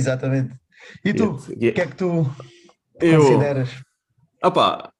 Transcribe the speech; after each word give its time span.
Exatamente. 0.00 0.54
E 1.04 1.12
tu, 1.12 1.32
o 1.32 1.58
que 1.58 1.68
é 1.68 1.86
que 1.86 1.96
tu 1.96 2.26
eu, 3.00 3.20
consideras? 3.20 3.82
Opá, 4.42 4.92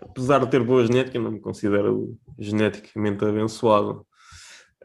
apesar 0.00 0.38
de 0.40 0.50
ter 0.50 0.62
boa 0.62 0.84
genética, 0.86 1.18
não 1.18 1.32
me 1.32 1.40
considero 1.40 2.18
geneticamente 2.38 3.24
abençoado. 3.24 4.06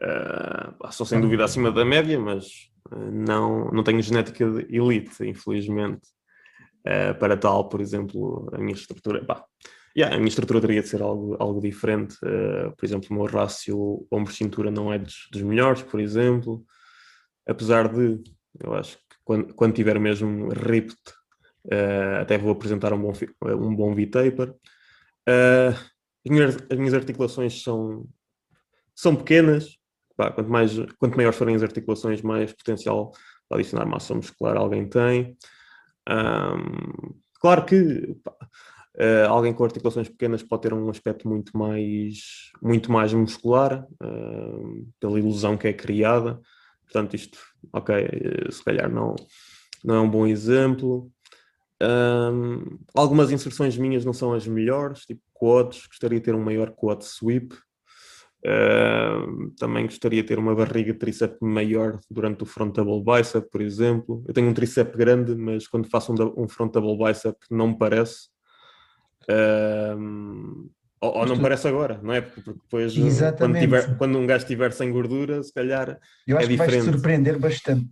Uh, 0.00 0.92
sou 0.92 1.06
sem 1.06 1.20
dúvida 1.20 1.44
acima 1.44 1.72
da 1.72 1.84
média, 1.84 2.18
mas 2.20 2.46
uh, 2.92 3.10
não, 3.10 3.70
não 3.70 3.82
tenho 3.82 4.02
genética 4.02 4.48
de 4.50 4.76
elite, 4.76 5.24
infelizmente. 5.26 6.06
Uh, 6.86 7.18
para 7.18 7.36
tal, 7.36 7.68
por 7.68 7.80
exemplo, 7.80 8.48
a 8.52 8.58
minha 8.58 8.74
estrutura. 8.74 9.24
Pá, 9.24 9.44
yeah, 9.96 10.14
a 10.14 10.18
minha 10.18 10.28
estrutura 10.28 10.60
teria 10.60 10.82
de 10.82 10.88
ser 10.88 11.02
algo, 11.02 11.36
algo 11.40 11.60
diferente. 11.60 12.16
por 12.20 12.84
exemplo, 12.84 13.08
o 13.10 13.14
meu 13.14 13.24
rácio 13.24 14.06
ombro-cintura 14.10 14.70
não 14.70 14.92
é 14.92 14.98
dos, 14.98 15.28
dos, 15.32 15.42
melhores, 15.42 15.82
por 15.82 15.98
exemplo. 15.98 16.64
Apesar 17.48 17.88
de, 17.88 18.22
eu 18.62 18.74
acho 18.74 18.98
quando, 19.26 19.52
quando 19.54 19.74
tiver 19.74 19.98
mesmo 19.98 20.48
ripped, 20.48 20.96
até 22.20 22.38
vou 22.38 22.52
apresentar 22.52 22.92
um 22.92 23.02
bom, 23.02 23.12
um 23.42 23.74
bom 23.74 23.92
V-taper. 23.92 24.54
as, 25.26 26.30
minhas, 26.30 26.56
as 26.70 26.78
minhas 26.78 26.94
articulações 26.94 27.60
são, 27.60 28.06
são 28.94 29.16
pequenas, 29.16 29.76
pá, 30.16 30.30
quanto, 30.30 30.48
mais, 30.48 30.72
quanto 30.98 31.16
maiores 31.16 31.36
forem 31.36 31.56
as 31.56 31.62
articulações, 31.62 32.22
mais 32.22 32.52
potencial 32.52 33.12
para 33.48 33.58
adicionar 33.58 33.84
massa 33.84 34.14
muscular 34.14 34.56
alguém 34.56 34.88
tem. 34.88 35.36
Um, 36.08 37.14
claro 37.40 37.64
que 37.64 38.16
pá, 38.22 38.32
uh, 38.96 39.28
alguém 39.28 39.52
com 39.52 39.64
articulações 39.64 40.08
pequenas 40.08 40.42
pode 40.42 40.62
ter 40.62 40.72
um 40.72 40.88
aspecto 40.88 41.28
muito 41.28 41.56
mais, 41.56 42.50
muito 42.62 42.90
mais 42.90 43.12
muscular, 43.12 43.86
uh, 44.02 44.88
pela 45.00 45.18
ilusão 45.18 45.56
que 45.56 45.68
é 45.68 45.72
criada. 45.72 46.40
Portanto, 46.86 47.14
isto, 47.14 47.38
ok, 47.72 47.94
uh, 47.94 48.52
se 48.52 48.64
calhar 48.64 48.90
não, 48.90 49.14
não 49.84 49.94
é 49.96 50.00
um 50.00 50.10
bom 50.10 50.26
exemplo. 50.26 51.10
Um, 51.82 52.78
algumas 52.94 53.30
inserções 53.30 53.76
minhas 53.76 54.04
não 54.04 54.12
são 54.12 54.32
as 54.32 54.46
melhores, 54.46 55.00
tipo 55.00 55.20
quads, 55.34 55.86
gostaria 55.86 56.18
de 56.18 56.24
ter 56.24 56.34
um 56.34 56.42
maior 56.42 56.70
quad 56.70 57.02
sweep, 57.02 57.54
Uh, 58.46 59.50
também 59.58 59.86
gostaria 59.86 60.22
de 60.22 60.28
ter 60.28 60.38
uma 60.38 60.54
barriga 60.54 60.92
de 60.92 61.36
maior 61.40 61.98
durante 62.08 62.44
o 62.44 62.46
front 62.46 62.72
double 62.72 63.02
bicep, 63.02 63.50
por 63.50 63.60
exemplo. 63.60 64.22
Eu 64.28 64.32
tenho 64.32 64.48
um 64.48 64.54
tríceps 64.54 64.94
grande, 64.94 65.34
mas 65.34 65.66
quando 65.66 65.90
faço 65.90 66.12
um, 66.12 66.44
um 66.44 66.48
front 66.48 66.72
double 66.72 66.96
bicep 66.96 67.36
não 67.50 67.68
me 67.68 67.78
parece. 67.78 68.28
Uh, 69.28 70.70
ou, 71.00 71.18
ou, 71.18 71.26
não 71.26 71.38
parece 71.38 71.68
agora, 71.68 72.00
não 72.02 72.12
é? 72.12 72.20
Porque, 72.20 72.52
depois, 72.52 72.94
quando, 73.38 73.58
tiver, 73.58 73.98
quando, 73.98 74.18
um 74.18 74.26
gajo 74.26 74.44
estiver 74.44 74.72
sem 74.72 74.90
gordura, 74.90 75.42
se 75.42 75.52
calhar 75.52 75.98
Eu 76.26 76.36
acho 76.36 76.46
é 76.46 76.48
que 76.48 76.52
diferente. 76.54 76.84
vais 76.84 76.84
surpreender 76.84 77.38
bastante. 77.38 77.88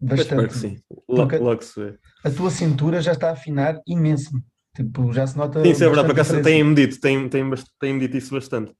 Bastante. 0.00 0.54
sim. 0.54 0.76
Logo, 1.08 1.36
logo 1.38 1.62
se 1.62 1.82
vê. 1.82 1.98
A 2.22 2.30
tua 2.30 2.50
cintura 2.50 3.00
já 3.00 3.12
está 3.12 3.30
a 3.30 3.32
afinar 3.32 3.80
imenso. 3.86 4.30
Tipo, 4.76 5.12
já 5.12 5.26
se 5.26 5.36
nota. 5.36 5.62
Sim, 5.62 5.70
isso 5.70 5.82
é 5.84 5.86
verdade, 5.86 6.08
por 6.08 6.12
acaso 6.12 6.42
têm 6.42 6.62
medido, 6.64 6.98
têm, 7.00 7.28
têm, 7.28 7.50
têm 7.80 7.94
medido 7.94 8.16
isso 8.16 8.34
bastante. 8.34 8.72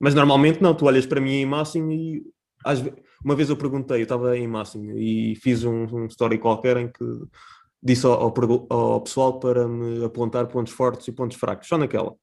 Mas 0.00 0.14
normalmente 0.14 0.62
não, 0.62 0.74
tu 0.74 0.84
olhas 0.84 1.06
para 1.06 1.20
mim 1.20 1.32
em 1.32 1.46
máximo 1.46 1.90
e 1.90 2.22
às, 2.64 2.82
uma 3.24 3.34
vez 3.34 3.50
eu 3.50 3.56
perguntei, 3.56 3.98
eu 3.98 4.02
estava 4.02 4.36
em 4.36 4.46
máximo 4.46 4.96
e 4.96 5.34
fiz 5.36 5.64
um, 5.64 5.86
um 5.92 6.06
story 6.06 6.38
qualquer 6.38 6.76
em 6.76 6.88
que 6.88 7.04
disse 7.82 8.06
ao, 8.06 8.12
ao, 8.12 8.66
ao, 8.70 9.00
pessoal 9.00 9.40
para 9.40 9.66
me 9.66 10.04
apontar 10.04 10.46
pontos 10.46 10.72
fortes 10.72 11.08
e 11.08 11.12
pontos 11.12 11.36
fracos, 11.36 11.68
só 11.68 11.78
naquela. 11.78 12.14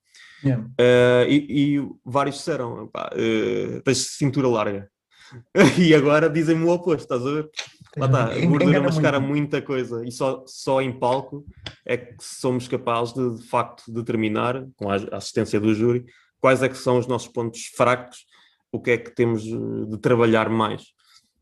Yeah. 0.45 0.63
Uh, 0.63 1.27
e, 1.27 1.77
e, 1.77 1.89
vários 2.05 2.37
disseram, 2.37 2.87
pá, 2.87 3.09
uh, 3.13 3.81
tens 3.81 4.15
cintura 4.15 4.47
larga. 4.47 4.89
e 5.79 5.93
agora 5.93 6.29
dizem-me 6.29 6.65
o 6.65 6.69
oposto, 6.69 7.01
estás 7.01 7.25
a 7.25 7.31
ver? 7.31 7.49
Lá 7.97 8.05
está, 8.05 8.25
a 8.25 8.45
gordura 8.45 8.81
mascara 8.81 9.19
muito. 9.19 9.39
muita 9.39 9.61
coisa 9.61 10.05
e 10.05 10.11
só, 10.11 10.43
só 10.45 10.81
em 10.81 10.91
palco 10.99 11.45
é 11.85 11.97
que 11.97 12.15
somos 12.19 12.67
capazes 12.67 13.13
de, 13.13 13.37
de 13.37 13.43
facto 13.47 13.91
determinar, 13.91 14.67
com 14.75 14.89
a 14.89 14.95
assistência 15.13 15.59
do 15.59 15.73
júri, 15.73 16.05
quais 16.39 16.61
é 16.61 16.69
que 16.69 16.77
são 16.77 16.99
os 16.99 17.07
nossos 17.07 17.27
pontos 17.27 17.65
fracos, 17.75 18.25
o 18.71 18.79
que 18.79 18.91
é 18.91 18.97
que 18.97 19.09
temos 19.15 19.43
de 19.43 19.97
trabalhar 19.97 20.49
mais. 20.49 20.83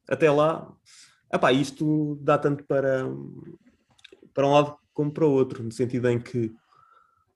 Até 0.08 0.30
lá, 0.30 0.72
epá, 1.34 1.52
isto 1.52 2.18
dá 2.22 2.38
tanto 2.38 2.64
para, 2.66 3.06
para 4.34 4.48
um 4.48 4.54
lado 4.54 4.78
como 4.94 5.12
para 5.12 5.26
o 5.26 5.32
outro, 5.32 5.64
no 5.64 5.72
sentido 5.72 6.08
em 6.10 6.20
que 6.20 6.54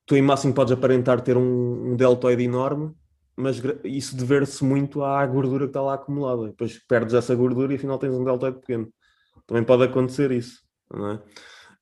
tu 0.07 0.15
em 0.15 0.21
máximo 0.21 0.53
podes 0.53 0.71
aparentar 0.71 1.21
ter 1.21 1.37
um, 1.37 1.91
um 1.91 1.95
deltoide 1.95 2.41
enorme, 2.41 2.95
mas 3.35 3.61
isso 3.83 4.15
dever-se 4.15 4.63
muito 4.63 5.03
à 5.03 5.23
gordura 5.27 5.65
que 5.65 5.69
está 5.69 5.81
lá 5.81 5.93
acumulada. 5.93 6.47
Depois 6.47 6.79
perdes 6.87 7.13
essa 7.13 7.35
gordura 7.35 7.73
e 7.73 7.75
afinal 7.75 7.99
tens 7.99 8.13
um 8.13 8.23
deltoide 8.23 8.59
pequeno. 8.59 8.91
Também 9.45 9.63
pode 9.63 9.83
acontecer 9.83 10.31
isso, 10.31 10.63
não 10.91 11.11
é? 11.11 11.21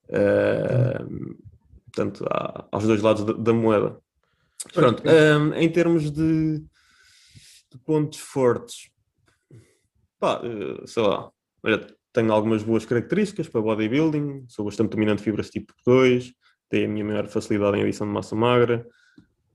Uh, 0.09 1.37
portanto, 1.85 2.25
há, 2.29 2.67
aos 2.71 2.83
dois 2.85 3.01
lados 3.01 3.23
da, 3.23 3.33
da 3.33 3.53
moeda. 3.53 3.97
Pronto, 4.73 5.03
um, 5.07 5.53
em 5.53 5.71
termos 5.71 6.11
de, 6.11 6.59
de, 6.59 7.77
pontos 7.85 8.19
fortes, 8.19 8.89
pá, 10.19 10.41
eh, 10.43 10.83
sei 10.87 11.03
lá, 11.03 11.29
olha, 11.63 11.87
tenho 12.11 12.33
algumas 12.33 12.63
boas 12.63 12.83
características 12.85 13.47
para 13.47 13.61
bodybuilding, 13.61 14.45
sou 14.47 14.65
bastante 14.65 14.89
dominante 14.89 15.19
de 15.19 15.25
fibras 15.25 15.49
tipo 15.51 15.73
2, 15.85 16.33
tenho 16.75 16.89
a 16.89 16.91
minha 16.91 17.05
maior 17.05 17.27
facilidade 17.27 17.77
em 17.77 17.83
adição 17.83 18.05
de 18.05 18.11
massa 18.11 18.35
magra, 18.35 18.85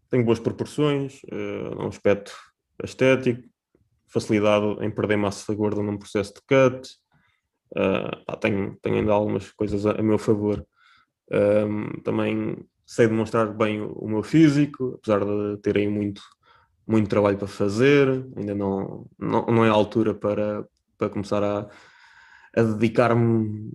tenho 0.08 0.24
boas 0.24 0.40
proporções, 0.40 1.20
uh, 1.24 1.82
um 1.82 1.88
aspecto 1.88 2.32
estético, 2.82 3.42
facilidade 4.08 4.64
em 4.80 4.90
perder 4.90 5.18
massa 5.18 5.54
gorda 5.54 5.82
num 5.82 5.98
processo 5.98 6.32
de 6.32 6.40
cut, 6.40 6.88
uh, 7.76 8.24
pá, 8.24 8.36
tenho, 8.36 8.74
tenho 8.80 8.96
ainda 8.96 9.12
algumas 9.12 9.50
coisas 9.52 9.84
a, 9.84 9.92
a 9.92 10.02
meu 10.02 10.18
favor. 10.18 10.66
Um, 11.30 12.00
também 12.02 12.56
sei 12.86 13.06
demonstrar 13.06 13.52
bem 13.52 13.82
o, 13.82 14.08
meu 14.08 14.22
físico, 14.22 14.94
apesar 14.96 15.20
de 15.24 15.58
ter 15.58 15.76
aí 15.76 15.86
muito, 15.88 16.22
muito 16.88 17.08
trabalho 17.08 17.36
para 17.38 17.46
fazer, 17.46 18.08
ainda 18.34 18.54
não, 18.54 19.06
não, 19.16 19.46
não 19.46 19.64
é 19.64 19.68
a 19.68 19.72
altura 19.72 20.12
para, 20.12 20.66
para 20.98 21.10
começar 21.10 21.44
a, 21.44 21.68
a 22.56 22.62
dedicar-me 22.62 23.68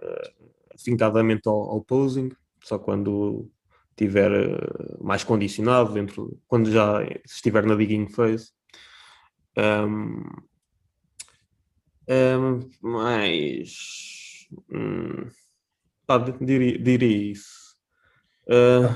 uh, 0.00 0.44
afincadamente 0.72 1.48
ao, 1.48 1.70
ao, 1.70 1.80
posing, 1.80 2.30
só 2.64 2.78
quando 2.78 3.50
estiver 3.90 4.32
uh, 4.32 5.04
mais 5.04 5.22
condicionado, 5.22 5.92
dentro, 5.92 6.40
quando 6.48 6.70
já 6.70 7.02
estiver 7.24 7.64
na 7.64 7.74
digging 7.74 8.08
phase. 8.08 8.50
Um, 9.56 10.24
um, 12.08 12.60
mas 12.82 14.48
hum, 14.72 15.28
pá, 16.06 16.18
diria, 16.18 16.78
diria 16.78 17.32
isso. 17.32 17.76
Uh, 18.46 18.92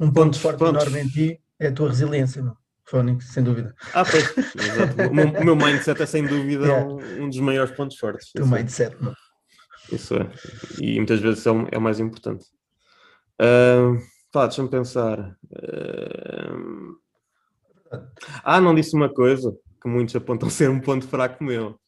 um 0.00 0.12
ponto 0.12 0.38
forte 0.38 0.58
pronto. 0.58 0.80
enorme 0.80 1.00
em 1.00 1.08
ti 1.08 1.40
é 1.58 1.68
a 1.68 1.72
tua 1.72 1.88
resiliência, 1.88 2.42
não? 2.42 2.56
Fónix, 2.84 3.26
sem 3.26 3.44
dúvida. 3.44 3.72
Ah, 3.94 4.04
pois, 4.04 4.36
exato. 4.36 5.10
O 5.10 5.44
meu, 5.44 5.54
mindset 5.54 6.02
é 6.02 6.06
sem 6.06 6.26
dúvida 6.26 6.66
yeah. 6.66 6.86
um, 6.90 7.24
um, 7.24 7.28
dos 7.28 7.38
maiores 7.38 7.72
pontos 7.76 7.96
fortes. 7.96 8.32
O 8.34 8.46
mindset, 8.46 8.96
não? 9.00 9.14
Isso 9.92 10.16
é. 10.16 10.28
E 10.80 10.96
muitas 10.96 11.20
vezes 11.20 11.46
é 11.46 11.52
o, 11.52 11.68
é 11.70 11.78
o 11.78 11.80
mais 11.80 12.00
importante. 12.00 12.46
Uh, 13.40 13.98
pá, 14.30 14.46
deixa-me 14.46 14.68
pensar. 14.68 15.34
Uh... 15.50 16.96
Ah, 18.44 18.60
não 18.60 18.74
disse 18.74 18.94
uma 18.94 19.08
coisa 19.08 19.56
que 19.82 19.88
muitos 19.88 20.14
apontam 20.14 20.48
ser 20.50 20.68
um 20.68 20.80
ponto 20.80 21.08
fraco 21.08 21.42
meu. 21.42 21.80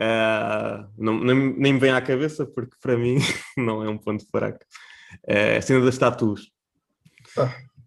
Uh, 0.00 0.88
não, 0.98 1.22
nem, 1.22 1.54
nem 1.56 1.72
me 1.74 1.78
vem 1.78 1.92
à 1.92 2.00
cabeça 2.00 2.44
porque 2.46 2.76
para 2.80 2.96
mim 2.96 3.18
não 3.56 3.82
é 3.84 3.88
um 3.88 3.98
ponto 3.98 4.26
fraco. 4.28 4.58
É, 5.26 5.58
a 5.58 5.62
cena 5.62 5.84
das 5.84 5.98
tatuas. 5.98 6.50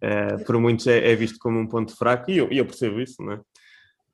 É, 0.00 0.36
por 0.38 0.58
muitos 0.58 0.86
é, 0.86 1.10
é, 1.10 1.16
visto 1.16 1.38
como 1.38 1.58
um 1.58 1.66
ponto 1.66 1.96
fraco 1.96 2.30
e 2.30 2.38
eu, 2.38 2.48
eu 2.50 2.66
percebo 2.66 3.00
isso, 3.00 3.22
não 3.22 3.32
é? 3.32 3.40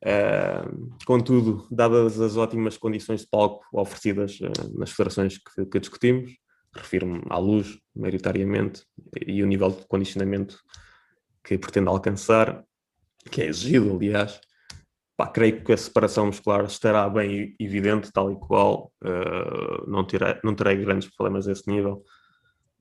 é? 0.04 0.62
contudo, 1.04 1.66
dadas 1.70 2.20
as 2.20 2.36
ótimas 2.36 2.76
condições 2.76 3.22
de 3.22 3.28
palco 3.28 3.64
oferecidas 3.72 4.38
nas 4.74 4.90
federações 4.90 5.38
que, 5.38 5.66
que 5.66 5.80
discutimos, 5.80 6.32
refiro-me 6.74 7.22
à 7.28 7.38
luz, 7.38 7.78
maioritariamente, 7.94 8.84
e 9.26 9.42
o 9.42 9.46
nível 9.46 9.70
de 9.70 9.86
condicionamento 9.86 10.58
que 11.44 11.58
pretende 11.58 11.88
alcançar, 11.88 12.64
que 13.30 13.42
é 13.42 13.46
exigido, 13.46 13.94
aliás, 13.94 14.40
pá, 15.16 15.26
creio 15.26 15.62
que 15.62 15.72
a 15.72 15.76
separação 15.76 16.26
muscular 16.26 16.64
estará 16.64 17.08
bem 17.08 17.54
evidente, 17.58 18.12
tal 18.12 18.32
e 18.32 18.36
qual, 18.36 18.92
uh, 19.04 19.90
não, 19.90 20.04
terei, 20.04 20.36
não 20.42 20.54
terei 20.54 20.76
grandes 20.76 21.08
problemas 21.14 21.46
a 21.46 21.52
esse 21.52 21.68
nível. 21.70 22.02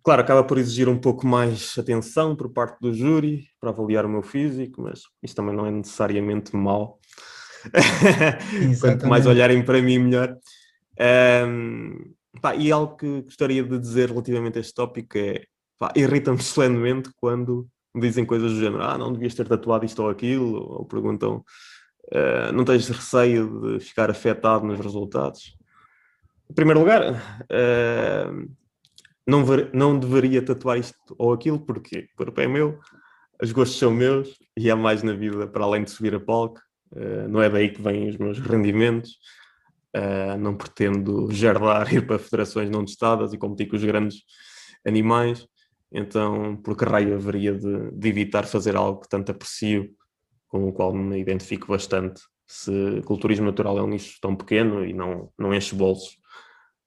Claro, 0.04 0.22
acaba 0.22 0.44
por 0.44 0.58
exigir 0.58 0.90
um 0.90 0.98
pouco 0.98 1.28
mais 1.28 1.76
atenção 1.78 2.36
por 2.36 2.52
parte 2.52 2.80
do 2.82 2.94
júri 2.94 3.46
para 3.60 3.70
avaliar 3.70 4.06
o 4.06 4.10
meu 4.10 4.24
físico, 4.24 4.82
mas 4.82 5.02
isso 5.22 5.36
também 5.36 5.56
não 5.56 5.66
é 5.66 5.72
necessariamente 5.72 6.56
mau. 6.56 7.00
Quanto 8.82 9.08
mais 9.08 9.28
olharem 9.28 9.64
para 9.64 9.80
mim, 9.80 10.00
melhor. 10.00 10.36
Um, 11.48 12.14
pá, 12.40 12.56
e 12.56 12.72
algo 12.72 12.96
que 12.96 13.22
gostaria 13.22 13.64
de 13.64 13.80
dizer 13.80 14.10
relativamente 14.10 14.58
a 14.58 14.62
este 14.62 14.74
tópico 14.74 15.18
é 15.18 15.44
irrita-me 15.96 16.38
solenemente 16.44 17.10
quando 17.16 17.68
me 17.94 18.02
dizem 18.02 18.26
coisas 18.26 18.54
do 18.54 18.60
género, 18.60 18.84
ah, 18.84 18.98
não 18.98 19.12
devias 19.12 19.36
ter 19.36 19.48
tatuado 19.48 19.86
isto 19.86 20.02
ou 20.02 20.10
aquilo, 20.10 20.56
ou 20.56 20.86
perguntam, 20.86 21.44
uh, 22.14 22.52
não 22.54 22.64
tens 22.64 22.88
receio 22.88 23.60
de 23.60 23.80
ficar 23.82 24.10
afetado 24.10 24.66
nos 24.66 24.80
resultados? 24.80 25.58
em 26.52 26.54
primeiro 26.54 26.82
lugar, 26.82 27.14
uh, 27.14 28.50
não, 29.26 29.46
ver, 29.46 29.70
não 29.74 29.98
deveria 29.98 30.42
tatuar 30.42 30.78
isto 30.78 30.98
ou 31.18 31.32
aquilo, 31.32 31.58
porque 31.60 32.10
o 32.14 32.18
corpo 32.18 32.42
é 32.42 32.48
meu, 32.48 32.78
os 33.42 33.54
gostos 33.54 33.80
são 33.80 33.90
meus 33.90 34.38
e 34.58 34.70
há 34.70 34.76
mais 34.76 35.02
na 35.02 35.14
vida 35.14 35.48
para 35.48 35.64
além 35.64 35.86
de 35.86 35.92
subir 35.92 36.14
a 36.14 36.20
palco. 36.20 36.60
Uh, 36.92 37.26
não 37.30 37.42
é 37.42 37.50
daí 37.50 37.70
que 37.70 37.82
vêm 37.82 38.10
os 38.10 38.18
meus 38.18 38.38
rendimentos. 38.38 39.18
Uh, 39.96 40.38
não 40.38 40.56
pretendo 40.56 41.30
gerdar, 41.32 41.92
ir 41.94 42.08
para 42.08 42.18
federações 42.18 42.70
não 42.70 42.86
testadas 42.86 43.34
e 43.34 43.38
competir 43.38 43.70
com 43.70 43.76
os 43.76 43.84
grandes 43.84 44.24
animais. 44.86 45.46
Então, 45.92 46.56
por 46.56 46.78
que 46.78 46.86
raio 46.86 47.16
haveria 47.16 47.54
de, 47.54 47.92
de, 47.92 48.10
evitar 48.10 48.46
fazer 48.46 48.78
algo 48.78 49.02
que 49.02 49.10
tanto 49.10 49.32
aprecio, 49.32 49.90
com 50.48 50.68
o 50.68 50.72
qual 50.72 50.94
me 50.94 51.20
identifico 51.20 51.68
bastante, 51.68 52.22
se 52.48 53.02
culturismo 53.06 53.46
natural 53.46 53.78
é 53.78 53.84
um 53.84 53.88
nicho 53.88 54.18
tão 54.22 54.36
pequeno 54.36 54.86
e 54.86 54.94
não, 54.94 55.30
não 55.38 55.54
enche 55.54 55.76
bolsos. 55.76 56.18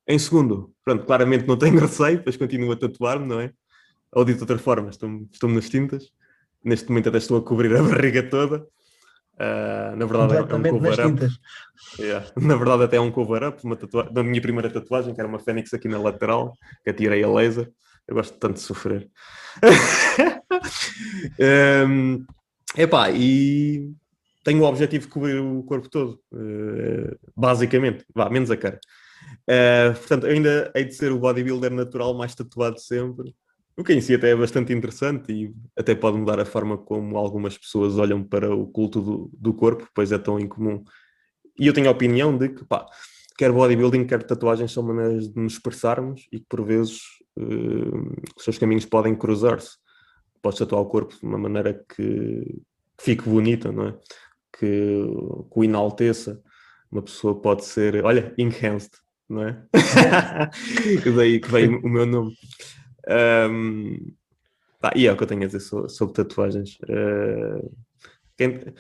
Em 0.07 0.19
segundo, 0.19 0.75
pronto, 0.85 1.07
claramente 1.07 1.47
não 1.47 1.57
tenho 1.57 1.81
receio, 1.81 2.23
pois 2.23 2.37
continuo 2.37 2.73
a 2.73 2.77
tatuar-me, 2.77 3.27
não 3.27 3.41
é? 3.41 3.51
Ou 4.13 4.25
de 4.25 4.33
outra 4.33 4.59
forma, 4.59 4.91
estou-me 4.91 5.29
estou 5.33 5.49
nas 5.51 5.69
tintas. 5.69 6.11
Neste 6.63 6.89
momento 6.89 7.09
até 7.09 7.19
estou 7.19 7.39
a 7.39 7.43
cobrir 7.43 7.75
a 7.75 7.83
barriga 7.85 8.23
toda. 8.23 8.67
Uh, 9.35 9.97
na 9.97 10.07
verdade 10.07 10.37
é 10.37 10.55
um 10.55 10.63
cover-up. 10.63 11.29
Yeah. 11.99 12.27
Na 12.37 12.57
verdade 12.57 12.85
até 12.85 12.97
é 12.97 13.01
um 13.01 13.11
cover-up 13.11 13.61
da 14.13 14.23
minha 14.23 14.41
primeira 14.41 14.71
tatuagem, 14.71 15.13
que 15.13 15.21
era 15.21 15.29
uma 15.29 15.41
fênix 15.41 15.75
aqui 15.75 15.89
na 15.89 15.99
lateral, 15.99 16.53
que 16.85 16.91
atirei 16.91 17.25
a 17.25 17.29
laser. 17.29 17.71
Eu 18.07 18.15
gosto 18.15 18.39
tanto 18.39 18.55
de 18.55 18.61
sofrer. 18.61 19.11
um, 21.89 22.25
epá, 22.77 23.11
e 23.11 23.91
tenho 24.45 24.63
o 24.63 24.67
objetivo 24.67 25.07
de 25.07 25.11
cobrir 25.11 25.41
o 25.41 25.63
corpo 25.63 25.89
todo, 25.89 26.21
uh, 26.33 27.19
basicamente, 27.35 28.05
vá, 28.15 28.29
menos 28.29 28.51
a 28.51 28.57
cara. 28.57 28.79
Uh, 29.49 29.95
portanto, 29.95 30.27
ainda 30.27 30.71
hei 30.75 30.85
de 30.85 30.95
ser 30.95 31.11
o 31.11 31.19
bodybuilder 31.19 31.73
natural 31.73 32.15
mais 32.15 32.35
tatuado 32.35 32.79
sempre, 32.79 33.35
o 33.77 33.83
que 33.83 33.93
em 33.93 34.01
si 34.01 34.15
até 34.15 34.31
é 34.31 34.37
bastante 34.37 34.73
interessante 34.73 35.33
e 35.33 35.55
até 35.77 35.95
pode 35.95 36.17
mudar 36.17 36.39
a 36.39 36.45
forma 36.45 36.79
como 36.79 37.17
algumas 37.17 37.59
pessoas 37.59 37.99
olham 37.99 38.23
para 38.23 38.55
o 38.55 38.67
culto 38.67 39.01
do, 39.01 39.31
do 39.33 39.53
corpo, 39.53 39.89
pois 39.93 40.13
é 40.13 40.19
tão 40.19 40.39
incomum. 40.39 40.85
E 41.59 41.67
eu 41.67 41.73
tenho 41.73 41.89
a 41.89 41.93
opinião 41.93 42.37
de 42.37 42.51
que, 42.51 42.65
pá, 42.65 42.87
quer 43.37 43.51
bodybuilding, 43.53 44.07
quer 44.07 44.23
tatuagens 44.23 44.73
são 44.73 44.83
maneiras 44.83 45.29
de 45.29 45.41
nos 45.41 45.55
expressarmos 45.55 46.27
e 46.33 46.39
que 46.39 46.47
por 46.49 46.65
vezes 46.65 47.01
uh, 47.37 48.23
os 48.37 48.45
seus 48.45 48.59
caminhos 48.59 48.85
podem 48.85 49.15
cruzar-se. 49.15 49.77
Podes 50.41 50.59
tatuar 50.59 50.83
o 50.83 50.87
corpo 50.87 51.15
de 51.15 51.27
uma 51.27 51.39
maneira 51.39 51.75
que, 51.75 52.45
que 52.97 53.05
fique 53.05 53.29
bonita, 53.29 53.73
não 53.73 53.89
é? 53.89 53.93
Que, 54.57 55.05
que 55.51 55.59
o 55.59 55.65
enalteça. 55.65 56.41
Uma 56.93 57.03
pessoa 57.03 57.41
pode 57.41 57.65
ser, 57.65 58.05
olha, 58.05 58.33
enhanced, 58.39 58.93
não 59.29 59.43
é? 59.43 59.65
daí 61.17 61.41
que 61.41 61.51
vem 61.51 61.75
o 61.77 61.89
meu 61.89 62.07
nome. 62.07 62.37
Um, 63.09 64.13
pá, 64.81 64.93
e 64.95 65.07
é 65.07 65.13
o 65.13 65.17
que 65.17 65.23
eu 65.23 65.27
tenho 65.27 65.43
a 65.43 65.47
dizer 65.47 65.61
sobre, 65.61 65.89
sobre 65.91 66.15
tatuagens. 66.15 66.79
Uh, 66.83 67.71
quem, 68.37 68.75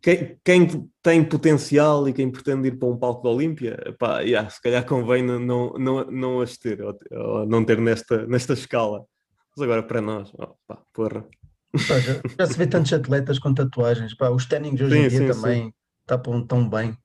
quem, 0.00 0.40
quem, 0.44 0.90
tem 1.02 1.24
potencial 1.24 2.08
e 2.08 2.12
quem 2.12 2.30
pretende 2.30 2.68
ir 2.68 2.78
para 2.78 2.88
um 2.88 2.96
palco 2.96 3.22
da 3.22 3.30
Olímpia, 3.30 3.94
pá, 3.98 4.20
yeah, 4.20 4.48
se 4.48 4.60
calhar 4.62 4.84
convém 4.84 5.22
não, 5.22 5.38
não, 5.38 6.04
não 6.10 6.40
as 6.40 6.56
ter, 6.56 6.80
ou, 6.82 6.98
ou, 7.10 7.46
não 7.46 7.64
ter 7.64 7.78
nesta, 7.78 8.26
nesta 8.26 8.52
escala. 8.52 9.04
Mas 9.56 9.64
agora 9.64 9.82
para 9.82 10.00
nós, 10.00 10.32
oh, 10.38 10.54
pá, 10.66 10.78
porra. 10.92 11.26
Pá, 11.72 11.98
já, 11.98 12.20
já, 12.38 12.46
se 12.46 12.56
vê 12.56 12.66
tantos 12.68 12.92
atletas 12.92 13.38
com 13.38 13.52
tatuagens, 13.52 14.14
pá, 14.14 14.30
os 14.30 14.46
tannings 14.46 14.80
hoje 14.80 14.94
sim, 14.94 15.02
em 15.02 15.08
dia 15.08 15.18
sim, 15.18 15.40
também 15.40 15.74
tapam 16.06 16.46
tão 16.46 16.68
bem. 16.68 16.96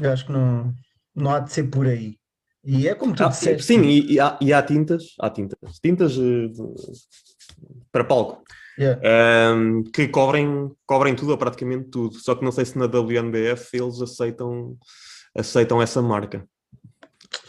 Eu 0.00 0.12
acho 0.12 0.26
que 0.26 0.32
não, 0.32 0.72
não 1.14 1.32
há 1.32 1.40
de 1.40 1.52
ser 1.52 1.64
por 1.64 1.86
aí. 1.86 2.19
E 2.64 2.88
é 2.88 2.94
como 2.94 3.14
tu 3.14 3.24
ah, 3.24 3.28
disseste. 3.28 3.62
Sim, 3.62 3.82
e, 3.82 4.12
e, 4.12 4.20
há, 4.20 4.38
e, 4.40 4.52
há, 4.52 4.62
tintas, 4.62 5.14
há 5.18 5.30
tintas, 5.30 5.58
tintas 5.82 6.16
uh, 6.16 6.52
para 7.90 8.04
palco. 8.04 8.42
Yeah. 8.78 9.00
Um, 9.54 9.82
que 9.82 10.08
cobrem, 10.08 10.70
cobrem 10.86 11.14
tudo 11.14 11.32
ou 11.32 11.38
praticamente 11.38 11.90
tudo. 11.90 12.14
Só 12.14 12.34
que 12.34 12.44
não 12.44 12.52
sei 12.52 12.64
se 12.64 12.78
na 12.78 12.86
WNBF 12.86 13.76
eles 13.76 14.00
aceitam, 14.00 14.76
aceitam 15.34 15.82
essa 15.82 16.00
marca. 16.00 16.46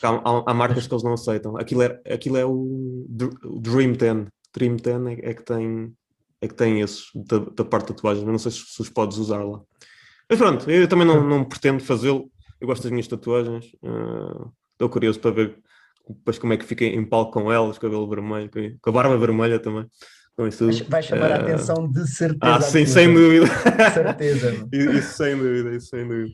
Há, 0.02 0.10
há, 0.10 0.44
há 0.48 0.54
marcas 0.54 0.88
que 0.88 0.94
eles 0.94 1.04
não 1.04 1.14
aceitam. 1.14 1.58
Aquilo 1.58 1.84
é, 1.84 2.02
aquilo 2.10 2.38
é 2.38 2.46
o, 2.46 3.06
Dream 3.62 3.94
10. 3.94 4.28
Dream 4.54 4.76
10 4.76 5.08
é, 5.08 5.30
é, 5.30 5.34
que 5.34 5.44
tem 5.44 5.94
é 6.42 6.48
que 6.48 6.56
tem 6.56 6.82
esses 6.82 7.06
da, 7.14 7.38
da 7.38 7.64
parte 7.64 7.90
da 7.90 7.94
tatuagem, 7.94 8.24
mas 8.26 8.32
não 8.32 8.40
sei 8.40 8.52
se, 8.52 8.66
se 8.66 8.82
os 8.82 8.90
podes 8.90 9.18
usar 9.18 9.44
lá. 9.44 9.62
Mas 10.28 10.40
pronto, 10.40 10.70
eu 10.70 10.88
também 10.88 11.06
não, 11.06 11.24
não 11.24 11.46
pretendo 11.46 11.84
fazê-lo. 11.84 12.32
Eu 12.60 12.68
gosto 12.68 12.84
das 12.84 12.92
minhas 12.92 13.08
tatuagens. 13.08 13.66
Uh, 13.84 14.52
estou 14.82 14.90
curioso 14.90 15.20
para 15.20 15.32
ver 15.32 15.58
depois 16.08 16.40
como 16.40 16.54
é 16.54 16.58
que 16.58 16.66
fica 16.66 16.84
em 16.84 17.06
palco 17.06 17.32
com 17.32 17.52
elas, 17.52 17.78
cabelo 17.78 18.10
vermelho, 18.10 18.50
com 18.82 18.90
a 18.90 18.94
barba 18.94 19.18
vermelha 19.18 19.60
também. 19.60 19.86
Com 20.36 20.48
isso, 20.48 20.68
vai 20.90 21.04
chamar 21.04 21.32
a 21.32 21.36
eh, 21.36 21.42
atenção 21.42 21.90
de 21.90 22.08
certeza. 22.08 22.56
Ah, 22.56 22.62
sim, 22.62 22.86
sem 22.86 23.14
dúvida. 23.14 23.46
certeza. 23.94 24.68
isso 24.74 25.18
sem 25.18 25.38
dúvida, 25.38 25.76
isso 25.76 25.88
sem 25.88 26.08
dúvida. 26.08 26.34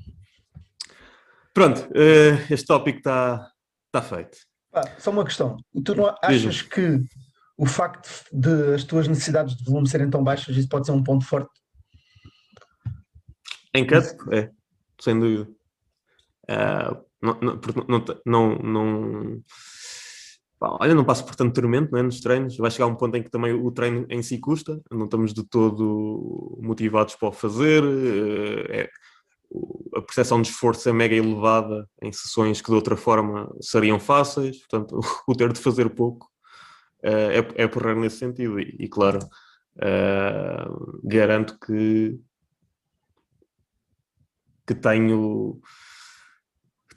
Pronto, 1.53 1.81
uh, 1.81 2.53
este 2.53 2.67
tópico 2.67 2.99
está 2.99 3.51
tá 3.91 4.01
feito. 4.01 4.37
Ah, 4.71 4.83
só 4.97 5.11
uma 5.11 5.25
questão. 5.25 5.57
Tu 5.83 5.95
não 5.95 6.15
achas 6.21 6.61
que 6.61 7.01
o 7.57 7.65
facto 7.65 8.07
de 8.31 8.75
as 8.75 8.83
tuas 8.83 9.07
necessidades 9.07 9.57
de 9.57 9.63
volume 9.65 9.89
serem 9.89 10.09
tão 10.09 10.23
baixas, 10.23 10.55
isso 10.55 10.69
pode 10.69 10.85
ser 10.85 10.91
um 10.91 11.03
ponto 11.03 11.25
forte? 11.25 11.49
Em 13.73 13.85
cut? 13.85 14.07
É, 14.31 14.51
sem 15.01 15.19
dúvida. 15.19 15.49
Uh, 16.49 17.06
não, 17.21 17.37
não, 17.41 17.59
não, 18.25 18.55
não, 18.59 19.43
olha, 20.61 20.95
não 20.95 21.03
passo 21.03 21.25
por 21.25 21.35
tanto 21.35 21.53
tormento 21.59 21.93
né, 21.93 22.01
nos 22.01 22.19
treinos. 22.19 22.57
Vai 22.57 22.71
chegar 22.71 22.87
um 22.87 22.95
ponto 22.95 23.15
em 23.15 23.23
que 23.23 23.29
também 23.29 23.53
o 23.53 23.71
treino 23.71 24.05
em 24.09 24.21
si 24.21 24.39
custa, 24.39 24.81
não 24.91 25.05
estamos 25.05 25.33
de 25.33 25.43
todo 25.43 26.57
motivados 26.61 27.15
para 27.15 27.29
o 27.29 27.31
fazer. 27.31 27.83
Eh, 27.83 28.81
é, 28.81 28.89
a 29.95 30.01
percepção 30.01 30.41
de 30.41 30.49
esforço 30.49 30.87
é 30.89 30.93
mega 30.93 31.15
elevada 31.15 31.87
em 32.01 32.11
sessões 32.11 32.61
que 32.61 32.69
de 32.69 32.75
outra 32.75 32.97
forma 32.97 33.49
seriam 33.61 33.99
fáceis, 33.99 34.59
portanto, 34.59 34.99
o 35.27 35.35
ter 35.35 35.51
de 35.53 35.59
fazer 35.59 35.89
pouco 35.89 36.29
é, 37.01 37.39
é, 37.39 37.63
é 37.63 37.67
porrer 37.67 37.95
nesse 37.95 38.17
sentido. 38.17 38.59
E, 38.59 38.75
e 38.79 38.87
claro, 38.87 39.19
uh, 39.77 40.99
garanto 41.03 41.57
que, 41.59 42.19
que 44.65 44.75
tenho 44.75 45.61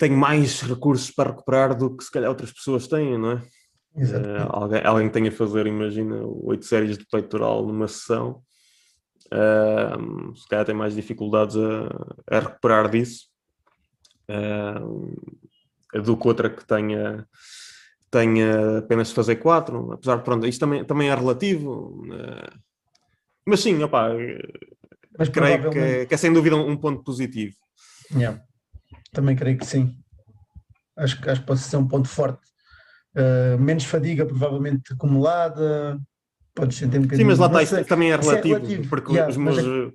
tenho 0.00 0.16
mais 0.16 0.62
recursos 0.62 1.10
para 1.10 1.28
recuperar 1.28 1.76
do 1.76 1.94
que 1.94 2.02
se 2.02 2.10
calhar 2.10 2.30
outras 2.30 2.50
pessoas 2.50 2.88
têm, 2.88 3.18
não 3.18 3.32
é? 3.32 3.42
Uh, 3.94 4.48
alguém, 4.48 4.80
alguém 4.82 5.08
que 5.08 5.12
tenha 5.12 5.28
a 5.28 5.32
fazer, 5.32 5.66
imagina, 5.66 6.22
oito 6.24 6.64
séries 6.64 6.96
de 6.96 7.04
peitoral 7.04 7.66
numa 7.66 7.86
sessão, 7.86 8.40
uh, 9.26 10.34
se 10.34 10.48
calhar 10.48 10.64
tem 10.64 10.74
mais 10.74 10.94
dificuldades 10.94 11.54
a, 11.56 12.36
a 12.36 12.40
recuperar 12.40 12.88
disso 12.88 13.26
uh, 14.30 16.00
do 16.00 16.16
que 16.16 16.28
outra 16.28 16.48
que 16.48 16.64
tenha, 16.64 17.26
tenha 18.10 18.78
apenas 18.78 19.08
de 19.08 19.14
fazer 19.14 19.36
quatro, 19.36 19.92
apesar 19.92 20.16
de, 20.16 20.24
pronto, 20.24 20.46
isto 20.46 20.60
também, 20.60 20.82
também 20.82 21.10
é 21.10 21.14
relativo, 21.14 22.02
mas 23.44 23.60
sim, 23.60 23.82
opá, 23.82 24.08
mas 25.18 25.28
creio 25.28 25.70
que 25.70 25.78
é, 25.78 26.06
que 26.06 26.14
é, 26.14 26.16
sem 26.16 26.32
dúvida 26.32 26.56
um, 26.56 26.70
um 26.70 26.76
ponto 26.76 27.02
positivo. 27.02 27.54
Yeah. 28.12 28.40
Também 29.12 29.36
creio 29.36 29.58
que 29.58 29.66
sim. 29.66 29.94
Acho, 30.96 31.18
acho 31.30 31.40
que 31.40 31.46
pode 31.46 31.60
ser 31.60 31.76
um 31.76 31.86
ponto 31.86 32.08
forte. 32.08 32.40
Uh, 33.16 33.58
menos 33.58 33.84
fadiga 33.84 34.24
provavelmente 34.24 34.92
acumulada, 34.92 36.00
podes 36.54 36.76
sentir 36.78 36.98
um 36.98 37.02
bocadinho. 37.02 37.24
Sim, 37.24 37.30
mas 37.30 37.38
lá 37.38 37.62
está, 37.62 37.80
isso 37.80 37.88
também 37.88 38.12
é 38.12 38.16
relativo, 38.16 38.54
é 38.54 38.58
relativo. 38.58 38.88
Porque, 38.88 39.12
yeah, 39.12 39.30
os 39.30 39.36
meus, 39.36 39.58
é... 39.58 39.92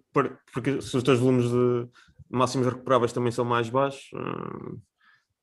porque 0.54 0.82
se 0.82 0.98
os 0.98 1.04
teus 1.04 1.20
volumes 1.20 1.50
de 1.50 1.88
máximos 2.30 2.68
recuperáveis 2.68 3.14
também 3.14 3.32
são 3.32 3.46
mais 3.46 3.70
baixos, 3.70 4.10
uh, 4.14 4.82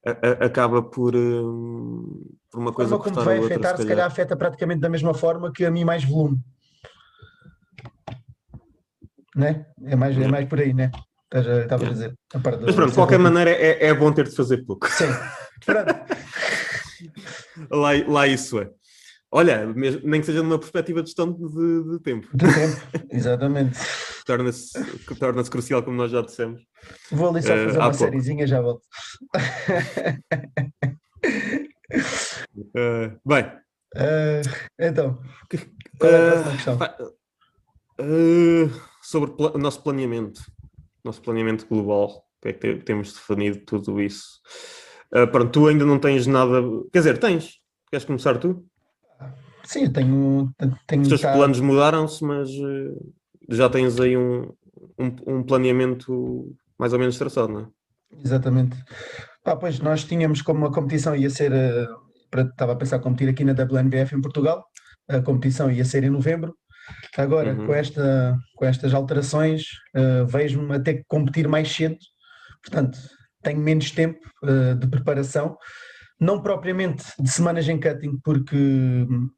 a, 0.07 0.11
a, 0.11 0.47
acaba 0.47 0.83
por, 0.83 1.15
uh, 1.15 2.37
por 2.51 2.61
uma 2.61 2.73
coisa 2.73 2.99
como 2.99 3.23
vai 3.23 3.39
outra, 3.39 3.55
afetar, 3.55 3.57
se 3.57 3.63
calhar. 3.63 3.77
se 3.77 3.87
calhar 3.87 4.07
afeta 4.07 4.37
praticamente 4.37 4.81
da 4.81 4.89
mesma 4.89 5.15
forma 5.15 5.53
que 5.53 5.65
a 5.65 5.71
mim 5.71 5.85
mais 5.85 6.05
volume. 6.05 6.39
Né? 9.35 9.65
É 9.85 9.97
mais, 9.97 10.19
é 10.19 10.29
mais 10.29 10.47
por 10.47 10.61
aí, 10.61 10.75
né? 10.75 10.91
Estava 11.35 11.87
a 11.87 11.91
dizer. 11.91 12.15
A 12.35 12.39
Mas 12.39 12.75
pronto, 12.75 12.91
de 12.91 12.95
qualquer 12.95 13.19
maneira 13.19 13.51
é, 13.51 13.87
é 13.87 13.95
bom 13.95 14.13
ter 14.13 14.29
de 14.29 14.37
fazer 14.37 14.65
pouco. 14.65 14.89
Sim. 14.89 15.07
lá, 17.71 17.91
lá 18.07 18.27
isso 18.27 18.61
é. 18.61 18.71
Olha, 19.35 19.67
mesmo, 19.67 20.03
nem 20.05 20.21
que 20.21 20.27
seja 20.27 20.43
numa 20.43 20.59
perspectiva 20.59 21.03
de 21.03 21.09
gestão 21.09 21.33
de, 21.33 21.91
de 21.91 21.99
tempo. 22.01 22.29
De 22.37 22.53
tempo, 22.53 23.07
exatamente. 23.11 23.79
Torna-se 24.27 24.73
torna 25.19 25.43
crucial, 25.45 25.83
como 25.83 25.97
nós 25.97 26.13
já 26.13 26.21
dissemos. 26.21 26.63
Vou 27.11 27.31
ali 27.31 27.43
só 27.43 27.55
eh, 27.55 27.65
fazer 27.65 27.79
uh, 27.79 27.83
uma 27.83 27.93
sériezinha 27.93 28.47
já 28.47 28.61
volto. 28.61 28.83
uh, 32.77 33.19
bem. 33.27 33.45
Uh, 33.97 34.43
então, 34.79 35.19
qual 35.99 36.13
é 36.13 36.29
a 36.29 36.43
próxima 36.43 36.53
questão? 36.53 36.79
sobre 39.03 39.33
o 39.39 39.59
nosso 39.59 39.83
planeamento 39.83 40.41
nosso 41.05 41.23
planeamento 41.23 41.67
global, 41.67 42.25
que 42.41 42.49
é 42.49 42.53
que 42.53 42.75
temos 42.77 43.13
definido 43.13 43.59
tudo 43.65 44.01
isso. 44.01 44.41
Uh, 45.15 45.27
pronto, 45.31 45.51
tu 45.51 45.67
ainda 45.67 45.85
não 45.85 45.99
tens 45.99 46.27
nada. 46.27 46.63
Quer 46.93 46.99
dizer, 46.99 47.19
tens. 47.19 47.61
Queres 47.91 48.05
começar 48.05 48.39
tu? 48.39 48.65
Sim, 49.65 49.85
eu 49.85 49.93
tenho. 49.93 50.51
tenho 50.87 51.03
Os 51.03 51.09
teus 51.09 51.21
planos 51.21 51.61
mudaram-se, 51.61 52.25
mas 52.25 52.49
uh, 52.51 53.15
já 53.49 53.69
tens 53.69 54.01
aí 54.01 54.17
um, 54.17 54.53
um, 54.99 55.17
um, 55.27 55.43
planeamento 55.43 56.55
mais 56.79 56.93
ou 56.93 56.99
menos 56.99 57.19
traçado, 57.19 57.53
não 57.53 57.61
é? 57.61 57.67
Exatamente. 58.25 58.77
Ah, 59.45 59.57
pois 59.57 59.79
nós 59.81 60.05
tínhamos 60.05 60.43
como 60.43 60.67
a 60.67 60.73
competição 60.73 61.15
ia 61.15 61.31
ser. 61.31 61.53
Uh, 61.53 62.03
para, 62.31 62.43
estava 62.43 62.73
a 62.73 62.77
pensar 62.77 62.99
competir 62.99 63.29
aqui 63.29 63.45
na 63.45 63.53
WNBF 63.53 64.17
em 64.17 64.21
Portugal. 64.21 64.65
A 65.09 65.21
competição 65.21 65.71
ia 65.71 65.85
ser 65.85 66.05
em 66.05 66.11
novembro. 66.11 66.57
Agora, 67.17 67.55
uhum. 67.55 67.67
com, 67.67 67.75
esta, 67.75 68.37
com 68.57 68.65
estas 68.65 68.95
alterações, 68.95 69.65
uh, 69.97 70.27
vejo-me 70.27 70.75
a 70.75 70.81
ter 70.81 70.95
que 70.95 71.05
competir 71.07 71.49
mais 71.49 71.71
cedo. 71.71 71.97
Portanto, 72.63 72.99
tenho 73.43 73.61
menos 73.61 73.91
tempo 73.91 74.21
uh, 74.43 74.75
de 74.75 74.87
preparação, 74.87 75.57
não 76.21 76.41
propriamente 76.41 77.05
de 77.19 77.29
semanas 77.29 77.69
em 77.69 77.81
cutting, 77.81 78.19
porque 78.23 78.57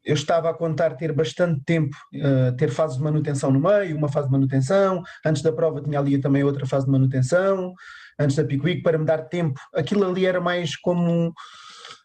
eu 0.05 0.15
estava 0.15 0.51
a 0.51 0.55
contar 0.55 0.97
ter 0.97 1.13
bastante 1.13 1.63
tempo, 1.65 1.97
uh, 2.15 2.55
ter 2.57 2.71
fases 2.71 2.99
de 2.99 3.03
manutenção 3.03 3.51
no 3.51 3.61
meio, 3.61 3.97
uma 3.97 4.09
fase 4.09 4.27
de 4.27 4.33
manutenção, 4.33 5.03
antes 5.25 5.43
da 5.43 5.53
prova 5.53 5.81
tinha 5.81 5.99
ali 5.99 6.19
também 6.19 6.45
outra 6.45 6.67
fase 6.67 6.85
de 6.85 6.93
manutenção, 6.93 7.73
antes 8.19 8.37
da 8.37 8.45
Pick 8.45 8.63
Week, 8.63 8.83
para 8.83 8.99
me 8.99 9.07
dar 9.07 9.23
tempo. 9.23 9.59
Aquilo 9.75 10.05
ali 10.07 10.27
era 10.27 10.41
mais 10.41 10.77
como 10.77 11.33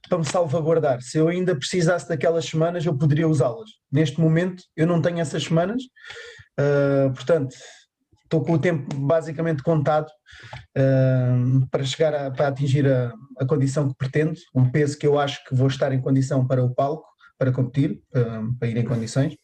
para 0.08 0.18
me 0.18 0.25
salvaguardar. 0.25 1.01
Se 1.01 1.18
eu 1.18 1.27
ainda 1.27 1.56
precisasse 1.56 2.08
daquelas 2.08 2.46
semanas, 2.46 2.86
eu 2.86 2.98
poderia 2.98 3.27
usá-las. 3.27 3.70
Neste 3.91 4.20
momento, 4.20 4.63
eu 4.75 4.88
não 4.88 5.01
tenho 5.01 5.20
essas 5.20 5.44
semanas, 5.44 5.84
uh, 6.60 7.13
portanto, 7.13 7.56
estou 8.24 8.44
com 8.44 8.53
o 8.53 8.60
tempo 8.60 8.96
basicamente 8.96 9.63
contado 9.63 10.08
uh, 10.77 11.68
para 11.70 11.84
chegar 11.84 12.13
a, 12.13 12.32
para 12.32 12.48
atingir 12.48 12.88
a, 12.88 13.12
a, 13.39 13.46
condição 13.46 13.89
que 13.89 13.96
pretendo, 13.98 14.34
um 14.56 14.70
peso 14.70 14.98
que 14.98 15.08
eu 15.08 15.20
acho 15.20 15.44
que 15.46 15.56
vou 15.56 15.68
estar 15.68 15.91
em 15.91 16.01
condição 16.01 16.46
para 16.46 16.63
o 16.63 16.74
palco, 16.74 17.08
para 17.38 17.51
competir, 17.51 18.01
uh, 18.15 18.58
para 18.58 18.68
ir 18.68 18.77
em 18.77 18.86
condições. 18.86 19.36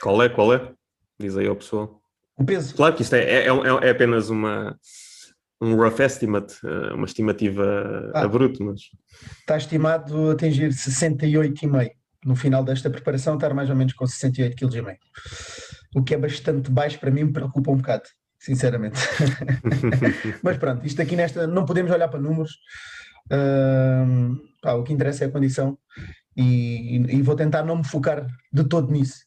Qual 0.00 0.22
é? 0.22 0.28
Qual 0.28 0.52
é? 0.52 0.72
Diz 1.18 1.36
aí 1.36 1.46
ao 1.46 1.56
pessoal. 1.56 2.00
O 2.38 2.44
peso. 2.44 2.74
Claro 2.74 2.94
que 2.94 3.02
isto 3.02 3.14
é, 3.14 3.24
é, 3.24 3.46
é, 3.46 3.48
é 3.82 3.90
apenas 3.90 4.30
uma, 4.30 4.78
um 5.60 5.74
rough 5.76 6.00
estimate, 6.00 6.54
eh, 6.64 6.94
uma 6.94 7.06
estimativa 7.06 8.10
ah, 8.14 8.22
a 8.22 8.28
bruto, 8.28 8.62
mas... 8.64 8.80
Está 9.40 9.56
estimado 9.56 10.30
atingir 10.30 10.70
68,5 10.70 11.90
no 12.24 12.36
final 12.36 12.62
desta 12.64 12.90
preparação, 12.90 13.34
estar 13.34 13.54
mais 13.54 13.70
ou 13.70 13.76
menos 13.76 13.92
com 13.92 14.04
68,5 14.04 14.54
kg. 14.56 14.96
O 15.96 16.02
que 16.02 16.14
é 16.14 16.18
bastante 16.18 16.70
baixo 16.70 16.98
para 16.98 17.10
mim, 17.10 17.24
me 17.24 17.32
preocupa 17.32 17.70
um 17.70 17.76
bocado 17.76 18.04
sinceramente. 18.38 19.00
Mas 20.42 20.56
pronto, 20.56 20.86
isto 20.86 21.02
aqui 21.02 21.16
nesta, 21.16 21.46
não 21.46 21.64
podemos 21.64 21.90
olhar 21.90 22.08
para 22.08 22.20
números. 22.20 22.52
Uh, 23.30 24.36
pá, 24.62 24.72
o 24.74 24.84
que 24.84 24.92
interessa 24.92 25.24
é 25.24 25.26
a 25.26 25.30
condição 25.30 25.76
e, 26.34 26.96
e, 27.08 27.20
vou 27.20 27.36
tentar 27.36 27.62
não 27.62 27.76
me 27.76 27.84
focar 27.84 28.26
de 28.50 28.64
todo 28.64 28.90
nisso. 28.90 29.18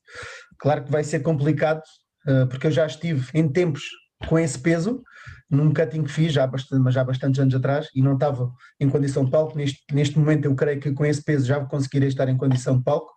Claro 0.58 0.84
que 0.84 0.92
vai 0.92 1.04
ser 1.04 1.20
complicado, 1.20 1.84
uh, 2.28 2.48
porque 2.48 2.68
eu 2.68 2.72
já 2.72 2.86
estive 2.86 3.28
em 3.34 3.48
tempos 3.48 3.84
com 4.28 4.40
esse 4.40 4.60
peso, 4.60 5.04
num 5.50 5.74
cutting 5.74 6.04
que 6.04 6.12
fiz 6.12 6.32
já, 6.32 6.48
bastante, 6.48 6.82
mas 6.82 6.94
já 6.94 7.02
há 7.02 7.06
bastantes 7.06 7.40
anos 7.40 7.54
atrás 7.54 7.90
e 7.96 8.02
não 8.02 8.14
estava 8.14 8.52
em 8.80 8.90
condição 8.90 9.26
de 9.26 9.32
palco. 9.32 9.58
Neste, 9.58 9.84
neste 9.92 10.18
momento, 10.18 10.46
eu 10.46 10.56
creio 10.56 10.80
que 10.80 10.92
com 10.92 11.06
esse 11.06 11.24
peso 11.24 11.46
já 11.46 11.64
conseguirei 11.66 12.08
estar 12.08 12.30
em 12.30 12.38
condição 12.38 12.78
de 12.78 12.84
palco. 12.84 13.12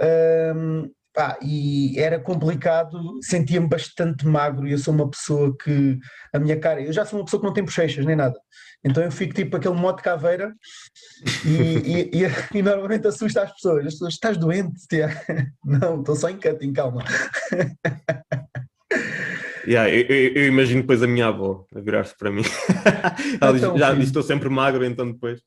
Uh, 0.00 0.90
Pá, 1.12 1.36
e 1.42 1.98
era 1.98 2.20
complicado, 2.20 3.18
sentia-me 3.20 3.66
bastante 3.66 4.24
magro 4.24 4.68
e 4.68 4.72
eu 4.72 4.78
sou 4.78 4.94
uma 4.94 5.10
pessoa 5.10 5.52
que 5.60 5.98
a 6.32 6.38
minha 6.38 6.56
cara, 6.58 6.80
eu 6.80 6.92
já 6.92 7.04
sou 7.04 7.18
uma 7.18 7.24
pessoa 7.24 7.40
que 7.40 7.46
não 7.48 7.52
tem 7.52 7.64
bochechas 7.64 8.06
nem 8.06 8.14
nada, 8.14 8.38
então 8.84 9.02
eu 9.02 9.10
fico 9.10 9.34
tipo 9.34 9.56
aquele 9.56 9.74
modo 9.74 9.96
de 9.96 10.04
caveira 10.04 10.54
e, 11.44 11.48
e, 11.48 12.10
e, 12.14 12.22
e, 12.58 12.62
normalmente 12.62 13.08
assusta 13.08 13.42
as 13.42 13.52
pessoas, 13.52 13.86
as 13.86 13.94
pessoas, 13.94 14.14
estás 14.14 14.36
doente? 14.36 14.86
Tia? 14.88 15.08
Não, 15.64 15.98
estou 15.98 16.14
só 16.14 16.28
em 16.28 16.38
cutting, 16.38 16.72
calma. 16.72 17.02
Yeah, 19.70 19.88
eu, 19.88 20.32
eu, 20.34 20.46
imagino 20.48 20.80
depois 20.80 21.00
a 21.00 21.06
minha 21.06 21.28
avó 21.28 21.64
a 21.72 21.78
virar-se 21.78 22.16
para 22.18 22.28
mim. 22.28 22.42
Ela 23.40 23.52
diz, 23.52 23.62
então, 23.62 23.78
já 23.78 23.94
diz, 23.94 24.06
estou 24.06 24.20
sempre 24.20 24.48
magro, 24.48 24.84
então 24.84 25.12
depois. 25.12 25.40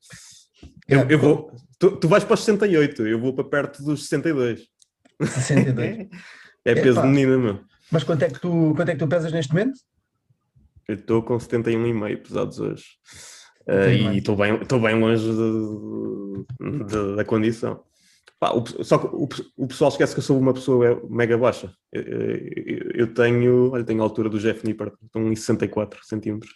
Eu, 0.88 1.00
eu 1.10 1.18
vou, 1.18 1.52
tu, 1.78 1.90
tu 1.98 2.08
vais 2.08 2.24
para 2.24 2.32
os 2.32 2.40
68, 2.40 3.06
eu 3.06 3.20
vou 3.20 3.34
para 3.34 3.44
perto 3.44 3.84
dos 3.84 4.04
62. 4.04 4.66
62. 5.20 6.08
é 6.64 6.74
peso 6.74 7.02
de 7.02 7.06
menina, 7.06 7.36
meu. 7.36 7.60
Mas 7.90 8.02
quanto 8.02 8.22
é, 8.22 8.30
que 8.30 8.40
tu, 8.40 8.72
quanto 8.74 8.88
é 8.88 8.92
que 8.92 8.98
tu 8.98 9.06
pesas 9.06 9.30
neste 9.30 9.52
momento? 9.52 9.78
Eu 10.88 10.94
estou 10.94 11.22
com 11.22 11.36
71,5 11.36 12.22
pesados 12.22 12.58
hoje. 12.58 12.84
Uh, 13.68 14.12
e 14.14 14.18
estou 14.18 14.36
bem, 14.36 14.58
bem 14.58 15.00
longe 15.00 15.22
de, 15.22 16.84
de, 16.86 17.16
da 17.16 17.24
condição. 17.26 17.82
Pá, 18.38 18.52
o, 18.52 18.84
só 18.84 18.98
que 18.98 19.06
o, 19.06 19.28
o, 19.56 19.68
pessoal 19.68 19.90
esquece 19.90 20.12
que 20.12 20.18
eu 20.18 20.24
sou 20.24 20.38
uma 20.38 20.52
pessoa 20.52 21.00
mega 21.08 21.38
baixa. 21.38 21.72
Eu, 21.92 22.02
eu, 22.02 22.90
eu 22.94 23.14
tenho, 23.14 23.72
olha, 23.72 23.84
tenho 23.84 24.00
a 24.00 24.04
altura 24.04 24.28
do 24.28 24.38
Jeff 24.38 24.66
Nipper, 24.66 24.92
estou 25.04 25.22
1,64 25.22 25.98
centímetros. 26.02 26.52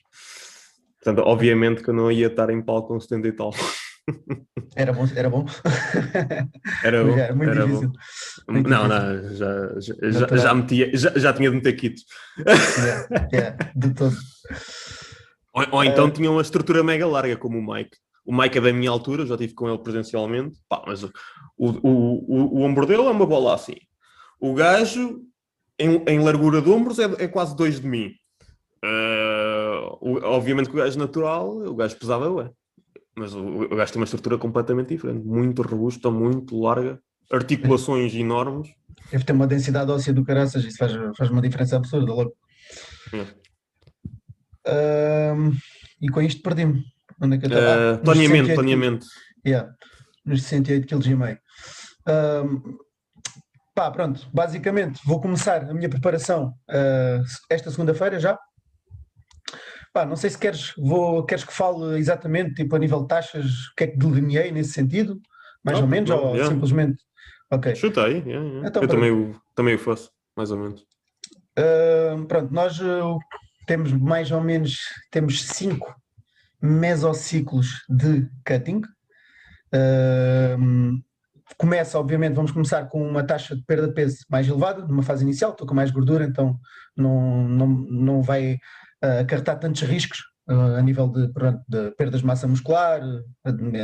Portanto, 1.03 1.27
obviamente 1.27 1.83
que 1.83 1.91
eu 1.91 1.95
não 1.95 2.11
ia 2.11 2.27
estar 2.27 2.51
em 2.51 2.61
palco 2.61 2.89
com 2.89 3.01
70 3.01 3.29
e 3.29 3.33
tal. 3.33 3.53
Era 4.75 4.93
bom, 4.93 5.07
era 5.15 5.29
bom. 5.29 5.45
Era 6.85 7.05
bom. 7.05 7.19
Era 7.19 7.35
muito 7.35 7.51
era 7.51 7.67
difícil. 7.67 7.89
Bom. 7.89 8.53
Muito 8.53 8.71
não, 8.71 8.89
difícil. 8.89 9.11
não, 9.11 9.35
já, 9.35 9.81
já, 9.81 10.11
já, 10.11 10.37
já, 10.37 10.55
metia, 10.55 10.91
já, 10.97 11.11
já 11.11 11.33
tinha 11.33 11.51
de 11.51 11.57
meter 11.57 11.73
quitos. 11.75 12.05
Yeah, 12.39 13.29
yeah, 13.33 13.57
de 13.75 13.95
todo. 13.95 14.17
Ou, 15.53 15.67
ou 15.73 15.85
então 15.85 16.07
uh, 16.07 16.11
tinha 16.11 16.31
uma 16.31 16.43
estrutura 16.43 16.83
mega 16.83 17.07
larga, 17.07 17.37
como 17.37 17.59
o 17.59 17.75
Mike. 17.75 17.97
O 18.29 18.37
Mike 18.37 18.59
é 18.59 18.61
da 18.61 18.75
minha 18.75 18.91
altura, 18.91 19.25
já 19.25 19.37
estive 19.37 19.55
com 19.55 19.67
ele 19.71 19.79
presencialmente. 19.79 20.61
Pá, 20.69 20.85
mas 20.87 21.03
o, 21.03 21.11
o, 21.57 21.71
o, 21.81 22.59
o 22.59 22.61
ombro 22.61 22.85
dele 22.85 23.01
é 23.01 23.11
uma 23.11 23.25
bola 23.25 23.55
assim. 23.55 23.77
O 24.39 24.53
gajo, 24.53 25.23
em, 25.79 26.05
em 26.07 26.19
largura 26.19 26.61
de 26.61 26.69
ombros, 26.69 26.99
é, 26.99 27.05
é 27.05 27.27
quase 27.27 27.57
dois 27.57 27.81
de 27.81 27.89
mim. 27.89 28.11
Uh, 28.85 30.21
obviamente 30.25 30.69
que 30.69 30.77
o 30.77 30.79
gajo 30.79 30.99
natural, 30.99 31.57
o 31.57 31.75
gajo 31.75 31.97
pesava, 31.97 32.31
ué. 32.31 32.51
Mas 33.17 33.33
o, 33.33 33.63
o 33.63 33.75
gajo 33.75 33.93
tem 33.95 34.01
uma 34.03 34.05
estrutura 34.05 34.37
completamente 34.37 34.89
diferente, 34.91 35.25
muito 35.25 35.63
robusta, 35.63 36.11
muito 36.11 36.61
larga, 36.61 37.01
articulações 37.33 38.15
enormes. 38.15 38.69
Deve 39.11 39.25
ter 39.25 39.33
uma 39.33 39.47
densidade 39.47 39.91
óssea 39.91 40.13
do 40.13 40.23
caraças, 40.23 40.63
isso 40.67 40.77
faz, 40.77 40.93
faz 41.17 41.31
uma 41.31 41.41
diferença 41.41 41.77
absurda 41.77 42.13
logo. 42.13 42.35
É. 44.67 45.33
Um, 45.35 45.57
e 46.03 46.11
com 46.11 46.21
isto 46.21 46.43
perdi-me. 46.43 46.85
Onde 47.21 47.37
é 47.37 47.39
que 47.39 47.47
eu 47.47 47.49
estava? 47.49 47.95
Uh, 47.95 47.99
planeamento, 48.05 48.55
planeamento. 48.55 49.07
Yeah, 49.47 49.71
nos 50.25 50.43
68 50.43 50.87
kg 50.87 51.07
e 51.07 51.17
meio. 51.17 51.39
Um, 52.09 52.79
pá, 53.75 53.91
pronto, 53.91 54.29
basicamente 54.33 55.01
vou 55.05 55.21
começar 55.21 55.63
a 55.69 55.75
minha 55.75 55.89
preparação 55.89 56.55
uh, 56.71 57.23
esta 57.51 57.71
segunda-feira 57.71 58.19
já, 58.19 58.39
Pá, 59.93 60.05
não 60.05 60.17
sei 60.17 60.31
se 60.31 60.39
queres, 60.39 60.73
vou, 60.77 61.25
queres 61.25 61.45
que 61.45 61.53
fale 61.53 61.99
exatamente, 61.99 62.55
tipo, 62.55 62.77
a 62.77 62.79
nível 62.79 63.03
de 63.03 63.09
taxas, 63.09 63.45
o 63.45 63.75
que 63.77 63.85
é 63.85 63.87
que 63.87 63.97
delineei 63.97 64.53
nesse 64.53 64.73
sentido, 64.73 65.19
mais 65.65 65.81
ou 65.81 65.87
menos, 65.87 66.11
não, 66.11 66.19
ou 66.19 66.35
yeah. 66.35 66.53
simplesmente. 66.53 67.03
Ok. 67.51 67.75
Chuta 67.75 68.05
aí, 68.05 68.23
yeah, 68.27 68.47
yeah. 68.47 68.69
Então, 68.69 68.83
eu 68.83 68.89
também 68.89 69.11
o, 69.11 69.35
também 69.55 69.75
o 69.75 69.79
faço, 69.79 70.11
mais 70.37 70.51
ou 70.51 70.59
menos. 70.59 70.83
Uh, 71.59 72.25
pronto, 72.27 72.53
nós 72.53 72.79
uh, 72.81 73.19
temos 73.67 73.91
mais 73.93 74.31
ou 74.31 74.41
menos, 74.41 74.79
temos 75.11 75.43
cinco 75.47 75.95
mesociclos 76.61 77.85
de 77.89 78.29
cutting. 78.47 78.83
Uh, 79.75 81.03
começa, 81.57 81.99
obviamente, 81.99 82.35
vamos 82.35 82.53
começar 82.53 82.87
com 82.87 83.03
uma 83.03 83.25
taxa 83.25 83.57
de 83.57 83.63
perda 83.65 83.89
de 83.89 83.95
peso 83.95 84.19
mais 84.31 84.47
elevada, 84.47 84.87
numa 84.87 85.03
fase 85.03 85.25
inicial, 85.25 85.53
estou 85.53 85.67
com 85.67 85.75
mais 85.75 85.91
gordura, 85.91 86.25
então 86.25 86.59
não, 86.97 87.49
não, 87.49 87.67
não 87.67 88.23
vai 88.23 88.59
acarretar 89.01 89.59
tantos 89.59 89.83
riscos 89.83 90.19
uh, 90.49 90.77
a 90.77 90.83
nível 90.83 91.09
de, 91.09 91.29
de, 91.69 91.91
perdas 91.93 92.21
de 92.21 92.27
massa 92.27 92.49
muscular, 92.49 93.01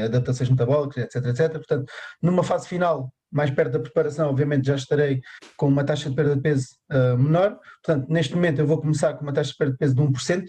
adaptações 0.04 0.50
metabólicas, 0.50 1.04
etc, 1.04 1.26
etc. 1.26 1.52
Portanto, 1.52 1.92
numa 2.22 2.42
fase 2.42 2.68
final, 2.68 3.12
mais 3.30 3.50
perto 3.50 3.72
da 3.72 3.80
preparação, 3.80 4.30
obviamente 4.30 4.66
já 4.66 4.76
estarei 4.76 5.20
com 5.56 5.66
uma 5.66 5.84
taxa 5.84 6.08
de 6.08 6.16
perda 6.16 6.36
de 6.36 6.42
peso 6.42 6.68
uh, 6.92 7.18
menor. 7.18 7.58
Portanto, 7.84 8.08
neste 8.08 8.34
momento 8.34 8.60
eu 8.60 8.66
vou 8.66 8.80
começar 8.80 9.14
com 9.14 9.22
uma 9.22 9.32
taxa 9.32 9.50
de 9.50 9.56
perda 9.56 9.72
de 9.72 9.78
peso 9.78 9.94
de 9.94 10.02
1%, 10.02 10.44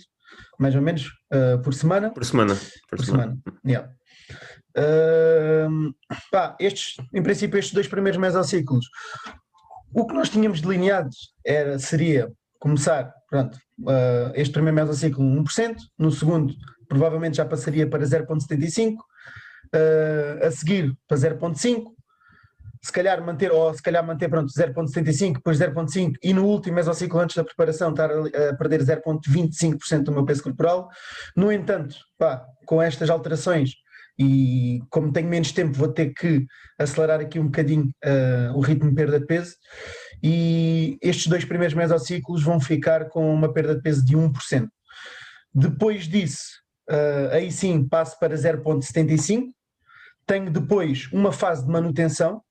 mais 0.60 0.76
ou 0.76 0.82
menos, 0.82 1.08
uh, 1.34 1.62
por 1.62 1.74
semana. 1.74 2.12
Por 2.12 2.26
semana. 2.26 2.56
Por, 2.90 2.98
por 2.98 3.06
semana. 3.06 3.38
semana. 3.44 3.60
Yeah. 3.66 3.90
Uh, 4.78 5.94
pá, 6.32 6.56
estes, 6.60 6.96
em 7.14 7.24
princípio, 7.24 7.58
estes 7.58 7.74
dois 7.74 7.88
primeiros 7.88 8.20
mesociclos, 8.20 8.88
o 9.94 10.06
que 10.06 10.14
nós 10.14 10.30
tínhamos 10.30 10.62
delineado 10.62 11.10
era, 11.46 11.80
seria 11.80 12.32
começar, 12.60 13.14
pronto, 13.30 13.58
uh, 13.82 14.32
este 14.34 14.54
primeiro 14.54 14.76
mesociclo 14.76 15.24
1%, 15.24 15.76
no 15.98 16.12
segundo 16.12 16.54
provavelmente 16.88 17.38
já 17.38 17.46
passaria 17.46 17.88
para 17.90 18.04
0.75%, 18.04 18.96
uh, 18.96 20.46
a 20.46 20.52
seguir 20.52 20.94
para 21.08 21.18
0.5%, 21.18 21.86
se 22.86 22.92
calhar 22.92 23.20
manter, 23.26 23.52
ou 23.52 23.74
se 23.74 23.82
calhar 23.82 24.06
manter 24.06 24.30
pronto 24.30 24.54
0.75, 24.54 25.34
depois 25.34 25.58
0.5 25.58 26.14
e 26.22 26.32
no 26.34 26.46
último 26.46 26.76
mesociclo 26.76 27.20
antes 27.20 27.36
da 27.36 27.44
preparação 27.44 27.90
estar 27.90 28.12
a, 28.12 28.56
perder 28.56 28.84
0.25% 28.84 30.04
do 30.04 30.12
meu 30.12 30.24
peso 30.24 30.44
corporal. 30.44 30.88
No 31.36 31.52
entanto, 31.52 31.96
pá, 32.16 32.46
com 32.64 32.80
estas 32.80 33.10
alterações 33.10 33.72
e 34.20 34.84
como 34.92 35.12
tenho 35.12 35.28
menos 35.28 35.52
tempo 35.52 35.74
vou 35.74 35.88
ter 35.88 36.14
que 36.14 36.46
acelerar 36.78 37.20
aqui 37.20 37.40
um 37.40 37.46
bocadinho 37.46 37.90
uh, 38.06 38.56
o 38.56 38.60
ritmo 38.60 38.90
de 38.92 38.96
perda 38.96 39.20
de 39.20 39.26
peso 39.26 39.56
e 40.22 41.00
estes 41.02 41.26
dois 41.26 41.44
primeiros 41.44 41.74
mesociclos 41.74 42.44
vão 42.44 42.60
ficar 42.60 43.10
com 43.10 43.34
uma 43.34 43.52
perda 43.52 43.76
de 43.76 43.82
peso 43.82 44.06
de 44.06 44.16
1%. 44.16 44.68
Depois 45.52 46.08
disso, 46.08 46.52
uh, 46.88 47.34
aí 47.34 47.52
sim 47.52 47.84
passo 47.88 48.20
para 48.20 48.36
0.75, 48.36 49.48
tenho 50.28 50.52
depois 50.52 51.10
uma 51.12 51.32
fase 51.32 51.66
de 51.66 51.72
manutenção 51.72 52.45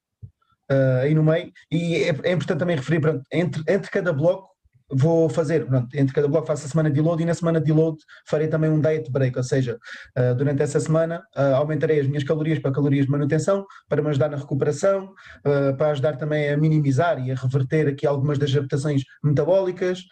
uh, 0.70 1.02
aí 1.02 1.14
no 1.14 1.22
meio, 1.22 1.52
e 1.70 1.96
é, 1.96 2.16
é 2.22 2.32
importante 2.32 2.58
também 2.58 2.76
referir, 2.76 3.00
pronto, 3.00 3.22
entre, 3.32 3.62
entre 3.68 3.90
cada 3.90 4.12
bloco 4.12 4.54
vou 4.90 5.28
fazer, 5.28 5.66
pronto, 5.66 5.88
entre 5.96 6.14
cada 6.14 6.28
bloco 6.28 6.46
faço 6.46 6.66
a 6.66 6.68
semana 6.68 6.90
de 6.90 7.00
load 7.00 7.22
e 7.22 7.26
na 7.26 7.34
semana 7.34 7.60
de 7.60 7.72
load 7.72 7.98
farei 8.26 8.48
também 8.48 8.70
um 8.70 8.80
diet 8.80 9.10
break, 9.10 9.36
ou 9.36 9.42
seja, 9.42 9.78
uh, 10.16 10.34
durante 10.34 10.62
essa 10.62 10.78
semana 10.78 11.22
uh, 11.36 11.56
aumentarei 11.56 12.00
as 12.00 12.06
minhas 12.06 12.24
calorias 12.24 12.58
para 12.58 12.72
calorias 12.72 13.06
de 13.06 13.10
manutenção, 13.10 13.66
para 13.88 14.02
me 14.02 14.08
ajudar 14.08 14.28
na 14.28 14.36
recuperação, 14.36 15.12
uh, 15.46 15.76
para 15.76 15.90
ajudar 15.90 16.16
também 16.16 16.50
a 16.50 16.56
minimizar 16.56 17.18
e 17.24 17.30
a 17.32 17.34
reverter 17.34 17.88
aqui 17.88 18.06
algumas 18.06 18.38
das 18.38 18.54
adaptações 18.54 19.02
metabólicas. 19.22 20.02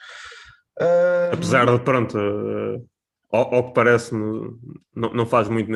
Apesar 1.32 1.66
de, 1.66 1.78
pronto, 1.80 2.18
ao, 3.32 3.54
ao, 3.54 3.68
que 3.68 3.74
parece, 3.74 4.14
não, 4.14 4.58
não 4.94 5.26
faz 5.26 5.48
muito 5.48 5.70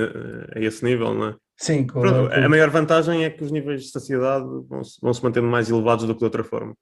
a 0.55 0.61
esse 0.61 0.85
nível, 0.85 1.15
não 1.15 1.29
é? 1.29 1.37
Sim, 1.59 1.87
com, 1.87 2.03
Pronto, 2.03 2.33
a 2.33 2.49
maior 2.49 2.69
vantagem 2.69 3.25
é 3.25 3.31
que 3.31 3.43
os 3.43 3.51
níveis 3.51 3.85
de 3.85 3.91
saciedade 3.91 4.45
vão 4.69 4.85
-se, 4.85 5.01
vão 5.01 5.13
-se 5.13 5.25
mantendo 5.25 5.47
mais 5.47 5.71
elevados 5.71 6.05
do 6.07 6.13
que 6.13 6.19
de 6.19 6.25
outra 6.25 6.45
forma. 6.45 6.77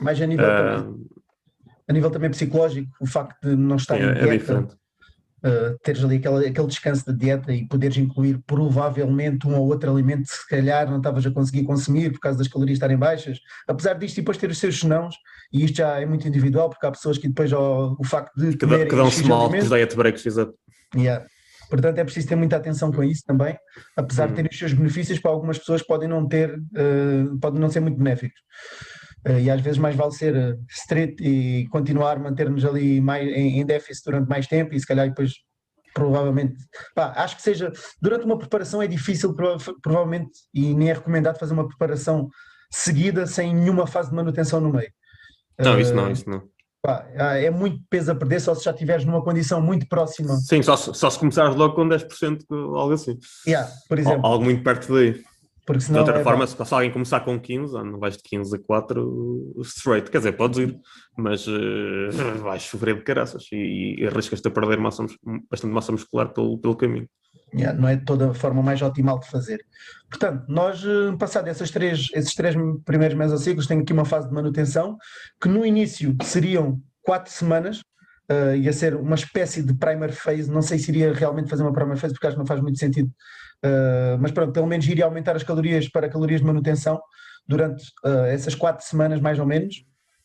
Mais 0.00 0.20
a 0.22 0.26
nível, 0.26 0.46
uh... 0.46 0.48
também, 0.48 1.06
a 1.88 1.92
nível 1.92 2.10
também 2.10 2.30
psicológico, 2.30 2.88
o 3.00 3.06
facto 3.06 3.36
de 3.42 3.56
não 3.56 3.76
estar 3.76 3.96
é, 3.96 4.04
em 4.04 4.14
dieta, 4.14 4.26
é 4.26 4.38
diferente. 4.38 4.76
Uh, 5.44 5.78
teres 5.82 6.02
ali 6.02 6.16
aquele, 6.16 6.46
aquele 6.46 6.66
descanso 6.68 7.04
da 7.04 7.12
dieta 7.12 7.52
e 7.52 7.68
poderes 7.68 7.98
incluir 7.98 8.40
provavelmente 8.46 9.46
um 9.46 9.54
ou 9.54 9.66
outro 9.66 9.90
alimento 9.90 10.22
que 10.22 10.36
se 10.36 10.48
calhar 10.48 10.88
não 10.88 10.96
estavas 10.96 11.26
a 11.26 11.30
conseguir 11.30 11.64
consumir 11.64 12.12
por 12.12 12.20
causa 12.20 12.38
das 12.38 12.48
calorias 12.48 12.76
estarem 12.76 12.96
baixas, 12.96 13.38
apesar 13.68 13.92
disto 13.92 14.16
e 14.16 14.20
depois 14.22 14.38
ter 14.38 14.48
os 14.48 14.56
seus 14.56 14.80
senãos, 14.80 15.14
e 15.52 15.62
isto 15.62 15.76
já 15.76 16.00
é 16.00 16.06
muito 16.06 16.26
individual, 16.26 16.70
porque 16.70 16.86
há 16.86 16.90
pessoas 16.90 17.18
que 17.18 17.28
depois 17.28 17.52
o, 17.52 17.94
o 17.98 18.04
facto 18.04 18.34
de 18.36 18.56
que, 18.56 18.66
que 18.66 18.96
dão-se 18.96 19.22
mal 19.24 19.50
com 19.50 19.58
os 19.58 19.68
diet 19.68 19.94
breaks, 19.94 20.24
exato. 20.24 20.54
Yeah. 20.96 21.26
Portanto, 21.68 21.98
é 21.98 22.04
preciso 22.04 22.28
ter 22.28 22.36
muita 22.36 22.56
atenção 22.56 22.92
com 22.92 23.02
isso 23.02 23.22
também, 23.26 23.56
apesar 23.96 24.26
de 24.26 24.30
uhum. 24.30 24.36
terem 24.36 24.50
os 24.50 24.58
seus 24.58 24.72
benefícios, 24.72 25.18
para 25.18 25.30
algumas 25.30 25.58
pessoas 25.58 25.82
podem 25.82 26.08
não 26.08 26.26
ter, 26.26 26.54
uh, 26.54 27.38
podem 27.38 27.60
não 27.60 27.68
ser 27.68 27.80
muito 27.80 27.98
benéficos. 27.98 28.40
Uh, 29.26 29.40
e 29.40 29.50
às 29.50 29.60
vezes 29.60 29.78
mais 29.78 29.96
vale 29.96 30.12
ser 30.12 30.36
uh, 30.36 30.58
strict 30.68 31.22
e 31.24 31.66
continuar, 31.68 32.18
manter-nos 32.18 32.64
ali 32.64 33.00
mais, 33.00 33.26
em, 33.26 33.60
em, 33.60 33.64
déficit 33.64 34.04
durante 34.04 34.28
mais 34.28 34.46
tempo 34.46 34.74
e 34.74 34.80
se 34.80 34.86
calhar 34.86 35.08
depois 35.08 35.32
provavelmente, 35.94 36.56
pá, 36.94 37.12
acho 37.16 37.36
que 37.36 37.42
seja, 37.42 37.72
durante 38.02 38.24
uma 38.26 38.36
preparação 38.36 38.82
é 38.82 38.86
difícil 38.86 39.34
provavelmente 39.80 40.30
e 40.52 40.74
nem 40.74 40.90
é 40.90 40.92
recomendado 40.92 41.38
fazer 41.38 41.54
uma 41.54 41.66
preparação 41.66 42.28
seguida 42.70 43.26
sem 43.26 43.54
nenhuma 43.54 43.86
fase 43.86 44.10
de 44.10 44.16
manutenção 44.16 44.60
no 44.60 44.72
meio. 44.72 44.90
Não, 45.58 45.78
isso 45.78 45.94
não, 45.94 46.10
isso 46.10 46.28
não. 46.28 46.42
Pá, 46.82 47.06
ah, 47.16 47.38
é 47.38 47.48
muito 47.48 47.80
peso 47.88 48.12
a 48.12 48.14
perder 48.14 48.40
só 48.40 48.54
se 48.54 48.64
já 48.64 48.72
estiveres 48.72 49.06
numa 49.06 49.22
condição 49.22 49.58
muito 49.58 49.88
próxima. 49.88 50.36
Sim, 50.36 50.60
só, 50.62 50.76
só 50.76 51.08
se 51.08 51.18
começares 51.18 51.56
logo 51.56 51.74
com 51.74 51.88
10%, 51.88 52.42
algo 52.50 52.92
assim. 52.92 53.16
Yeah, 53.46 53.70
por 53.88 53.98
exemplo. 53.98 54.26
Algo 54.26 54.44
muito 54.44 54.62
perto 54.62 54.92
daí. 54.92 55.24
Porque 55.66 55.80
senão 55.80 56.04
de 56.04 56.10
outra 56.10 56.20
é 56.20 56.24
forma, 56.24 56.46
se, 56.46 56.56
se 56.62 56.74
alguém 56.74 56.92
começar 56.92 57.20
com 57.20 57.40
15, 57.40 57.76
ah, 57.76 57.84
não 57.84 57.98
vais 57.98 58.16
de 58.16 58.22
15 58.22 58.56
a 58.56 58.58
4 58.58 59.54
straight. 59.62 60.10
Quer 60.10 60.18
dizer, 60.18 60.32
podes 60.32 60.58
ir, 60.58 60.78
mas 61.16 61.46
uh, 61.46 62.10
vais 62.42 62.62
sofrer 62.62 62.96
de 62.96 63.02
caraças 63.02 63.44
e, 63.50 63.96
e 63.98 64.06
arriscas-te 64.06 64.46
a 64.46 64.50
perder 64.50 64.78
massa, 64.78 65.06
bastante 65.50 65.72
massa 65.72 65.92
muscular 65.92 66.28
pelo, 66.28 66.58
pelo 66.58 66.76
caminho. 66.76 67.08
Yeah, 67.54 67.78
não 67.78 67.88
é 67.88 67.96
toda 67.96 68.30
a 68.30 68.34
forma 68.34 68.62
mais 68.62 68.82
optimal 68.82 69.20
de 69.20 69.28
fazer. 69.28 69.64
Portanto, 70.10 70.44
nós, 70.48 70.84
eh, 70.84 71.16
passado 71.16 71.46
essas 71.46 71.70
três, 71.70 72.08
esses 72.12 72.34
três 72.34 72.56
primeiros 72.84 73.16
mesociclos, 73.16 73.68
tem 73.68 73.78
aqui 73.78 73.92
uma 73.92 74.04
fase 74.04 74.28
de 74.28 74.34
manutenção, 74.34 74.96
que 75.40 75.48
no 75.48 75.64
início 75.64 76.16
seriam 76.24 76.82
quatro 77.00 77.32
semanas, 77.32 77.80
uh, 78.30 78.56
ia 78.56 78.72
ser 78.72 78.96
uma 78.96 79.14
espécie 79.14 79.62
de 79.62 79.72
primer 79.74 80.10
phase, 80.10 80.50
não 80.50 80.62
sei 80.62 80.78
se 80.78 80.90
iria 80.90 81.12
realmente 81.12 81.48
fazer 81.48 81.62
uma 81.62 81.72
primer 81.72 81.96
phase, 81.96 82.14
porque 82.14 82.26
acho 82.26 82.34
que 82.34 82.40
não 82.40 82.46
faz 82.46 82.60
muito 82.60 82.78
sentido, 82.78 83.08
uh, 83.64 84.18
mas 84.20 84.30
pronto, 84.32 84.52
pelo 84.52 84.66
menos 84.66 84.86
iria 84.86 85.04
aumentar 85.04 85.34
as 85.34 85.42
calorias 85.42 85.88
para 85.88 86.08
calorias 86.08 86.40
de 86.40 86.46
manutenção 86.46 87.00
durante 87.46 87.84
uh, 88.04 88.26
essas 88.26 88.54
quatro 88.54 88.86
semanas, 88.86 89.20
mais 89.20 89.38
ou 89.38 89.46
menos, 89.46 89.84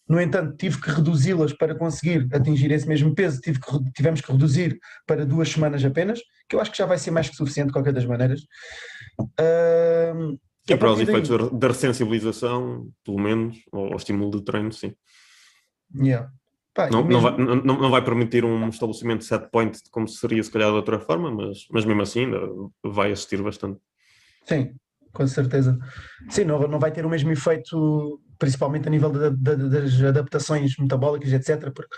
no 0.09 0.19
entanto, 0.19 0.57
tive 0.57 0.81
que 0.81 0.89
reduzi-las 0.89 1.53
para 1.53 1.75
conseguir 1.75 2.27
atingir 2.33 2.71
esse 2.71 2.87
mesmo 2.87 3.13
peso, 3.13 3.39
tive 3.39 3.59
que, 3.59 3.91
tivemos 3.91 4.21
que 4.21 4.31
reduzir 4.31 4.79
para 5.05 5.23
duas 5.23 5.49
semanas 5.49 5.85
apenas, 5.85 6.19
que 6.49 6.55
eu 6.55 6.59
acho 6.59 6.71
que 6.71 6.77
já 6.79 6.87
vai 6.87 6.97
ser 6.97 7.11
mais 7.11 7.29
que 7.29 7.35
suficiente 7.35 7.67
de 7.67 7.73
qualquer 7.73 7.93
das 7.93 8.05
maneiras. 8.05 8.41
Uh, 9.19 10.39
e 10.67 10.75
para 10.75 10.91
os 10.91 10.99
efeitos 10.99 11.29
da 11.51 11.67
ressensibilização, 11.67 12.89
pelo 13.05 13.19
menos, 13.19 13.57
ou 13.71 13.91
ao 13.91 13.97
estímulo 13.97 14.31
de 14.31 14.43
treino, 14.43 14.71
sim. 14.71 14.93
Yeah. 15.95 16.31
Pá, 16.79 16.89
não, 16.89 17.03
mesmo... 17.03 17.21
não, 17.21 17.21
vai, 17.21 17.45
não, 17.45 17.81
não, 17.81 17.89
vai 17.89 18.01
permitir 18.01 18.45
um 18.45 18.69
estabelecimento 18.69 19.25
set 19.25 19.49
point 19.51 19.77
como 19.91 20.07
seria 20.07 20.41
se 20.41 20.49
calhar 20.49 20.69
de 20.69 20.75
outra 20.75 20.97
forma, 20.97 21.29
mas, 21.29 21.65
mas 21.71 21.83
mesmo 21.83 22.01
assim 22.01 22.25
ainda 22.25 22.39
vai 22.83 23.11
assistir 23.11 23.41
bastante. 23.41 23.79
Sim, 24.45 24.71
com 25.11 25.27
certeza. 25.27 25.77
Sim, 26.29 26.45
não, 26.45 26.59
não 26.67 26.79
vai 26.79 26.91
ter 26.91 27.05
o 27.05 27.09
mesmo 27.09 27.31
efeito 27.31 28.21
principalmente 28.39 28.87
a 28.87 28.91
nível 28.91 29.11
de, 29.11 29.29
de, 29.31 29.69
das 29.69 30.01
adaptações 30.01 30.77
metabólicas, 30.79 31.33
etc. 31.33 31.69
Porque, 31.71 31.93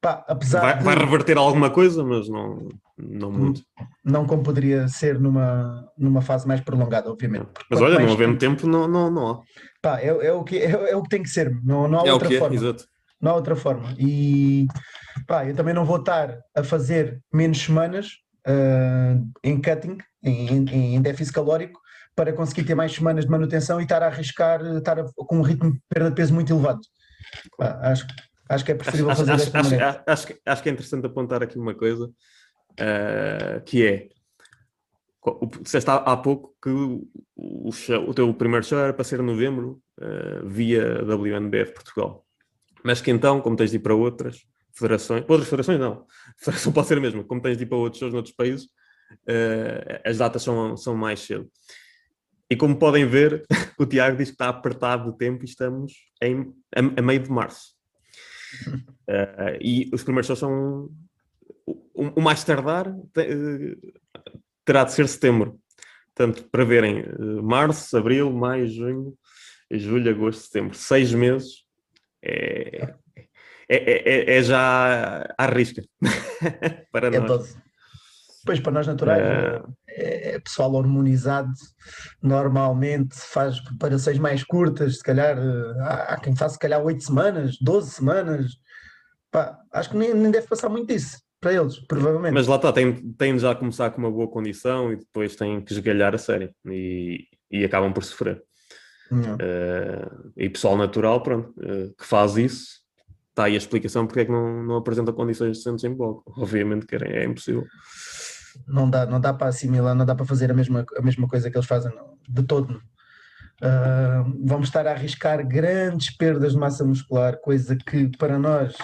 pá, 0.00 0.24
apesar 0.28 0.60
vai, 0.60 0.78
de, 0.78 0.84
vai, 0.84 0.96
reverter 0.96 1.36
alguma 1.36 1.68
coisa, 1.68 2.04
mas 2.04 2.28
não, 2.28 2.68
não 2.96 3.32
muito. 3.32 3.62
Não 4.04 4.24
como 4.24 4.44
poderia 4.44 4.86
ser 4.86 5.18
numa, 5.18 5.84
numa 5.98 6.22
fase 6.22 6.46
mais 6.46 6.60
prolongada, 6.60 7.10
obviamente. 7.10 7.48
Mas 7.68 7.80
olha, 7.80 7.98
não 7.98 8.12
havendo 8.12 8.38
tempo, 8.38 8.66
não, 8.68 8.86
não, 8.86 9.10
não 9.10 9.28
há. 9.28 9.40
Pá, 9.82 9.98
é, 10.00 10.06
é, 10.06 10.32
o 10.32 10.44
que, 10.44 10.58
é, 10.58 10.92
é, 10.92 10.96
o 10.96 11.02
que 11.02 11.08
tem 11.08 11.22
que 11.22 11.28
ser, 11.28 11.50
não, 11.64 11.88
não 11.88 12.00
há 12.00 12.06
é 12.06 12.12
outra 12.12 12.28
o 12.28 12.30
que 12.30 12.38
forma. 12.38 12.54
É, 12.54 12.58
exato. 12.58 12.84
Não 13.20 13.32
há 13.32 13.34
outra 13.34 13.54
forma. 13.54 13.94
E 13.98 14.66
pá, 15.26 15.46
eu 15.46 15.54
também 15.54 15.74
não 15.74 15.84
vou 15.84 15.98
estar 15.98 16.38
a 16.54 16.62
fazer 16.62 17.20
menos 17.32 17.58
semanas 17.58 18.12
uh, 18.46 19.24
em 19.44 19.60
cutting, 19.60 19.98
em, 20.22 20.64
em, 20.64 20.94
em 20.96 21.02
déficit 21.02 21.34
calórico, 21.34 21.80
para 22.14 22.32
conseguir 22.32 22.64
ter 22.64 22.74
mais 22.74 22.92
semanas 22.92 23.24
de 23.24 23.30
manutenção 23.30 23.80
e 23.80 23.84
estar 23.84 24.02
a 24.02 24.06
arriscar, 24.06 24.60
estar 24.76 24.98
a, 24.98 25.04
com 25.14 25.38
um 25.38 25.42
ritmo 25.42 25.72
de 25.72 25.80
perda 25.88 26.10
de 26.10 26.16
peso 26.16 26.34
muito 26.34 26.52
elevado. 26.52 26.80
acho, 27.58 28.06
acho 28.48 28.64
que 28.64 28.72
é 28.72 28.74
preferível 28.74 29.10
acho, 29.10 29.20
fazer 29.20 29.32
acho, 29.32 29.42
acho, 29.42 29.64
maneira. 29.64 30.02
Acho, 30.06 30.34
acho, 30.44 30.62
que 30.62 30.68
é 30.68 30.72
interessante 30.72 31.06
apontar 31.06 31.42
aqui 31.42 31.58
uma 31.58 31.74
coisa, 31.74 32.06
uh, 32.06 33.60
que 33.64 33.86
é, 33.86 34.08
disseste 35.62 35.90
há, 35.90 35.96
há 35.96 36.16
pouco 36.16 36.54
que 36.62 36.70
o, 37.36 37.72
show, 37.72 38.08
o 38.08 38.14
teu 38.14 38.32
primeiro 38.34 38.64
show 38.64 38.78
era 38.78 38.92
para 38.92 39.04
ser 39.04 39.20
em 39.20 39.24
novembro, 39.24 39.80
uh, 40.00 40.46
via 40.46 41.02
WNBF 41.04 41.72
Portugal. 41.72 42.26
Mas 42.84 43.00
que 43.00 43.10
então, 43.10 43.40
como 43.40 43.56
tens 43.56 43.70
de 43.70 43.76
ir 43.76 43.80
para 43.80 43.94
outras 43.94 44.44
federações, 44.72 45.24
outras 45.28 45.48
federações 45.48 45.78
não, 45.78 46.06
federação 46.38 46.72
pode 46.72 46.88
ser 46.88 46.98
a 46.98 47.00
mesma, 47.00 47.24
como 47.24 47.40
tens 47.40 47.56
de 47.56 47.64
ir 47.64 47.66
para 47.66 47.78
outros 47.78 47.98
shows 48.00 48.12
noutros 48.12 48.34
países, 48.34 48.66
uh, 48.66 50.00
as 50.04 50.18
datas 50.18 50.42
são, 50.42 50.76
são 50.76 50.96
mais 50.96 51.20
cedo. 51.20 51.50
E 52.50 52.56
como 52.56 52.76
podem 52.76 53.06
ver, 53.06 53.44
o 53.78 53.86
Tiago 53.86 54.16
diz 54.16 54.28
que 54.28 54.34
está 54.34 54.48
apertado 54.48 55.12
de 55.12 55.18
tempo 55.18 55.44
e 55.44 55.46
estamos 55.46 55.92
em, 56.22 56.52
a, 56.74 57.00
a 57.00 57.02
meio 57.02 57.20
de 57.20 57.30
março. 57.30 57.74
Uh, 59.08 59.56
e 59.62 59.88
os 59.92 60.02
primeiros 60.02 60.26
shows 60.26 60.38
são. 60.38 60.90
O, 61.94 62.04
o 62.16 62.20
mais 62.20 62.42
tardar 62.42 62.92
te, 63.12 63.20
uh, 63.20 63.92
terá 64.64 64.84
de 64.84 64.92
ser 64.92 65.06
setembro. 65.06 65.60
Portanto, 66.14 66.48
para 66.50 66.64
verem 66.64 67.02
uh, 67.02 67.42
março, 67.42 67.96
abril, 67.96 68.32
maio, 68.32 68.66
junho, 68.66 69.14
julho, 69.70 70.10
agosto, 70.10 70.42
setembro. 70.42 70.76
Seis 70.76 71.14
meses 71.14 71.64
é, 72.22 72.94
é, 73.68 74.34
é, 74.34 74.36
é 74.36 74.42
já 74.42 75.34
à 75.36 75.46
risca 75.46 75.82
para 76.92 77.08
é 77.08 77.20
nós. 77.20 77.26
Todo. 77.26 77.70
Pois, 78.44 78.58
para 78.58 78.72
nós 78.72 78.86
naturais, 78.86 79.22
é... 79.22 79.62
É, 79.88 80.34
é 80.34 80.40
pessoal 80.40 80.72
hormonizado, 80.72 81.52
normalmente 82.22 83.14
faz 83.14 83.60
preparações 83.60 84.18
mais 84.18 84.42
curtas, 84.42 84.96
se 84.96 85.02
calhar, 85.02 85.36
eh, 85.36 85.80
há, 85.80 86.14
há 86.14 86.20
quem 86.20 86.34
faça 86.34 86.54
se 86.54 86.58
calhar 86.58 86.82
8 86.82 87.04
semanas, 87.04 87.58
12 87.60 87.90
semanas, 87.90 88.52
Pá, 89.30 89.56
acho 89.72 89.90
que 89.90 89.96
nem, 89.96 90.12
nem 90.12 90.30
deve 90.30 90.48
passar 90.48 90.68
muito 90.68 90.88
disso 90.88 91.18
para 91.40 91.54
eles, 91.54 91.78
provavelmente. 91.86 92.34
Mas 92.34 92.46
lá 92.46 92.56
está, 92.56 92.72
tem, 92.72 92.94
tem 93.12 93.38
já 93.38 93.52
a 93.52 93.54
começar 93.54 93.90
com 93.90 93.98
uma 93.98 94.10
boa 94.10 94.28
condição 94.28 94.92
e 94.92 94.96
depois 94.96 95.36
têm 95.36 95.60
que 95.60 95.72
esgalhar 95.72 96.14
a 96.14 96.18
série 96.18 96.50
e, 96.66 97.26
e 97.50 97.64
acabam 97.64 97.92
por 97.92 98.04
sofrer. 98.04 98.42
Uh, 99.12 100.32
e 100.36 100.48
pessoal 100.48 100.76
natural, 100.76 101.22
pronto, 101.22 101.50
uh, 101.58 101.94
que 101.98 102.06
faz 102.06 102.36
isso, 102.36 102.80
está 103.30 103.44
aí 103.44 103.54
a 103.54 103.58
explicação 103.58 104.06
porque 104.06 104.20
é 104.20 104.24
que 104.24 104.30
não, 104.30 104.62
não 104.62 104.76
apresenta 104.76 105.12
condições 105.12 105.58
decentes 105.58 105.84
em 105.84 105.94
bloco. 105.94 106.32
Obviamente 106.40 106.86
que 106.86 106.96
é, 106.96 107.22
é 107.22 107.24
impossível 107.24 107.66
não 108.66 108.88
dá, 108.88 109.06
não 109.06 109.20
dá 109.20 109.32
para 109.32 109.48
assimilar, 109.48 109.94
não 109.94 110.04
dá 110.04 110.14
para 110.14 110.26
fazer 110.26 110.50
a 110.50 110.54
mesma, 110.54 110.84
a 110.96 111.02
mesma 111.02 111.28
coisa 111.28 111.50
que 111.50 111.56
eles 111.56 111.66
fazem 111.66 111.92
de 112.28 112.42
todo. 112.42 112.70
uh, 113.62 114.44
vamos 114.44 114.68
estar 114.68 114.86
a 114.86 114.92
arriscar 114.92 115.46
grandes 115.46 116.16
perdas 116.16 116.52
de 116.52 116.58
massa 116.58 116.84
muscular, 116.84 117.38
coisa 117.40 117.76
que 117.76 118.08
para 118.16 118.38
nós 118.38 118.76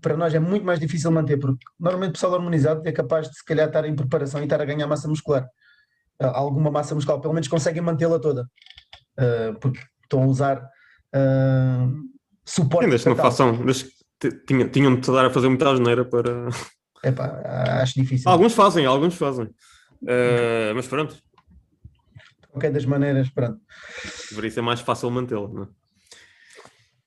para 0.00 0.16
nós 0.16 0.34
é 0.34 0.40
muito 0.40 0.66
mais 0.66 0.80
difícil 0.80 1.08
manter, 1.12 1.36
porque 1.38 1.64
normalmente 1.78 2.10
o 2.10 2.12
pessoal 2.14 2.34
harmonizado 2.34 2.82
é 2.84 2.90
capaz 2.90 3.28
de 3.30 3.36
se 3.36 3.44
calhar 3.44 3.68
estar 3.68 3.84
em 3.84 3.94
preparação 3.94 4.40
e 4.40 4.44
estar 4.44 4.60
a 4.60 4.64
ganhar 4.64 4.88
massa 4.88 5.06
muscular. 5.06 5.48
Alguma 6.18 6.68
massa 6.68 6.96
muscular, 6.96 7.20
pelo 7.20 7.32
menos 7.32 7.46
conseguem 7.46 7.80
mantê-la 7.80 8.18
toda, 8.18 8.44
uh, 9.18 9.58
porque 9.60 9.80
estão 10.02 10.22
a 10.22 10.26
usar 10.26 10.58
uh, 10.58 12.02
suporte. 12.44 12.84
Ainda 12.84 13.08
não 13.08 13.16
façam, 13.16 13.64
tinham, 14.46 14.68
tinham 14.68 15.00
de 15.00 15.06
dar 15.10 15.26
a 15.26 15.30
fazer 15.30 15.48
muita 15.48 15.70
asneira 15.70 16.04
para. 16.04 16.48
Epá, 17.04 17.42
acho 17.82 17.94
difícil. 17.94 18.30
Alguns 18.30 18.54
fazem, 18.54 18.86
alguns 18.86 19.16
fazem. 19.16 19.46
Uh, 20.02 20.74
mas 20.74 20.86
pronto. 20.86 21.14
De 21.14 22.48
qualquer 22.48 22.70
das 22.70 22.84
maneiras, 22.84 23.28
pronto. 23.30 23.60
Deveria 24.30 24.50
ser 24.50 24.62
mais 24.62 24.80
fácil 24.80 25.10
mantê-la, 25.10 25.48
não 25.48 25.62
é? 25.64 25.66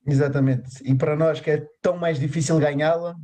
Exatamente. 0.07 0.69
E 0.83 0.93
para 0.93 1.15
nós 1.15 1.39
que 1.39 1.49
é 1.49 1.65
tão 1.81 1.97
mais 1.97 2.19
difícil 2.19 2.59
ganhá-la, 2.59 3.15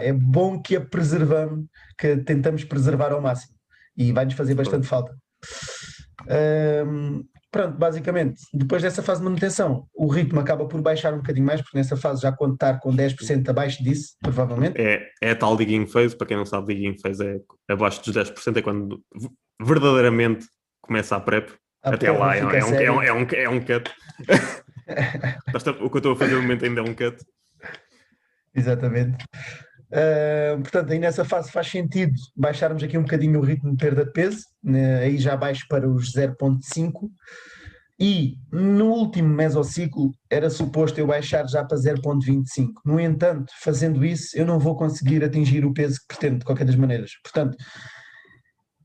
é 0.00 0.12
bom 0.12 0.60
que 0.60 0.76
a 0.76 0.80
preservamos, 0.80 1.66
que 1.98 2.16
tentamos 2.18 2.64
preservar 2.64 3.12
ao 3.12 3.20
máximo. 3.20 3.54
E 3.96 4.12
vai-nos 4.12 4.34
fazer 4.34 4.54
bastante 4.54 4.86
falta. 4.86 5.14
Um, 6.86 7.24
pronto, 7.50 7.76
basicamente, 7.76 8.40
depois 8.54 8.82
dessa 8.82 9.02
fase 9.02 9.20
de 9.20 9.24
manutenção, 9.24 9.86
o 9.94 10.06
ritmo 10.06 10.40
acaba 10.40 10.66
por 10.66 10.80
baixar 10.80 11.12
um 11.12 11.18
bocadinho 11.18 11.46
mais, 11.46 11.60
porque 11.60 11.76
nessa 11.76 11.96
fase 11.96 12.22
já 12.22 12.32
contar 12.32 12.80
com 12.80 12.94
10% 12.94 13.48
abaixo 13.48 13.82
disso, 13.82 14.14
provavelmente. 14.20 14.80
É, 14.80 15.08
é 15.20 15.30
a 15.32 15.36
tal 15.36 15.56
digging 15.56 15.86
phase, 15.86 16.16
para 16.16 16.26
quem 16.26 16.36
não 16.36 16.46
sabe, 16.46 16.74
digging 16.74 16.98
phase 16.98 17.24
é 17.24 17.72
abaixo 17.72 18.02
dos 18.04 18.14
10%, 18.14 18.56
é 18.56 18.62
quando 18.62 19.02
verdadeiramente 19.60 20.46
começa 20.80 21.16
a 21.16 21.20
prep. 21.20 21.52
A 21.82 21.94
Até 21.94 22.10
lá 22.10 22.36
é, 22.36 22.40
é, 22.40 22.44
um, 22.44 22.50
é, 22.50 22.64
um, 22.64 23.02
é, 23.02 23.12
um, 23.12 23.26
é 23.32 23.48
um 23.48 23.60
cut. 23.60 23.90
o 25.80 25.90
que 25.90 25.96
eu 25.96 25.98
estou 25.98 26.12
a 26.12 26.16
fazer 26.16 26.34
no 26.34 26.42
momento 26.42 26.64
ainda 26.64 26.80
é 26.80 26.84
um 26.84 26.94
cut. 26.94 27.16
Exatamente. 28.54 29.24
Uh, 29.92 30.60
portanto, 30.62 30.92
aí 30.92 30.98
nessa 31.00 31.24
fase 31.24 31.50
faz 31.50 31.66
sentido 31.68 32.12
baixarmos 32.36 32.82
aqui 32.82 32.96
um 32.96 33.02
bocadinho 33.02 33.40
o 33.40 33.42
ritmo 33.42 33.72
de 33.72 33.76
perda 33.76 34.04
de 34.04 34.12
peso, 34.12 34.46
né? 34.62 35.00
aí 35.00 35.18
já 35.18 35.36
baixo 35.36 35.66
para 35.68 35.88
os 35.88 36.12
0.5 36.12 37.10
e 37.98 38.38
no 38.50 38.86
último 38.86 39.28
mesociclo 39.28 40.10
era 40.30 40.48
suposto 40.48 40.98
eu 40.98 41.06
baixar 41.06 41.46
já 41.46 41.62
para 41.62 41.76
0.25. 41.76 42.68
No 42.82 42.98
entanto, 42.98 43.52
fazendo 43.60 44.02
isso, 44.02 44.38
eu 44.38 44.46
não 44.46 44.58
vou 44.58 44.74
conseguir 44.74 45.22
atingir 45.22 45.66
o 45.66 45.74
peso 45.74 45.98
que 46.00 46.06
pretendo, 46.08 46.38
de 46.38 46.44
qualquer 46.46 46.64
das 46.64 46.76
maneiras. 46.76 47.10
Portanto, 47.22 47.58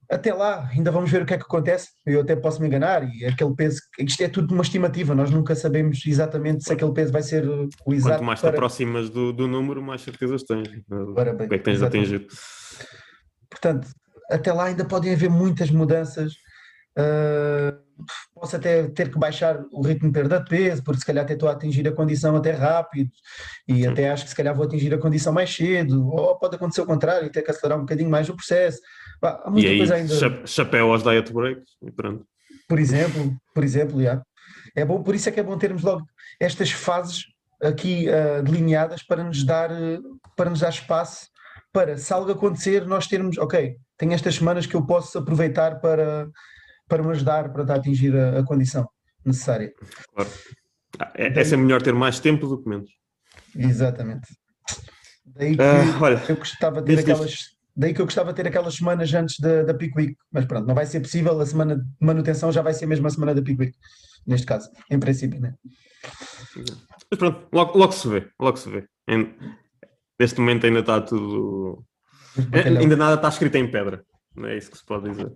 até 0.09 0.33
lá, 0.33 0.69
ainda 0.71 0.91
vamos 0.91 1.09
ver 1.09 1.21
o 1.21 1.25
que 1.25 1.33
é 1.33 1.37
que 1.37 1.43
acontece. 1.43 1.89
Eu 2.05 2.21
até 2.21 2.35
posso 2.35 2.61
me 2.61 2.67
enganar, 2.67 3.07
e 3.13 3.25
aquele 3.25 3.55
peso, 3.55 3.79
isto 3.99 4.21
é 4.21 4.27
tudo 4.27 4.53
uma 4.53 4.63
estimativa, 4.63 5.15
nós 5.15 5.31
nunca 5.31 5.55
sabemos 5.55 6.03
exatamente 6.05 6.63
se 6.63 6.71
aquele 6.71 6.93
peso 6.93 7.11
vai 7.11 7.23
ser 7.23 7.47
o 7.47 7.93
exato. 7.93 8.17
Quanto 8.17 8.23
mais 8.23 8.41
para... 8.41 8.51
te 8.51 8.55
aproximas 8.55 9.09
do, 9.09 9.33
do 9.33 9.47
número, 9.47 9.81
mais 9.81 10.01
certezas 10.01 10.43
tens. 10.43 10.67
Ora 11.15 11.33
bem, 11.33 11.47
o 11.47 11.49
que 11.49 11.55
é 11.55 11.57
que 11.57 11.63
tens 11.63 11.75
exatamente. 11.75 12.09
de 12.09 12.15
atingir? 12.15 12.27
Portanto, 13.49 13.87
até 14.29 14.53
lá 14.53 14.65
ainda 14.65 14.85
podem 14.85 15.13
haver 15.13 15.29
muitas 15.29 15.69
mudanças. 15.69 16.33
Uh, 16.97 17.77
posso 18.33 18.55
até 18.55 18.87
ter 18.87 19.11
que 19.11 19.19
baixar 19.19 19.61
o 19.71 19.81
ritmo 19.81 20.09
de 20.09 20.13
perda 20.13 20.39
de 20.39 20.49
peso, 20.49 20.83
porque 20.83 20.99
se 20.99 21.05
calhar 21.05 21.23
até 21.23 21.33
estou 21.33 21.49
a 21.49 21.51
atingir 21.51 21.87
a 21.87 21.91
condição 21.91 22.35
até 22.35 22.51
rápido, 22.51 23.09
e 23.67 23.83
Sim. 23.83 23.87
até 23.87 24.09
acho 24.09 24.23
que 24.23 24.29
se 24.29 24.35
calhar 24.35 24.55
vou 24.55 24.65
atingir 24.65 24.93
a 24.93 24.97
condição 24.97 25.33
mais 25.33 25.53
cedo, 25.53 26.07
ou 26.09 26.37
pode 26.37 26.55
acontecer 26.55 26.81
o 26.81 26.85
contrário, 26.85 27.29
ter 27.29 27.41
que 27.41 27.51
acelerar 27.51 27.77
um 27.77 27.81
bocadinho 27.81 28.09
mais 28.09 28.29
o 28.29 28.35
processo. 28.35 28.79
Há 29.21 29.49
muita 29.49 29.67
e 29.67 29.71
aí, 29.71 29.77
coisa 29.77 29.95
ainda. 29.95 30.47
Chapéu 30.47 30.91
aos 30.91 31.03
diet 31.03 31.31
breaks 31.33 31.71
e 31.81 31.91
pronto. 31.91 32.25
Por 32.67 32.79
exemplo, 32.79 33.35
por 33.53 33.63
exemplo. 33.63 33.99
É 34.75 34.83
bom, 34.83 35.01
por 35.01 35.15
isso 35.15 35.29
é 35.29 35.31
que 35.31 35.39
é 35.39 35.43
bom 35.43 35.57
termos 35.57 35.83
logo 35.83 36.05
estas 36.39 36.71
fases 36.71 37.25
aqui 37.61 38.07
uh, 38.09 38.43
delineadas 38.43 39.03
para 39.03 39.23
nos 39.23 39.43
dar 39.45 39.71
uh, 39.71 40.19
para 40.35 40.49
nos 40.49 40.59
dar 40.59 40.69
espaço 40.69 41.27
para 41.71 41.97
se 41.97 42.13
algo 42.13 42.31
acontecer 42.31 42.85
nós 42.85 43.07
termos, 43.07 43.37
ok, 43.37 43.75
tenho 43.97 44.13
estas 44.13 44.35
semanas 44.35 44.65
que 44.65 44.75
eu 44.75 44.85
posso 44.85 45.17
aproveitar 45.17 45.79
para 45.79 46.27
para 46.87 47.01
me 47.01 47.11
ajudar 47.11 47.51
para 47.51 47.73
atingir 47.73 48.15
a, 48.15 48.39
a 48.39 48.43
condição 48.43 48.87
necessária. 49.25 49.73
Claro. 50.13 50.29
É, 51.15 51.29
Daí... 51.29 51.41
é 51.41 51.43
sempre 51.43 51.65
melhor 51.65 51.81
ter 51.81 51.93
mais 51.93 52.19
tempo 52.19 52.47
do 52.47 52.61
que 52.61 52.69
menos. 52.69 52.89
Exatamente. 53.55 54.27
Daí 55.25 55.55
que 55.55 55.61
uh, 55.61 56.01
olha, 56.03 56.23
eu 56.29 56.35
gostava 56.35 56.81
de 56.81 56.95
ter 56.95 57.01
aquelas. 57.01 57.54
Daí 57.75 57.93
que 57.93 57.99
eu 57.99 58.05
gostava 58.05 58.31
de 58.31 58.35
ter 58.37 58.47
aquelas 58.47 58.75
semanas 58.75 59.13
antes 59.13 59.39
da, 59.39 59.63
da 59.63 59.73
Peak 59.73 59.93
Week, 59.97 60.15
mas 60.31 60.45
pronto, 60.45 60.65
não 60.65 60.73
vai 60.73 60.85
ser 60.85 61.01
possível, 61.01 61.39
a 61.39 61.45
semana 61.45 61.77
de 61.77 61.83
manutenção 61.99 62.51
já 62.51 62.61
vai 62.61 62.73
ser 62.73 62.85
mesmo 62.85 63.05
a 63.05 63.09
semana 63.09 63.35
da 63.35 63.41
Peak 63.41 63.59
Week, 63.59 63.77
neste 64.25 64.47
caso, 64.47 64.69
em 64.89 64.99
princípio, 64.99 65.41
né? 65.41 65.53
Mas 67.11 67.19
pronto, 67.19 67.47
logo, 67.51 67.77
logo 67.77 67.91
se 67.91 68.07
vê, 68.07 68.29
logo 68.39 68.57
se 68.57 68.69
vê. 68.69 68.87
Neste 70.17 70.39
momento 70.39 70.65
ainda 70.65 70.79
está 70.79 71.01
tudo. 71.01 71.83
Ainda 72.79 72.95
nada 72.95 73.15
está 73.15 73.27
escrito 73.27 73.55
em 73.55 73.69
pedra, 73.69 74.05
não 74.33 74.47
é 74.47 74.57
isso 74.57 74.71
que 74.71 74.77
se 74.77 74.85
pode 74.85 75.09
dizer. 75.09 75.31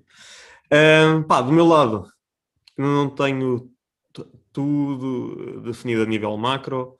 Pá, 1.28 1.42
do 1.42 1.52
meu 1.52 1.66
lado, 1.66 2.08
não 2.78 3.10
tenho 3.10 3.70
tudo 4.54 5.62
definido 5.62 6.04
a 6.04 6.06
nível 6.06 6.38
macro, 6.38 6.98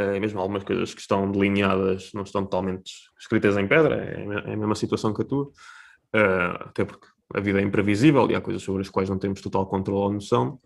uh, 0.00 0.20
mesmo 0.20 0.40
algumas 0.40 0.64
coisas 0.64 0.94
que 0.94 1.00
estão 1.00 1.30
delineadas 1.30 2.10
não 2.14 2.22
estão 2.22 2.42
totalmente 2.42 2.92
escritas 3.18 3.56
em 3.56 3.66
pedra, 3.66 3.96
é, 3.96 4.50
é 4.50 4.54
a 4.54 4.56
mesma 4.56 4.74
situação 4.74 5.12
que 5.14 5.22
a 5.22 5.24
tua, 5.24 5.44
uh, 5.44 6.68
até 6.68 6.84
porque 6.84 7.06
a 7.34 7.40
vida 7.40 7.60
é 7.60 7.62
imprevisível 7.62 8.30
e 8.30 8.34
há 8.34 8.40
coisas 8.40 8.62
sobre 8.62 8.82
as 8.82 8.88
quais 8.88 9.08
não 9.08 9.18
temos 9.18 9.40
total 9.40 9.66
controle 9.66 10.00
ou 10.00 10.12
noção. 10.12 10.60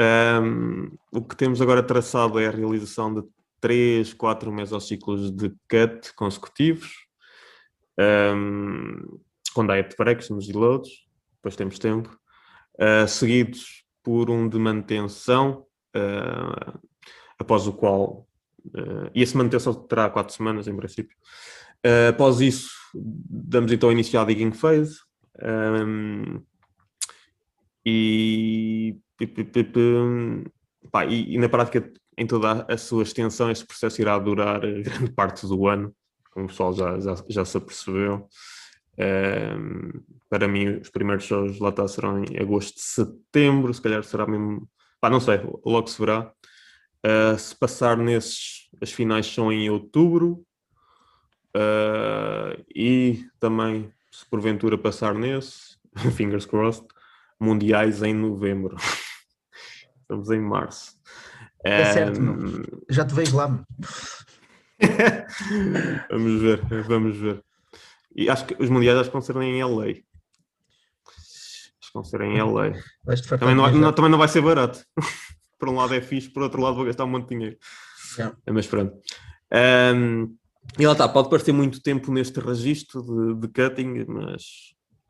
Um, 0.00 0.96
o 1.10 1.22
que 1.22 1.34
temos 1.34 1.60
agora 1.60 1.82
traçado 1.82 2.38
é 2.38 2.46
a 2.46 2.52
realização 2.52 3.12
de 3.12 3.22
3, 3.60 4.14
4 4.14 4.52
mesociclos 4.52 5.30
de 5.30 5.50
cut 5.68 6.14
consecutivos, 6.14 7.08
um, 7.98 9.18
com 9.52 9.66
diet 9.66 9.96
breaks 9.96 10.30
nos 10.30 10.48
loads, 10.48 10.90
depois 11.36 11.56
temos 11.56 11.78
tempo, 11.78 12.16
uh, 12.74 13.08
seguidos 13.08 13.84
por 14.04 14.30
um 14.30 14.48
de 14.48 14.58
manutenção, 14.58 15.66
uh, 15.96 16.78
após 17.38 17.66
o 17.66 17.72
qual, 17.72 18.27
uh, 18.66 19.10
e 19.14 19.22
essa 19.22 19.36
manutenção 19.36 19.74
terá 19.74 20.10
quatro 20.10 20.34
semanas 20.34 20.68
em 20.68 20.76
princípio. 20.76 21.16
após 22.08 22.40
isso, 22.40 22.70
damos 22.94 23.72
então 23.72 23.92
início 23.92 24.18
à 24.20 24.24
digging 24.24 24.52
phase. 24.52 24.98
Um, 25.42 26.42
e, 27.84 28.96
pá, 30.90 31.06
e, 31.06 31.34
e, 31.34 31.38
na 31.38 31.48
prática, 31.48 31.90
em 32.16 32.26
toda 32.26 32.66
a 32.68 32.76
sua 32.76 33.02
extensão, 33.02 33.50
este 33.50 33.64
processo 33.64 34.00
irá 34.00 34.18
durar 34.18 34.60
grande 34.60 35.12
parte 35.12 35.46
do 35.46 35.66
ano, 35.66 35.94
como 36.30 36.46
o 36.46 36.48
pessoal 36.48 36.74
já, 36.74 36.98
já, 37.00 37.14
já 37.28 37.44
se 37.44 37.56
apercebeu. 37.56 38.28
Um, 38.98 39.90
para 40.28 40.48
mim, 40.48 40.80
os 40.80 40.90
primeiros 40.90 41.24
shows 41.24 41.58
lá 41.60 41.68
está 41.68 41.86
serão 41.86 42.22
em 42.24 42.38
agosto, 42.38 42.74
setembro, 42.78 43.72
se 43.72 43.80
calhar 43.80 44.02
será 44.02 44.26
mesmo. 44.26 44.68
Pá, 45.00 45.08
não 45.08 45.20
sei, 45.20 45.40
logo 45.64 45.86
se 45.86 45.98
verá. 45.98 46.32
Uh, 47.04 47.38
se 47.38 47.54
passar 47.54 47.96
nesses, 47.96 48.68
as 48.82 48.90
finais 48.90 49.26
são 49.26 49.52
em 49.52 49.70
outubro. 49.70 50.44
Uh, 51.56 52.62
e 52.74 53.24
também, 53.40 53.92
se 54.10 54.24
porventura 54.26 54.76
passar 54.76 55.14
nesse, 55.14 55.76
fingers 56.14 56.46
crossed, 56.46 56.86
mundiais 57.40 58.02
em 58.02 58.14
novembro. 58.14 58.76
Estamos 60.02 60.30
em 60.30 60.40
março. 60.40 60.98
É 61.64 61.92
certo, 61.92 62.20
um... 62.20 62.62
já 62.88 63.04
te 63.04 63.14
vejo 63.14 63.36
lá. 63.36 63.64
vamos 66.10 66.40
ver, 66.40 66.64
vamos 66.84 67.16
ver. 67.16 67.42
E 68.14 68.30
acho 68.30 68.46
que 68.46 68.62
os 68.62 68.70
mundiais 68.70 68.98
acho 68.98 69.10
que 69.10 69.12
vão 69.12 69.22
ser 69.22 69.36
em 69.36 69.62
LA. 69.62 69.86
Acho 69.86 70.02
que 71.82 71.94
vão 71.94 72.04
ser 72.04 72.20
em 72.22 72.40
LA. 72.40 72.72
Também 73.38 73.54
não, 73.54 73.70
não, 73.72 73.92
também 73.92 74.10
não 74.10 74.18
vai 74.18 74.28
ser 74.28 74.40
barato. 74.40 74.84
Por 75.58 75.68
um 75.68 75.76
lado 75.76 75.94
é 75.94 76.00
fixe, 76.00 76.30
por 76.30 76.42
outro 76.42 76.62
lado 76.62 76.76
vou 76.76 76.84
gastar 76.84 77.04
um 77.04 77.08
monte 77.08 77.28
de 77.28 77.34
dinheiro. 77.36 77.56
Yeah. 78.16 78.36
Mas 78.50 78.66
pronto. 78.66 78.96
Um, 79.52 80.36
e 80.78 80.86
lá 80.86 80.92
está, 80.92 81.08
pode 81.08 81.30
parecer 81.30 81.52
muito 81.52 81.82
tempo 81.82 82.12
neste 82.12 82.40
registro 82.40 83.02
de, 83.02 83.40
de 83.40 83.48
cutting, 83.48 84.04
mas 84.06 84.42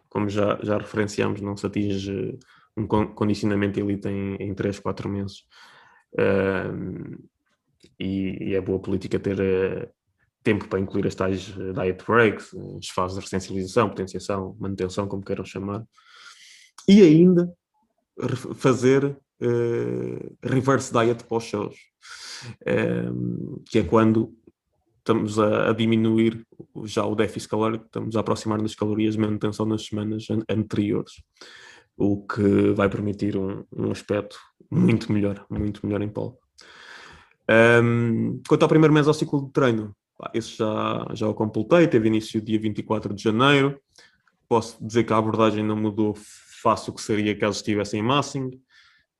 como 0.08 0.28
já, 0.28 0.58
já 0.62 0.78
referenciámos, 0.78 1.40
não 1.40 1.56
se 1.56 1.66
atinge 1.66 2.38
um 2.76 2.86
condicionamento 2.86 3.78
elite 3.78 4.08
em, 4.08 4.36
em 4.36 4.54
3, 4.54 4.78
4 4.78 5.08
meses. 5.08 5.44
Um, 6.18 7.18
e, 7.98 8.50
e, 8.50 8.54
é 8.54 8.60
boa 8.60 8.78
política 8.78 9.18
ter 9.18 9.38
uh, 9.38 9.88
tempo 10.42 10.68
para 10.68 10.80
incluir 10.80 11.06
as 11.06 11.14
tais 11.14 11.52
eh, 11.58 11.72
diet 11.72 12.04
breaks, 12.06 12.54
as 12.78 12.88
fases 12.88 13.18
de 13.18 13.24
ressencialização, 13.24 13.88
potenciação, 13.88 14.56
manutenção, 14.58 15.06
como 15.06 15.22
queiram 15.22 15.44
chamar, 15.44 15.84
e 16.88 17.02
ainda 17.02 17.52
fazer 18.54 19.16
uh, 19.42 20.36
reverse 20.42 20.92
diet 20.92 21.24
pós-shows, 21.24 21.76
um, 22.66 23.62
que 23.68 23.78
é 23.78 23.84
quando 23.84 24.34
estamos 24.98 25.38
a, 25.38 25.70
a, 25.70 25.72
diminuir 25.72 26.46
já 26.84 27.04
o 27.04 27.14
déficit 27.14 27.50
calórico, 27.50 27.86
estamos 27.86 28.14
a 28.16 28.20
aproximar 28.20 28.60
das 28.60 28.74
calorias 28.74 29.14
de 29.14 29.20
manutenção 29.20 29.64
nas 29.64 29.86
semanas 29.86 30.26
an 30.30 30.42
anteriores. 30.48 31.22
o 31.96 32.24
que 32.26 32.72
vai 32.74 32.88
permitir 32.88 33.36
um, 33.36 33.64
um 33.72 33.90
aspecto 33.90 34.38
muito 34.70 35.10
melhor, 35.12 35.44
muito 35.50 35.84
melhor 35.84 36.02
em 36.02 36.08
polo. 36.08 36.38
Um, 37.82 38.40
quanto 38.46 38.62
ao 38.62 38.68
primeiro 38.68 38.92
mês 38.92 39.08
ao 39.08 39.14
ciclo 39.14 39.46
de 39.46 39.52
treino, 39.52 39.96
esse 40.34 40.56
já, 40.56 41.06
já 41.14 41.28
o 41.28 41.34
completei, 41.34 41.86
teve 41.86 42.08
início 42.08 42.40
dia 42.40 42.58
24 42.58 43.14
de 43.14 43.22
janeiro. 43.22 43.80
Posso 44.48 44.84
dizer 44.84 45.04
que 45.04 45.12
a 45.12 45.16
abordagem 45.16 45.64
não 45.64 45.76
mudou 45.76 46.14
face 46.14 46.90
o 46.90 46.92
que 46.92 47.00
seria 47.00 47.36
caso 47.38 47.58
estivessem 47.58 48.00
em 48.00 48.02
massing. 48.02 48.50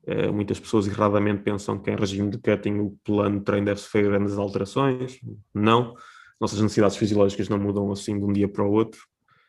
Uh, 0.09 0.33
muitas 0.33 0.59
pessoas 0.59 0.87
erradamente 0.87 1.43
pensam 1.43 1.79
que 1.79 1.91
em 1.91 1.97
regime 1.97 2.31
de 2.31 2.39
cutting 2.39 2.79
o 2.79 2.97
plano 3.05 3.41
de 3.41 3.45
treino 3.45 3.67
deve 3.67 3.79
sofrer 3.79 4.05
grandes 4.05 4.39
alterações. 4.39 5.19
Não. 5.55 5.95
Nossas 6.41 6.61
necessidades 6.63 6.97
fisiológicas 6.97 7.51
não 7.51 7.59
mudam 7.59 7.93
assim 7.93 8.19
de 8.19 8.25
um 8.25 8.33
dia 8.33 8.49
para 8.49 8.65
o 8.65 8.71
outro. 8.71 9.01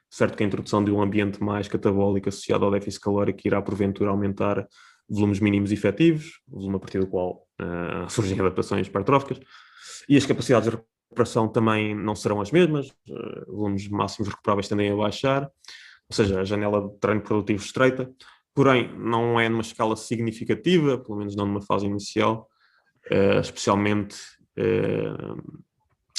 Certo 0.10 0.36
que 0.36 0.44
a 0.44 0.46
introdução 0.46 0.84
de 0.84 0.92
um 0.92 1.02
ambiente 1.02 1.42
mais 1.42 1.68
catabólico 1.70 2.28
associado 2.28 2.66
ao 2.66 2.72
déficit 2.72 3.00
calórico 3.00 3.40
irá 3.46 3.62
porventura 3.62 4.10
aumentar 4.10 4.68
volumes 5.08 5.40
mínimos 5.40 5.72
efetivos, 5.72 6.42
volume 6.48 6.76
a 6.76 6.80
partir 6.80 7.00
do 7.00 7.08
qual 7.08 7.48
uh, 7.62 8.10
surgem 8.12 8.40
adaptações 8.40 8.88
hipertróficas, 8.88 9.40
e 10.10 10.18
as 10.18 10.26
capacidades 10.26 10.70
de 10.70 10.78
recuperação 10.78 11.48
também 11.48 11.96
não 11.96 12.16
serão 12.16 12.42
as 12.42 12.52
mesmas, 12.52 12.90
uh, 12.90 13.46
volumes 13.48 13.88
máximos 13.88 14.30
recuperáveis 14.30 14.68
tendem 14.68 14.92
a 14.92 14.96
baixar, 14.96 15.44
ou 15.44 16.16
seja, 16.16 16.42
a 16.42 16.44
janela 16.44 16.88
de 16.88 17.00
treino 17.00 17.22
produtivo 17.22 17.64
estreita, 17.64 18.12
porém 18.60 18.94
não 18.98 19.40
é 19.40 19.48
numa 19.48 19.62
escala 19.62 19.96
significativa, 19.96 20.98
pelo 20.98 21.20
menos 21.20 21.34
não 21.34 21.46
numa 21.46 21.62
fase 21.62 21.86
inicial, 21.86 22.46
uh, 23.10 23.40
especialmente 23.40 24.18
uh, 24.58 25.62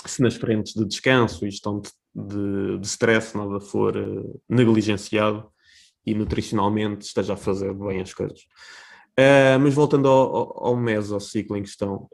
se 0.07 0.23
nas 0.23 0.37
frentes 0.37 0.73
de 0.73 0.87
descanso 0.87 1.47
e 1.47 1.51
gestão 1.51 1.83
de, 1.83 1.91
de, 2.15 2.79
de 2.79 2.87
stress 2.87 3.37
nada 3.37 3.61
for 3.61 3.95
uh, 3.95 4.41
negligenciado 4.49 5.53
e 6.07 6.15
nutricionalmente 6.15 7.05
esteja 7.05 7.35
a 7.35 7.37
fazer 7.37 7.75
bem 7.75 8.01
as 8.01 8.15
coisas. 8.15 8.41
Mas 9.61 9.75
voltando 9.75 10.09
ao, 10.09 10.35
ao, 10.35 10.67
ao 10.69 10.77
mesociclo 10.77 11.59
em 11.59 11.63
questão, 11.63 12.09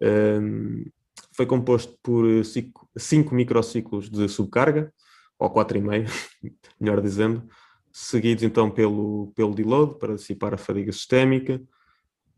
foi 1.37 1.47
composto 1.47 1.97
por 2.03 2.27
5 2.45 3.33
microciclos 3.33 4.11
de 4.11 4.29
subcarga, 4.29 4.93
ou 5.39 5.49
4,5, 5.49 6.11
melhor 6.81 7.01
dizendo, 7.01 7.49
seguidos 7.97 8.45
então 8.45 8.71
pelo, 8.71 9.33
pelo 9.35 9.55
deload 9.55 9.99
para 9.99 10.15
dissipar 10.15 10.53
a 10.53 10.59
fadiga 10.59 10.93
sistémica. 10.93 11.63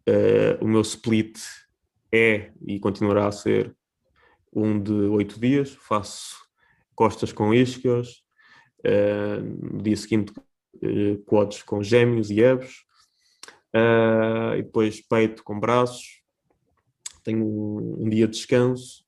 Uh, 0.09 0.64
o 0.64 0.68
meu 0.68 0.81
split 0.83 1.37
é 2.12 2.53
e 2.64 2.79
continuará 2.79 3.27
a 3.27 3.33
ser 3.33 3.77
um 4.53 4.81
de 4.81 4.92
8 4.92 5.38
dias, 5.40 5.75
faço 5.75 6.37
costas 6.94 7.33
com 7.33 7.53
isquios, 7.53 8.25
no 9.73 9.83
dia 9.83 9.97
seguinte 9.97 10.33
uh, 10.33 11.18
quads 11.27 11.62
com 11.62 11.83
gêmeos 11.83 12.31
e 12.31 12.40
ebos, 12.40 12.85
uh, 13.75 14.55
e 14.57 14.62
depois 14.62 15.01
peito 15.01 15.44
com 15.44 15.61
braços, 15.61 16.23
tenho 17.23 17.44
um, 17.44 18.05
um 18.05 18.09
dia 18.09 18.27
de 18.27 18.33
descanso, 18.33 19.05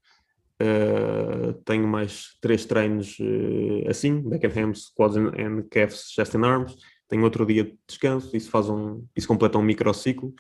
uh, 0.61 1.53
tenho 1.65 1.87
mais 1.87 2.37
três 2.41 2.65
treinos 2.65 3.19
uh, 3.19 3.89
assim, 3.89 4.21
back 4.21 4.47
and 4.47 4.73
quads 4.95 5.17
and, 5.17 5.63
calves, 5.71 6.11
chest 6.11 6.35
and 6.35 6.47
arms, 6.47 6.77
tenho 7.09 7.25
outro 7.25 7.47
dia 7.47 7.65
de 7.65 7.77
descanso, 7.87 8.37
isso 8.37 8.51
faz 8.51 8.69
um, 8.69 9.05
isso 9.17 9.27
completa 9.27 9.59
um 9.59 9.63
microciclo, 9.63 10.35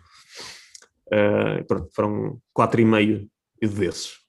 uh, 1.08 1.64
pronto, 1.66 1.88
foram 1.94 2.40
quatro 2.52 2.80
e 2.80 2.84
meio 2.84 3.28
desses. 3.60 4.20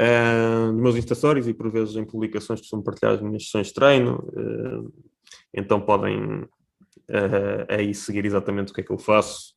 Uh, 0.00 0.72
nos 0.72 0.80
meus 0.80 0.96
instastories 0.96 1.48
e 1.48 1.54
por 1.54 1.70
vezes 1.70 1.96
em 1.96 2.04
publicações 2.04 2.60
que 2.60 2.68
são 2.68 2.82
partilhadas 2.82 3.20
nas 3.20 3.44
sessões 3.44 3.68
de 3.68 3.74
treino, 3.74 4.24
então 5.52 5.80
podem 5.80 6.46
aí 7.68 7.92
seguir 7.94 8.24
exatamente 8.24 8.70
o 8.70 8.74
que 8.74 8.80
é 8.80 8.84
que 8.84 8.92
eu 8.92 8.98
faço 8.98 9.56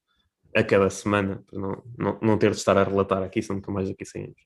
a 0.55 0.63
cada 0.63 0.89
semana, 0.89 1.43
para 1.45 1.59
não, 1.59 1.83
não, 1.97 2.19
não 2.21 2.37
ter 2.37 2.51
de 2.51 2.57
estar 2.57 2.77
a 2.77 2.83
relatar 2.83 3.21
aqui, 3.23 3.41
são 3.41 3.55
nunca 3.55 3.71
mais 3.71 3.89
aqui 3.89 4.03
100 4.03 4.23
anos. 4.23 4.41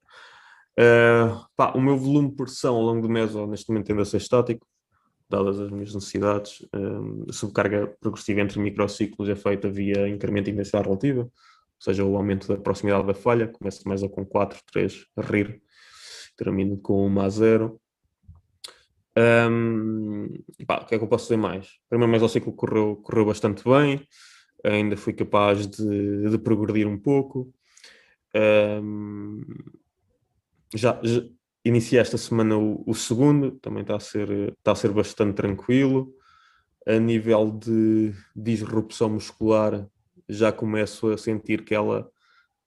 Uh, 0.77 1.45
pá, 1.55 1.71
o 1.73 1.81
meu 1.81 1.97
volume 1.97 2.31
por 2.31 2.49
sessão 2.49 2.75
ao 2.75 2.81
longo 2.81 3.01
do 3.01 3.09
mês, 3.09 3.33
neste 3.33 3.69
momento, 3.69 3.87
tende 3.87 4.01
a 4.01 4.05
ser 4.05 4.17
estático, 4.17 4.67
dadas 5.29 5.59
as 5.59 5.71
minhas 5.71 5.93
necessidades. 5.93 6.61
Uh, 6.75 7.25
a 7.29 7.33
subcarga 7.33 7.87
progressiva 7.99 8.41
entre 8.41 8.59
microciclos 8.59 9.29
é 9.29 9.35
feita 9.35 9.69
via 9.69 10.07
incremento 10.07 10.45
de 10.45 10.51
intensidade 10.51 10.85
relativa, 10.85 11.21
ou 11.21 11.31
seja, 11.79 12.03
o 12.03 12.15
aumento 12.17 12.47
da 12.47 12.57
proximidade 12.57 13.07
da 13.07 13.13
falha, 13.13 13.47
começa 13.47 13.81
mais 13.87 14.03
a 14.03 14.09
com 14.09 14.25
4, 14.25 14.59
3, 14.71 15.05
a 15.17 15.21
rir, 15.21 15.61
termino 16.37 16.77
com 16.77 17.07
1 17.07 17.19
a 17.21 17.29
0. 17.29 17.81
Um, 19.17 20.27
pá, 20.67 20.81
o 20.81 20.85
que 20.85 20.95
é 20.95 20.97
que 20.97 21.03
eu 21.03 21.07
posso 21.07 21.25
dizer 21.25 21.37
mais? 21.37 21.69
Primeiro 21.89 22.11
mês 22.11 22.21
ao 22.21 22.27
ciclo 22.27 22.51
correu, 22.51 22.97
correu 22.97 23.25
bastante 23.25 23.63
bem, 23.63 24.05
ainda 24.63 24.97
fui 24.97 25.13
capaz 25.13 25.67
de, 25.67 26.29
de 26.29 26.37
progredir 26.37 26.85
um 26.85 26.99
pouco. 26.99 27.53
Um, 28.35 29.41
já, 30.75 30.99
já, 31.03 31.21
iniciei 31.63 31.99
esta 31.99 32.17
semana 32.17 32.57
o, 32.57 32.83
o, 32.85 32.93
segundo, 32.93 33.51
também 33.53 33.81
está 33.81 33.95
a, 33.95 33.99
ser, 33.99 34.29
está 34.57 34.71
a 34.71 34.75
ser 34.75 34.91
bastante 34.91 35.35
tranquilo. 35.35 36.13
A 36.87 36.99
nível 36.99 37.51
de 37.51 38.13
disrupção 38.35 39.09
muscular, 39.09 39.87
já 40.29 40.51
começo 40.51 41.09
a 41.09 41.17
sentir 41.17 41.63
que 41.65 41.73
ela 41.73 42.07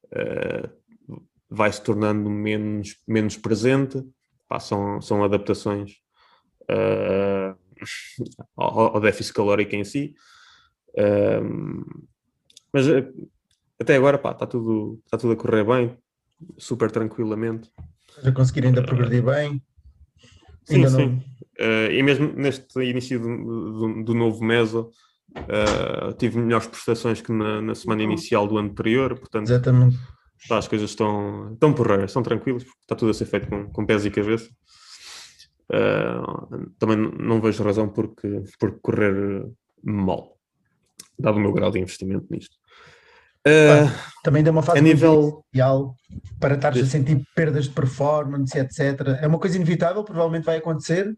uh, 0.06 1.18
vai 1.48 1.72
se 1.72 1.80
tornando 1.80 2.28
menos, 2.28 2.96
menos 3.06 3.36
presente. 3.36 4.02
Pá, 4.48 4.58
são, 4.58 5.00
são 5.00 5.22
adaptações 5.22 5.92
uh, 6.62 7.56
ao, 8.56 8.96
ao, 8.96 9.00
déficit 9.00 9.34
calórico 9.34 9.76
em 9.76 9.84
si. 9.84 10.14
Uh, 10.94 12.08
mas 12.72 12.88
eh, 12.88 13.12
até 13.80 13.96
agora 13.96 14.16
está 14.16 14.46
tudo, 14.46 15.00
tá 15.10 15.16
tudo 15.16 15.32
a 15.32 15.36
correr 15.36 15.64
bem, 15.64 15.96
super 16.56 16.90
tranquilamente. 16.90 17.70
Já 18.22 18.32
conseguir 18.32 18.66
ainda 18.66 18.82
progredir 18.82 19.22
bem? 19.22 19.62
Sim, 20.64 20.76
ainda 20.76 20.90
sim. 20.90 21.06
Não... 21.06 21.38
Uh, 21.60 21.90
e 21.90 22.02
mesmo 22.02 22.32
neste 22.36 22.80
início 22.80 23.18
do, 23.18 23.72
do, 23.72 24.04
do 24.04 24.14
novo 24.14 24.44
meso, 24.44 24.90
uh, 25.36 26.12
tive 26.16 26.38
melhores 26.38 26.66
prestações 26.66 27.20
que 27.20 27.32
na, 27.32 27.60
na, 27.60 27.74
semana 27.74 28.02
inicial 28.02 28.46
do 28.46 28.58
ano 28.58 28.70
anterior, 28.70 29.18
portanto 29.18 29.48
Exatamente. 29.48 29.98
Tá, 30.48 30.58
as 30.58 30.68
coisas 30.68 30.90
estão, 30.90 31.52
estão 31.52 31.72
porreiras, 31.72 32.10
estão 32.10 32.22
tranquilas, 32.22 32.62
está 32.62 32.94
tudo 32.94 33.10
a 33.10 33.14
ser 33.14 33.24
feito 33.24 33.48
com, 33.48 33.68
com 33.70 33.84
pés 33.84 34.04
e 34.04 34.10
cabeça. 34.10 34.48
Uh, 35.70 36.70
também 36.78 36.96
não 36.96 37.40
vejo 37.40 37.62
razão 37.62 37.88
por, 37.88 38.14
por 38.58 38.80
correr 38.80 39.44
mal, 39.82 40.38
dado 41.18 41.38
o 41.38 41.40
meu 41.40 41.52
grau 41.52 41.70
de 41.70 41.80
investimento 41.80 42.26
nisto. 42.30 42.56
Uh, 43.46 43.90
também 44.22 44.42
dá 44.42 44.50
uma 44.50 44.62
fase 44.62 44.78
a 44.78 44.82
nível 44.82 45.42
inicial 45.52 45.94
para 46.38 46.54
estares 46.54 46.82
a 46.82 46.86
sentir 46.86 47.22
perdas 47.34 47.64
de 47.64 47.70
performance, 47.70 48.56
etc. 48.58 49.18
É 49.20 49.26
uma 49.26 49.38
coisa 49.38 49.56
inevitável, 49.56 50.04
provavelmente 50.04 50.44
vai 50.44 50.58
acontecer, 50.58 51.16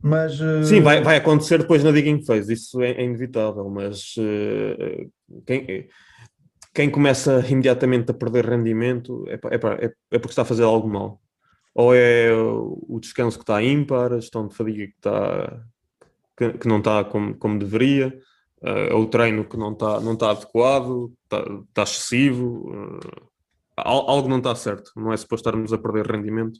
mas. 0.00 0.40
Uh... 0.40 0.64
Sim, 0.64 0.80
vai, 0.80 1.02
vai 1.02 1.16
acontecer 1.16 1.58
depois 1.58 1.82
na 1.82 1.90
digging 1.90 2.24
phase, 2.24 2.52
isso 2.52 2.80
é, 2.80 2.92
é 2.92 3.04
inevitável, 3.04 3.68
mas 3.70 4.14
uh, 4.16 5.10
quem, 5.46 5.88
quem 6.74 6.90
começa 6.90 7.44
imediatamente 7.48 8.10
a 8.10 8.14
perder 8.14 8.46
rendimento 8.46 9.24
é, 9.28 9.34
é, 9.34 9.86
é, 9.86 9.92
é 10.12 10.18
porque 10.18 10.28
está 10.28 10.42
a 10.42 10.46
fazer 10.46 10.64
algo 10.64 10.88
mal 10.88 11.20
ou 11.78 11.94
é 11.94 12.28
o 12.32 12.98
descanso 13.00 13.38
que 13.38 13.44
está 13.44 13.62
ímpar, 13.62 14.12
a 14.12 14.18
gestão 14.18 14.48
de 14.48 14.54
fadiga 14.56 14.84
que, 14.84 14.94
está, 14.96 15.62
que, 16.36 16.52
que 16.54 16.66
não 16.66 16.78
está 16.78 17.04
como, 17.04 17.36
como 17.36 17.56
deveria, 17.56 18.12
uh, 18.62 18.96
o 18.96 19.06
treino 19.06 19.44
que 19.44 19.56
não 19.56 19.72
está, 19.72 20.00
não 20.00 20.14
está 20.14 20.30
adequado, 20.30 21.12
está, 21.24 21.38
está 21.68 21.82
excessivo, 21.82 22.70
uh, 22.70 23.00
algo 23.76 24.28
não 24.28 24.38
está 24.38 24.54
certo, 24.54 24.90
não 24.96 25.12
é 25.12 25.16
suposto 25.16 25.48
estarmos 25.48 25.72
a 25.72 25.78
perder 25.78 26.06
rendimento. 26.06 26.58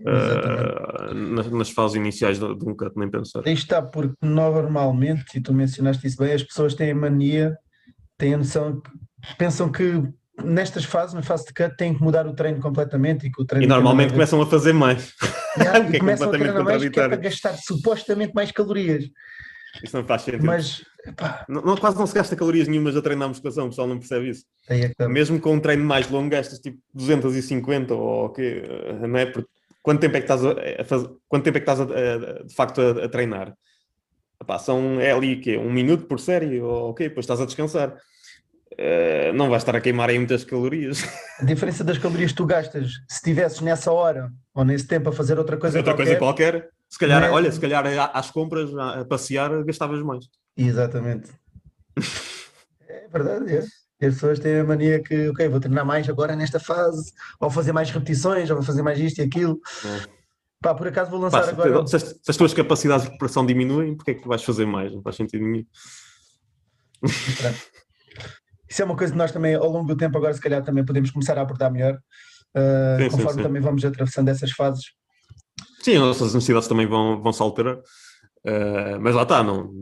Uh, 0.00 1.12
nas, 1.12 1.50
nas, 1.50 1.70
fases 1.70 1.96
iniciais 1.96 2.38
de, 2.38 2.56
de 2.56 2.66
um 2.66 2.74
cut, 2.74 2.92
nem 2.96 3.10
pensar. 3.10 3.42
Aí 3.44 3.52
está, 3.52 3.82
porque 3.82 4.14
normalmente, 4.22 5.36
e 5.36 5.42
tu 5.42 5.52
mencionaste 5.52 6.06
isso 6.06 6.16
bem, 6.16 6.32
as 6.32 6.42
pessoas 6.42 6.74
têm 6.74 6.92
a 6.92 6.94
mania, 6.94 7.54
têm 8.16 8.32
a 8.32 8.38
noção, 8.38 8.80
pensam 9.36 9.70
que 9.70 10.02
nestas 10.42 10.84
fases, 10.84 11.14
na 11.14 11.22
fase 11.22 11.46
de 11.46 11.52
cut, 11.52 11.76
têm 11.76 11.94
que 11.94 12.02
mudar 12.02 12.26
o 12.26 12.32
treino 12.32 12.60
completamente 12.60 13.26
e 13.26 13.30
que 13.30 13.42
o 13.42 13.44
treino. 13.44 13.66
E 13.66 13.68
normalmente 13.68 14.12
começam 14.12 14.40
a 14.40 14.46
fazer 14.46 14.72
mais. 14.72 15.12
Yeah, 15.58 15.78
é 15.94 15.98
começam 15.98 16.28
a 16.28 16.30
treinar 16.30 16.64
mais 16.64 16.88
que 16.88 17.00
é 17.00 17.08
para 17.08 17.16
gastar 17.16 17.54
supostamente 17.58 18.34
mais 18.34 18.50
calorias. 18.50 19.04
Isso 19.82 19.96
não 19.96 20.04
faz 20.04 20.22
sentido. 20.22 20.44
Mas 20.44 20.82
não, 21.48 21.62
não, 21.62 21.76
quase 21.76 21.96
não 21.96 22.06
se 22.06 22.14
gasta 22.14 22.36
calorias 22.36 22.68
nenhumas 22.68 22.96
a 22.96 23.02
treinar 23.02 23.26
a 23.26 23.28
musculação, 23.28 23.66
o 23.66 23.68
pessoal 23.70 23.86
não 23.86 23.98
percebe 23.98 24.28
isso. 24.28 24.44
É. 24.68 24.92
Mesmo 25.08 25.40
com 25.40 25.54
um 25.54 25.60
treino 25.60 25.84
mais 25.84 26.08
longo, 26.10 26.28
gastas 26.28 26.58
tipo 26.58 26.78
250 26.94 27.94
ou 27.94 28.26
o 28.26 28.30
quê, 28.30 28.62
não 29.00 29.18
é? 29.18 29.26
Porque 29.26 29.48
quanto 29.82 30.00
tempo 30.00 30.16
é 30.16 30.20
que 30.20 30.24
estás 30.24 30.44
a, 30.44 30.82
a 30.82 30.84
fazer, 30.84 31.10
quanto 31.28 31.44
tempo 31.44 31.58
é 31.58 31.60
que 31.60 31.70
estás 31.70 31.80
a, 31.80 31.84
a, 31.84 32.42
de 32.44 32.54
facto 32.54 32.80
a, 32.80 33.08
treinar? 33.08 33.54
Epá, 34.40 34.58
são, 34.58 35.00
é 35.00 35.12
ali 35.12 35.36
quê? 35.36 35.56
um 35.56 35.72
minuto 35.72 36.06
por 36.06 36.18
série, 36.18 36.60
ou 36.60 36.90
ok, 36.90 37.08
depois 37.08 37.24
estás 37.24 37.40
a 37.40 37.46
descansar. 37.46 37.96
Uh, 38.72 39.32
não 39.34 39.50
vais 39.50 39.62
estar 39.62 39.74
a 39.74 39.80
queimar 39.80 40.08
aí 40.08 40.16
muitas 40.16 40.44
calorias. 40.44 41.02
A 41.38 41.44
diferença 41.44 41.84
das 41.84 41.98
calorias 41.98 42.30
que 42.30 42.36
tu 42.36 42.46
gastas, 42.46 42.92
se 43.08 43.16
estivesses 43.16 43.60
nessa 43.60 43.92
hora 43.92 44.30
ou 44.54 44.64
nesse 44.64 44.86
tempo 44.86 45.10
a 45.10 45.12
fazer 45.12 45.38
outra 45.38 45.56
coisa 45.56 45.78
outra 45.78 45.92
qualquer, 45.92 46.18
coisa 46.18 46.18
qualquer, 46.18 46.70
se 46.90 46.98
calhar, 46.98 47.22
é... 47.22 47.30
olha, 47.30 47.50
se 47.50 47.60
calhar 47.60 47.84
às 48.12 48.30
compras, 48.30 48.76
a 48.76 49.04
passear, 49.04 49.64
gastavas 49.64 50.02
mais. 50.02 50.26
Exatamente. 50.56 51.30
É 52.92 53.06
verdade, 53.06 53.56
é. 53.56 53.60
As 54.06 54.14
pessoas 54.14 54.38
têm 54.40 54.60
a 54.60 54.64
mania 54.64 55.00
que, 55.00 55.28
ok, 55.28 55.48
vou 55.48 55.60
treinar 55.60 55.84
mais 55.84 56.08
agora 56.08 56.34
nesta 56.34 56.58
fase, 56.58 57.12
ou 57.38 57.50
fazer 57.50 57.72
mais 57.72 57.90
repetições, 57.90 58.50
ou 58.50 58.56
vou 58.56 58.64
fazer 58.64 58.82
mais 58.82 58.98
isto 58.98 59.18
e 59.18 59.22
aquilo. 59.22 59.60
É. 59.84 60.08
Pá, 60.60 60.74
por 60.74 60.88
acaso 60.88 61.10
vou 61.10 61.20
lançar 61.20 61.42
Pá, 61.44 61.50
agora. 61.50 61.86
Se 61.86 61.96
as, 61.96 62.02
se 62.02 62.30
as, 62.30 62.36
tuas 62.36 62.52
capacidades 62.52 63.02
de 63.04 63.08
recuperação 63.08 63.46
diminuem, 63.46 63.96
porque 63.96 64.10
é 64.10 64.14
que 64.14 64.22
tu 64.22 64.28
vais 64.28 64.42
fazer 64.42 64.66
mais? 64.66 64.92
Não 64.92 65.02
faz 65.02 65.16
sentido 65.16 65.44
nenhum. 65.44 65.64
Isso 68.68 68.82
é 68.82 68.84
uma 68.84 68.96
coisa 68.96 69.12
que 69.12 69.18
nós 69.18 69.32
também, 69.32 69.54
ao 69.54 69.68
longo 69.68 69.86
do 69.86 69.96
tempo, 69.96 70.18
agora 70.18 70.34
se 70.34 70.40
calhar 70.40 70.62
também 70.62 70.84
podemos 70.84 71.10
começar 71.10 71.38
a 71.38 71.42
abordar 71.42 71.70
melhor, 71.72 71.94
uh, 71.94 73.02
sim, 73.02 73.10
conforme 73.10 73.30
sim, 73.30 73.36
sim. 73.36 73.42
também 73.42 73.62
vamos 73.62 73.84
atravessando 73.84 74.28
essas 74.28 74.50
fases. 74.52 74.84
Sim, 75.80 75.94
as 75.96 76.00
nossas 76.00 76.34
necessidades 76.34 76.68
também 76.68 76.86
vão, 76.86 77.20
vão 77.22 77.32
se 77.32 77.42
alterar, 77.42 77.76
uh, 77.76 79.00
mas 79.00 79.14
lá 79.14 79.22
está, 79.22 79.42
não, 79.42 79.72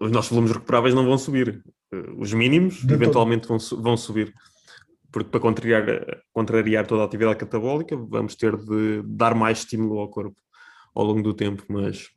os 0.00 0.10
nossos 0.10 0.30
volumes 0.30 0.52
recuperáveis 0.52 0.94
não 0.94 1.04
vão 1.04 1.16
subir. 1.16 1.62
Uh, 1.92 2.20
os 2.20 2.32
mínimos, 2.32 2.84
de 2.84 2.92
eventualmente, 2.92 3.46
vão, 3.46 3.58
vão 3.80 3.96
subir. 3.96 4.34
Porque 5.10 5.30
para 5.30 5.40
contrariar, 5.40 5.84
contrariar 6.32 6.86
toda 6.86 7.02
a 7.02 7.06
atividade 7.06 7.38
catabólica, 7.38 7.96
vamos 7.96 8.34
ter 8.34 8.56
de 8.56 9.02
dar 9.04 9.34
mais 9.34 9.60
estímulo 9.60 10.00
ao 10.00 10.10
corpo 10.10 10.36
ao 10.94 11.04
longo 11.04 11.22
do 11.22 11.32
tempo, 11.32 11.62
mas 11.68 12.10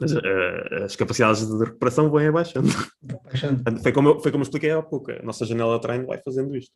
mas 0.00 0.12
uh, 0.12 0.84
as 0.84 0.96
capacidades 0.96 1.46
de 1.46 1.58
recuperação 1.62 2.08
vão 2.08 2.26
abaixando. 2.26 2.70
foi, 3.82 3.92
como 3.92 4.08
eu, 4.08 4.20
foi 4.20 4.32
como 4.32 4.40
eu 4.40 4.46
expliquei 4.46 4.70
há 4.70 4.82
pouco. 4.82 5.12
A 5.12 5.22
nossa 5.22 5.44
janela 5.44 5.76
de 5.76 5.82
treino 5.82 6.06
vai 6.06 6.18
fazendo 6.24 6.56
isto. 6.56 6.72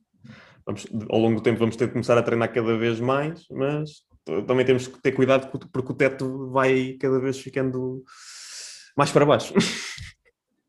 Vamos, 0.66 0.86
ao 1.08 1.18
longo 1.18 1.36
do 1.36 1.42
tempo 1.42 1.58
vamos 1.58 1.74
ter 1.74 1.86
de 1.86 1.92
começar 1.92 2.18
a 2.18 2.22
treinar 2.22 2.52
cada 2.52 2.76
vez 2.76 3.00
mais, 3.00 3.46
mas 3.50 4.04
também 4.46 4.64
temos 4.64 4.86
que 4.86 5.00
ter 5.00 5.12
cuidado 5.12 5.50
porque 5.50 5.92
o 5.92 5.94
teto 5.94 6.50
vai 6.50 6.96
cada 7.00 7.20
vez 7.20 7.38
ficando 7.38 8.02
mais 8.96 9.10
para 9.10 9.26
baixo. 9.26 9.54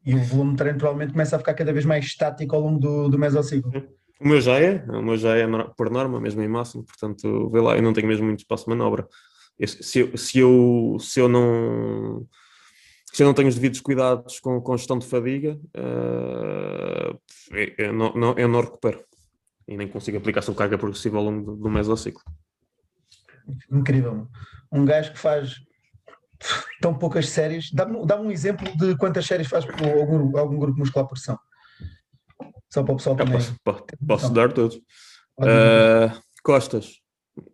E 0.05 0.13
o 0.13 0.23
volume 0.23 0.51
de 0.51 0.57
treino 0.57 0.77
provavelmente 0.77 1.13
começa 1.13 1.35
a 1.35 1.39
ficar 1.39 1.55
cada 1.55 1.73
vez 1.73 1.83
mais 1.83 2.05
estático 2.05 2.55
ao 2.55 2.61
longo 2.61 2.79
do, 2.79 3.09
do 3.09 3.17
mesociclo. 3.17 3.71
O 4.19 4.27
meu 4.27 4.39
já 4.39 4.59
é, 4.59 4.85
o 4.87 5.01
meu 5.01 5.17
já 5.17 5.35
é 5.35 5.47
por 5.75 5.89
norma, 5.89 6.21
mesmo 6.21 6.41
em 6.41 6.47
máximo, 6.47 6.83
portanto, 6.83 7.49
vê 7.49 7.59
lá, 7.59 7.75
eu 7.75 7.81
não 7.81 7.91
tenho 7.91 8.07
mesmo 8.07 8.25
muito 8.25 8.39
espaço 8.39 8.65
de 8.65 8.69
manobra. 8.69 9.07
Se 9.65 9.99
eu, 9.99 10.17
se 10.17 10.39
eu, 10.39 10.97
se 10.99 11.19
eu 11.19 11.27
não 11.27 12.27
se 13.11 13.23
eu 13.23 13.27
não 13.27 13.33
tenho 13.33 13.47
os 13.47 13.55
devidos 13.55 13.79
cuidados 13.79 14.39
com, 14.41 14.59
com 14.59 14.77
gestão 14.77 14.99
de 14.99 15.07
fadiga, 15.07 15.57
uh, 15.75 17.17
eu, 17.77 17.93
não, 17.93 18.13
não, 18.13 18.33
eu 18.37 18.47
não 18.47 18.59
recupero 18.59 19.01
e 19.65 19.77
nem 19.77 19.87
consigo 19.87 20.17
aplicar 20.17 20.43
carga 20.53 20.77
progressiva 20.77 21.17
ao 21.17 21.23
longo 21.23 21.45
do, 21.45 21.55
do 21.55 21.69
mesociclo. 21.69 22.21
Incrível. 23.71 24.27
Um 24.71 24.85
gajo 24.85 25.13
que 25.13 25.19
faz 25.19 25.55
tão 26.81 26.93
poucas 26.93 27.29
séries, 27.29 27.71
dá-me 27.71 28.05
dá 28.05 28.19
um 28.19 28.31
exemplo 28.31 28.65
de 28.77 28.97
quantas 28.97 29.25
séries 29.25 29.47
faz 29.47 29.65
por 29.65 29.75
algum, 29.87 30.37
algum 30.37 30.57
grupo 30.57 30.79
muscular 30.79 31.07
por 31.07 31.17
sessão. 31.17 31.39
Só 32.71 32.83
para 32.83 32.93
o 32.93 32.97
pessoal 32.97 33.15
também. 33.15 33.37
Posso, 33.63 33.85
posso 34.05 34.33
dar 34.33 34.51
todos. 34.51 34.75
Uh, 35.39 36.11
costas. 36.43 37.01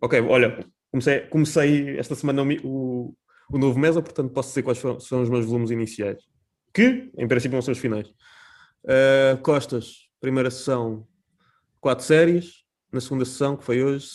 Ok, 0.01 0.19
olha, 0.21 0.65
comecei, 0.91 1.21
comecei 1.27 1.97
esta 1.97 2.15
semana 2.15 2.43
o, 2.63 3.15
o 3.49 3.57
novo 3.57 3.79
Mesa, 3.79 4.01
portanto 4.01 4.31
posso 4.31 4.49
dizer 4.49 4.63
quais 4.63 4.79
são 4.79 5.21
os 5.21 5.29
meus 5.29 5.45
volumes 5.45 5.71
iniciais, 5.71 6.23
que 6.73 7.11
em 7.17 7.27
princípio 7.27 7.51
vão 7.51 7.61
ser 7.61 7.71
os 7.71 7.79
finais. 7.79 8.07
Uh, 8.83 9.37
costas, 9.43 10.09
primeira 10.19 10.49
sessão, 10.49 11.07
4 11.79 12.03
séries, 12.03 12.63
na 12.91 12.99
segunda 12.99 13.25
sessão, 13.25 13.55
que 13.55 13.63
foi 13.63 13.83
hoje, 13.83 14.07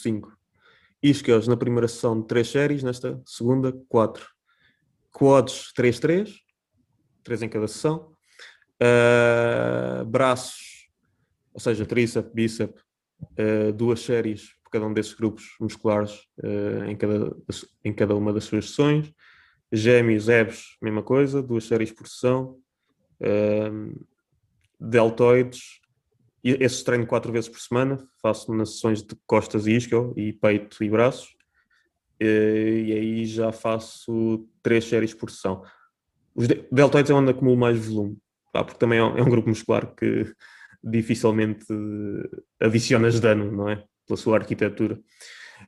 5. 1.06 1.10
Isquios, 1.10 1.46
na 1.46 1.56
primeira 1.56 1.86
sessão, 1.86 2.20
3 2.22 2.48
séries, 2.48 2.82
nesta 2.82 3.20
segunda, 3.24 3.72
4. 3.88 4.26
Quads, 5.12 5.72
3, 5.74 5.98
3, 5.98 6.34
3 7.22 7.42
em 7.42 7.48
cada 7.48 7.68
sessão. 7.68 8.12
Uh, 8.82 10.04
braços, 10.04 10.90
ou 11.54 11.60
seja, 11.60 11.86
tríceps, 11.86 12.32
bíceps, 12.32 12.82
uh, 13.38 13.72
duas 13.72 14.00
séries 14.00 14.50
por 14.62 14.70
cada 14.70 14.86
um 14.86 14.92
desses 14.92 15.14
grupos 15.14 15.56
musculares 15.58 16.12
uh, 16.42 16.84
em, 16.86 16.94
cada, 16.94 17.34
em 17.82 17.92
cada 17.94 18.14
uma 18.14 18.32
das 18.32 18.44
suas 18.44 18.68
sessões. 18.68 19.12
Gêmeos, 19.72 20.28
EBS, 20.28 20.76
mesma 20.82 21.02
coisa, 21.02 21.42
duas 21.42 21.64
séries 21.64 21.90
por 21.90 22.06
sessão. 22.06 22.58
Deltoides, 24.78 25.80
esses 26.52 26.82
treino 26.82 27.06
quatro 27.06 27.32
vezes 27.32 27.48
por 27.48 27.60
semana, 27.60 27.98
faço 28.20 28.54
nas 28.54 28.74
sessões 28.74 29.02
de 29.02 29.16
costas 29.26 29.66
e 29.66 29.76
isquio, 29.76 30.12
e 30.16 30.32
peito 30.32 30.82
e 30.82 30.90
braços. 30.90 31.34
Uh, 32.22 32.84
e 32.86 32.92
aí 32.92 33.26
já 33.26 33.52
faço 33.52 34.48
três 34.62 34.84
séries 34.84 35.12
por 35.12 35.30
sessão. 35.30 35.62
Os 36.34 36.46
deltoides 36.46 37.10
é 37.10 37.14
onde 37.14 37.30
acumulo 37.30 37.56
mais 37.56 37.86
volume, 37.86 38.16
porque 38.52 38.78
também 38.78 38.98
é 38.98 39.04
um, 39.04 39.18
é 39.18 39.22
um 39.22 39.28
grupo 39.30 39.48
muscular 39.48 39.94
que 39.94 40.32
dificilmente 40.82 41.66
adicionas 42.60 43.18
dano, 43.20 43.50
não 43.50 43.68
é? 43.68 43.82
Pela 44.06 44.16
sua 44.16 44.36
arquitetura. 44.36 45.00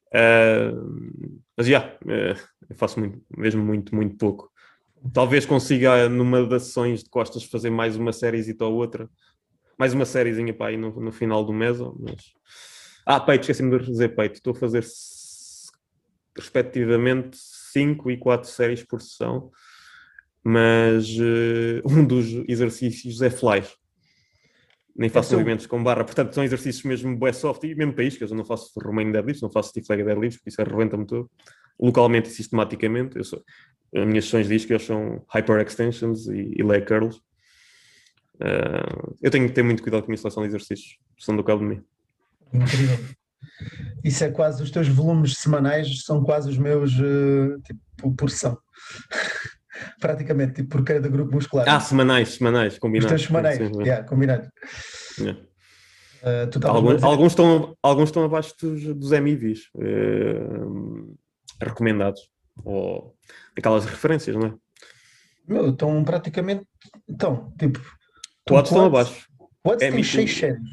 Uh, 0.09 1.43
mas 1.57 1.67
já, 1.67 1.79
yeah, 1.79 2.35
uh, 2.35 2.75
faço 2.75 3.01
muito, 3.01 3.21
mesmo 3.37 3.65
muito, 3.65 3.95
muito 3.95 4.17
pouco. 4.17 4.51
Talvez 5.13 5.47
consiga 5.47 6.09
numa 6.09 6.45
das 6.47 6.65
sessões 6.65 7.03
de 7.03 7.11
costas 7.11 7.45
fazer 7.45 7.71
mais 7.71 7.97
uma 7.97 8.13
série 8.13 8.57
ou 8.61 8.75
outra. 8.75 9.09
Mais 9.79 9.95
uma 9.95 10.05
sériezinha 10.05 10.53
para 10.53 10.69
aí 10.69 10.77
no, 10.77 10.91
no 11.01 11.13
final 11.13 11.45
do 11.45 11.53
mês. 11.53 11.79
Mas... 11.79 12.35
Ah, 13.07 13.21
peito, 13.21 13.43
esqueci-me 13.43 13.79
de 13.79 13.87
dizer 13.87 14.15
peito. 14.15 14.35
Estou 14.35 14.53
a 14.53 14.57
fazer 14.57 14.85
respectivamente 16.37 17.37
5 17.73 18.11
e 18.11 18.17
4 18.17 18.51
séries 18.51 18.83
por 18.83 19.01
sessão. 19.01 19.51
Mas 20.43 21.09
uh, 21.11 21.83
um 21.89 22.05
dos 22.05 22.27
exercícios 22.49 23.23
é 23.23 23.31
flies 23.31 23.79
nem 24.99 25.09
faço 25.09 25.29
então, 25.29 25.39
movimentos 25.39 25.65
com 25.65 25.81
barra, 25.83 26.03
portanto 26.03 26.35
são 26.35 26.43
exercícios 26.43 26.83
mesmo 26.83 27.17
bué 27.17 27.33
soft 27.33 27.63
e 27.63 27.73
mesmo 27.73 27.93
para 27.93 28.03
iscas, 28.03 28.33
eu 28.33 28.37
não 28.37 28.45
faço 28.45 28.73
Romanian 28.81 29.13
deadlifts, 29.13 29.41
não 29.41 29.49
faço 29.49 29.69
stiff 29.69 29.87
leg 29.89 30.03
deadlifts, 30.03 30.39
porque 30.39 30.51
isso 30.51 30.61
arrebenta-me 30.61 31.07
todo, 31.07 31.31
localmente 31.81 32.29
e 32.29 32.33
sistematicamente, 32.33 33.17
eu 33.17 33.23
sou, 33.23 33.41
as 33.95 34.05
minhas 34.05 34.25
sessões 34.25 34.49
de 34.49 34.57
iscas 34.57 34.83
são 34.83 35.25
hyper 35.33 35.65
extensions 35.65 36.27
e, 36.27 36.53
e 36.57 36.63
leg 36.65 36.85
curls. 36.85 37.21
Uh, 38.41 39.17
eu 39.21 39.31
tenho 39.31 39.49
que 39.49 39.55
ter 39.55 39.63
muito 39.63 39.83
cuidado 39.83 40.03
com 40.03 40.07
a 40.07 40.11
minha 40.11 40.19
seleção 40.19 40.43
de 40.43 40.49
exercícios, 40.49 40.97
são 41.19 41.37
do 41.37 41.45
cabo 41.45 41.63
de 41.63 41.75
mim. 41.75 41.85
Incrível. 42.53 42.99
Isso 44.05 44.25
é 44.25 44.31
quase, 44.31 44.63
os 44.63 44.71
teus 44.71 44.89
volumes 44.89 45.35
semanais 45.35 46.03
são 46.05 46.23
quase 46.23 46.49
os 46.49 46.57
meus, 46.57 46.93
uh, 46.99 47.61
tipo, 47.63 48.15
por 48.17 48.31
sessão 48.31 48.57
praticamente, 50.01 50.55
tipo, 50.55 50.69
por 50.69 50.85
cada 50.85 51.09
grupo 51.09 51.35
muscular. 51.35 51.69
Ah, 51.69 51.81
semanais, 51.81 52.31
semanais, 52.31 52.79
combinados. 52.79 53.21
Os 53.21 53.27
semanais, 53.27 53.59
sim, 53.59 53.73
sim. 53.73 53.83
Yeah, 53.83 54.07
combinados. 54.07 54.49
Yeah. 55.19 55.41
Uh, 56.23 56.67
alguns, 56.67 57.03
alguns, 57.03 57.33
estão, 57.33 57.77
alguns 57.83 58.09
estão 58.09 58.25
abaixo 58.25 58.55
dos, 58.61 58.83
dos 58.95 59.11
MIVs 59.11 59.71
uh, 59.77 61.17
recomendados, 61.61 62.21
ou 62.65 63.15
aquelas 63.57 63.85
referências, 63.85 64.35
não 64.37 64.47
é? 64.47 64.55
Meu, 65.47 65.71
estão 65.71 66.03
praticamente, 66.05 66.65
então, 67.09 67.53
tipo... 67.59 67.81
Quads 68.49 68.71
estão 68.71 68.87
abaixo. 68.87 69.27
Quads 69.63 69.79
tem 69.79 70.03
6 70.03 70.37
séries. 70.37 70.69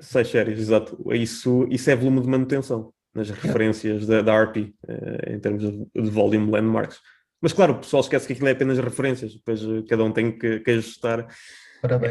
6 0.00 0.28
séries, 0.28 0.58
exato. 0.58 0.98
Isso, 1.12 1.66
isso 1.70 1.90
é 1.90 1.96
volume 1.96 2.20
de 2.20 2.28
manutenção 2.28 2.92
nas 3.14 3.30
referências 3.30 4.02
yeah. 4.02 4.22
da, 4.22 4.32
da 4.32 4.44
RP, 4.44 4.56
uh, 4.56 5.32
em 5.32 5.40
termos 5.40 5.62
de, 5.62 5.86
de 5.94 6.10
volume 6.10 6.50
landmarks. 6.50 7.00
Mas 7.40 7.52
claro, 7.52 7.74
o 7.74 7.78
pessoal 7.78 8.02
esquece 8.02 8.26
que 8.26 8.32
aquilo 8.32 8.48
é 8.48 8.52
apenas 8.52 8.78
referências, 8.78 9.34
depois 9.34 9.62
eh, 9.62 9.82
cada 9.88 10.02
um 10.02 10.10
tem 10.10 10.36
que, 10.36 10.60
que 10.60 10.70
ajustar. 10.70 11.26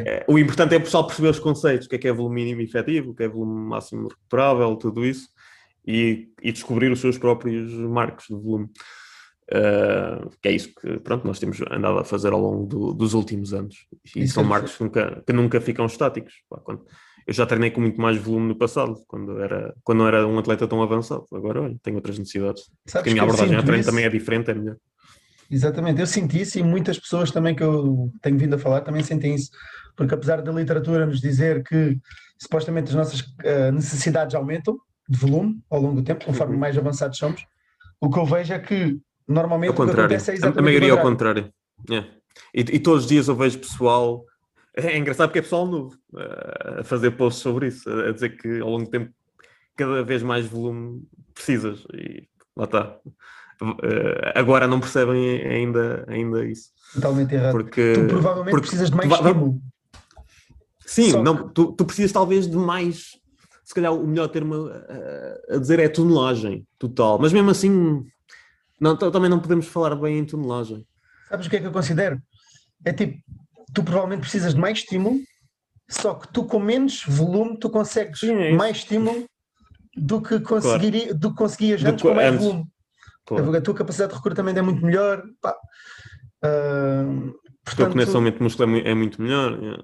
É, 0.06 0.24
o 0.28 0.38
importante 0.38 0.76
é 0.76 0.78
o 0.78 0.82
pessoal 0.82 1.06
perceber 1.06 1.30
os 1.30 1.40
conceitos, 1.40 1.88
o 1.88 1.90
que 1.90 1.96
é 1.96 2.00
que 2.00 2.08
é 2.08 2.14
volume 2.14 2.44
mínimo 2.44 2.62
efetivo, 2.62 3.12
o 3.12 3.16
que 3.16 3.24
é 3.24 3.28
volume 3.28 3.68
máximo 3.68 4.08
recuperável, 4.08 4.76
tudo 4.76 5.04
isso, 5.04 5.28
e, 5.86 6.30
e 6.42 6.52
descobrir 6.52 6.92
os 6.92 7.02
seus 7.02 7.18
próprios 7.18 7.72
marcos 7.74 8.26
de 8.28 8.36
volume. 8.36 8.70
Uh, 9.52 10.30
que 10.42 10.48
é 10.48 10.52
isso 10.54 10.74
que 10.74 11.00
pronto, 11.00 11.28
nós 11.28 11.38
temos 11.38 11.62
andado 11.70 12.00
a 12.00 12.04
fazer 12.04 12.34
ao 12.34 12.42
longo 12.42 12.66
do, 12.66 12.94
dos 12.94 13.14
últimos 13.14 13.54
anos. 13.54 13.86
E 14.16 14.24
isso 14.24 14.34
são 14.34 14.44
é 14.44 14.48
marcos 14.48 14.76
que 14.76 14.84
nunca, 14.84 15.24
que 15.26 15.34
nunca 15.34 15.62
ficam 15.62 15.86
estáticos. 15.86 16.34
Pá, 16.50 16.60
quando, 16.64 16.86
eu 17.28 17.34
já 17.34 17.46
treinei 17.46 17.72
com 17.72 17.82
muito 17.82 18.00
mais 18.00 18.18
volume 18.18 18.48
no 18.48 18.56
passado, 18.56 18.96
quando 19.08 19.40
era, 19.40 19.74
quando 19.84 20.00
não 20.00 20.08
era 20.08 20.28
um 20.28 20.38
atleta 20.38 20.68
tão 20.68 20.82
avançado. 20.82 21.26
Agora, 21.34 21.62
olha, 21.62 21.76
tenho 21.82 21.96
outras 21.96 22.18
necessidades. 22.18 22.64
Sabes 22.86 22.94
Porque 22.94 23.10
a 23.10 23.14
minha 23.14 23.24
abordagem 23.24 23.56
a 23.56 23.64
treino 23.64 23.82
isso? 23.82 23.90
também 23.90 24.06
é 24.06 24.10
diferente, 24.10 24.52
é 24.52 24.54
melhor. 24.54 24.78
Exatamente, 25.50 26.00
eu 26.00 26.08
senti 26.08 26.42
isso 26.42 26.58
e 26.58 26.64
muitas 26.64 27.00
pessoas 27.00 27.30
também 27.30 27.56
que 27.56 27.64
eu 27.64 28.12
tenho 28.22 28.38
vindo 28.38 28.56
a 28.56 28.60
falar 28.60 28.82
também 28.82 29.04
sentem 29.04 29.36
isso, 29.36 29.52
porque 29.96 30.16
apesar 30.16 30.42
da 30.42 30.52
literatura 30.52 31.06
nos 31.06 31.22
dizer 31.22 31.64
que 31.64 32.00
supostamente 32.38 32.90
as 32.90 32.96
nossas 32.96 33.22
uh, 33.22 33.72
necessidades 33.72 34.34
aumentam 34.34 34.76
de 35.08 35.18
volume 35.18 35.62
ao 35.70 35.80
longo 35.80 35.98
do 35.98 36.04
tempo, 36.04 36.26
conforme 36.26 36.56
uhum. 36.56 36.60
mais 36.60 36.76
avançados 36.76 37.20
somos, 37.20 37.46
o 38.02 38.10
que 38.10 38.18
eu 38.18 38.26
vejo 38.26 38.54
é 38.54 38.60
que 38.60 38.98
normalmente 39.28 39.72
o 39.72 39.74
que 39.74 39.82
acontece 39.82 40.32
é 40.32 40.36
A 40.48 40.62
maioria 40.62 40.92
é 40.92 40.94
o 40.94 41.02
contrário. 41.02 41.52
Yeah. 41.90 42.08
E, 42.54 42.62
e, 42.62 42.80
todos 42.80 43.04
os 43.04 43.10
dias 43.10 43.28
eu 43.28 43.36
vejo 43.36 43.60
pessoal, 43.60 44.26
é 44.76 44.98
engraçado 44.98 45.30
porque 45.30 45.40
é 45.40 45.42
pessoal 45.42 45.66
novo 45.66 45.96
uh, 46.14 46.80
a 46.80 46.84
fazer 46.84 47.12
posts 47.12 47.42
sobre 47.42 47.68
isso, 47.68 47.90
a, 47.90 48.12
dizer 48.12 48.38
que 48.38 48.60
ao 48.60 48.70
longo 48.70 48.86
do 48.86 48.90
tempo 48.90 49.12
cada 49.76 50.04
vez 50.04 50.24
mais 50.24 50.46
volume 50.46 51.04
precisas 51.34 51.86
e 51.94 52.28
lá 52.56 52.66
está. 52.66 52.98
Uh, 53.62 54.36
agora 54.36 54.68
não 54.68 54.80
percebem 54.80 55.42
ainda, 55.42 56.06
ainda 56.08 56.46
isso. 56.46 56.72
Totalmente 56.94 57.34
errado. 57.36 57.52
Porque, 57.54 57.94
tu 57.94 58.08
provavelmente 58.08 58.52
porque, 58.52 58.68
precisas 58.68 58.90
de 58.90 58.96
mais 58.98 59.12
estímulo. 59.12 59.62
Sim, 60.86 61.12
Só 61.12 61.24
não, 61.24 61.48
que... 61.48 61.54
tu, 61.54 61.72
tu 61.72 61.86
precisas 61.86 62.12
talvez 62.12 62.48
de 62.48 62.58
mais 62.58 63.18
se 63.66 63.74
calhar 63.74 63.94
o 63.94 64.06
melhor 64.06 64.28
termo 64.28 64.70
a, 64.70 65.56
a, 65.56 65.58
dizer 65.58 65.80
é 65.80 65.90
tonelagem 65.90 66.68
total, 66.78 67.18
mas 67.20 67.34
mesmo 67.34 67.50
assim 67.50 68.06
não, 68.80 68.96
também 68.98 69.30
não 69.30 69.40
podemos 69.40 69.68
falar 69.68 69.96
bem 69.96 70.20
em 70.20 70.26
tonelagem. 70.26 70.86
Sabes 71.30 71.48
o 71.48 71.50
que 71.50 71.56
é 71.56 71.60
que 71.60 71.68
eu 71.68 71.72
considero? 71.72 72.22
É 72.84 72.94
tipo, 72.94 73.18
tu 73.74 73.84
provavelmente 73.84 74.22
precisas 74.22 74.54
de 74.54 74.60
mais 74.60 74.80
estímulo, 74.80 75.20
só 75.90 76.16
que 76.16 76.32
tu 76.32 76.46
com 76.46 76.60
menos 76.60 77.04
volume 77.08 77.58
tu 77.60 77.70
consegues 77.70 78.20
Sim, 78.20 78.34
é 78.34 78.54
mais 78.54 78.78
estímulo 78.78 79.26
do 79.96 80.22
que, 80.22 80.40
conseguiria, 80.40 81.04
claro. 81.04 81.20
do 81.20 81.30
que 81.30 81.36
conseguias 81.36 81.84
antes 81.84 82.02
com 82.02 82.14
mais 82.14 82.34
antes. 82.34 82.46
volume. 82.46 82.66
Claro. 83.26 83.56
A 83.56 83.62
tua 83.62 83.74
capacidade 83.74 84.12
de 84.12 84.18
recrutamento 84.18 84.60
é 84.60 84.62
muito 84.62 84.86
melhor. 84.86 85.24
Pá. 85.42 85.56
Uh, 86.44 87.34
portanto, 87.64 87.74
o 87.74 87.76
teu 87.76 87.90
condicionamento 87.90 88.44
muscular 88.44 88.76
é 88.86 88.94
muito 88.94 89.22
melhor. 89.22 89.60
Yeah. 89.60 89.84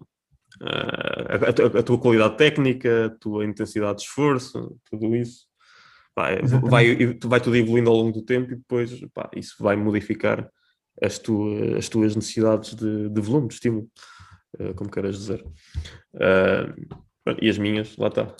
Uh, 0.61 1.73
a, 1.73 1.77
a, 1.77 1.79
a, 1.79 1.83
tua 1.83 1.97
qualidade 1.97 2.37
técnica, 2.37 3.07
a 3.07 3.09
tua 3.09 3.45
intensidade 3.45 3.97
de 3.97 4.03
esforço, 4.03 4.77
tudo 4.89 5.15
isso. 5.15 5.47
Pá, 6.14 6.30
vai, 6.64 6.95
vai 7.24 7.39
tudo 7.39 7.55
evoluindo 7.55 7.89
ao 7.89 7.95
longo 7.95 8.12
do 8.12 8.22
tempo 8.22 8.51
e 8.51 8.55
depois 8.55 8.91
pá, 9.14 9.30
isso 9.36 9.55
vai 9.59 9.76
modificar 9.76 10.49
as, 11.01 11.18
tuas 11.18 11.78
as 11.78 11.89
tuas 11.89 12.16
necessidades 12.16 12.76
de, 12.76 13.09
de 13.09 13.22
volume, 13.22 13.47
de 13.47 13.53
estímulo, 13.53 13.89
uh, 14.59 14.74
como 14.76 14.89
queiras 14.89 15.18
dizer. 15.18 15.43
Uh, 16.16 17.38
e 17.41 17.49
as 17.49 17.57
minhas, 17.57 17.95
lá 17.97 18.07
está, 18.07 18.36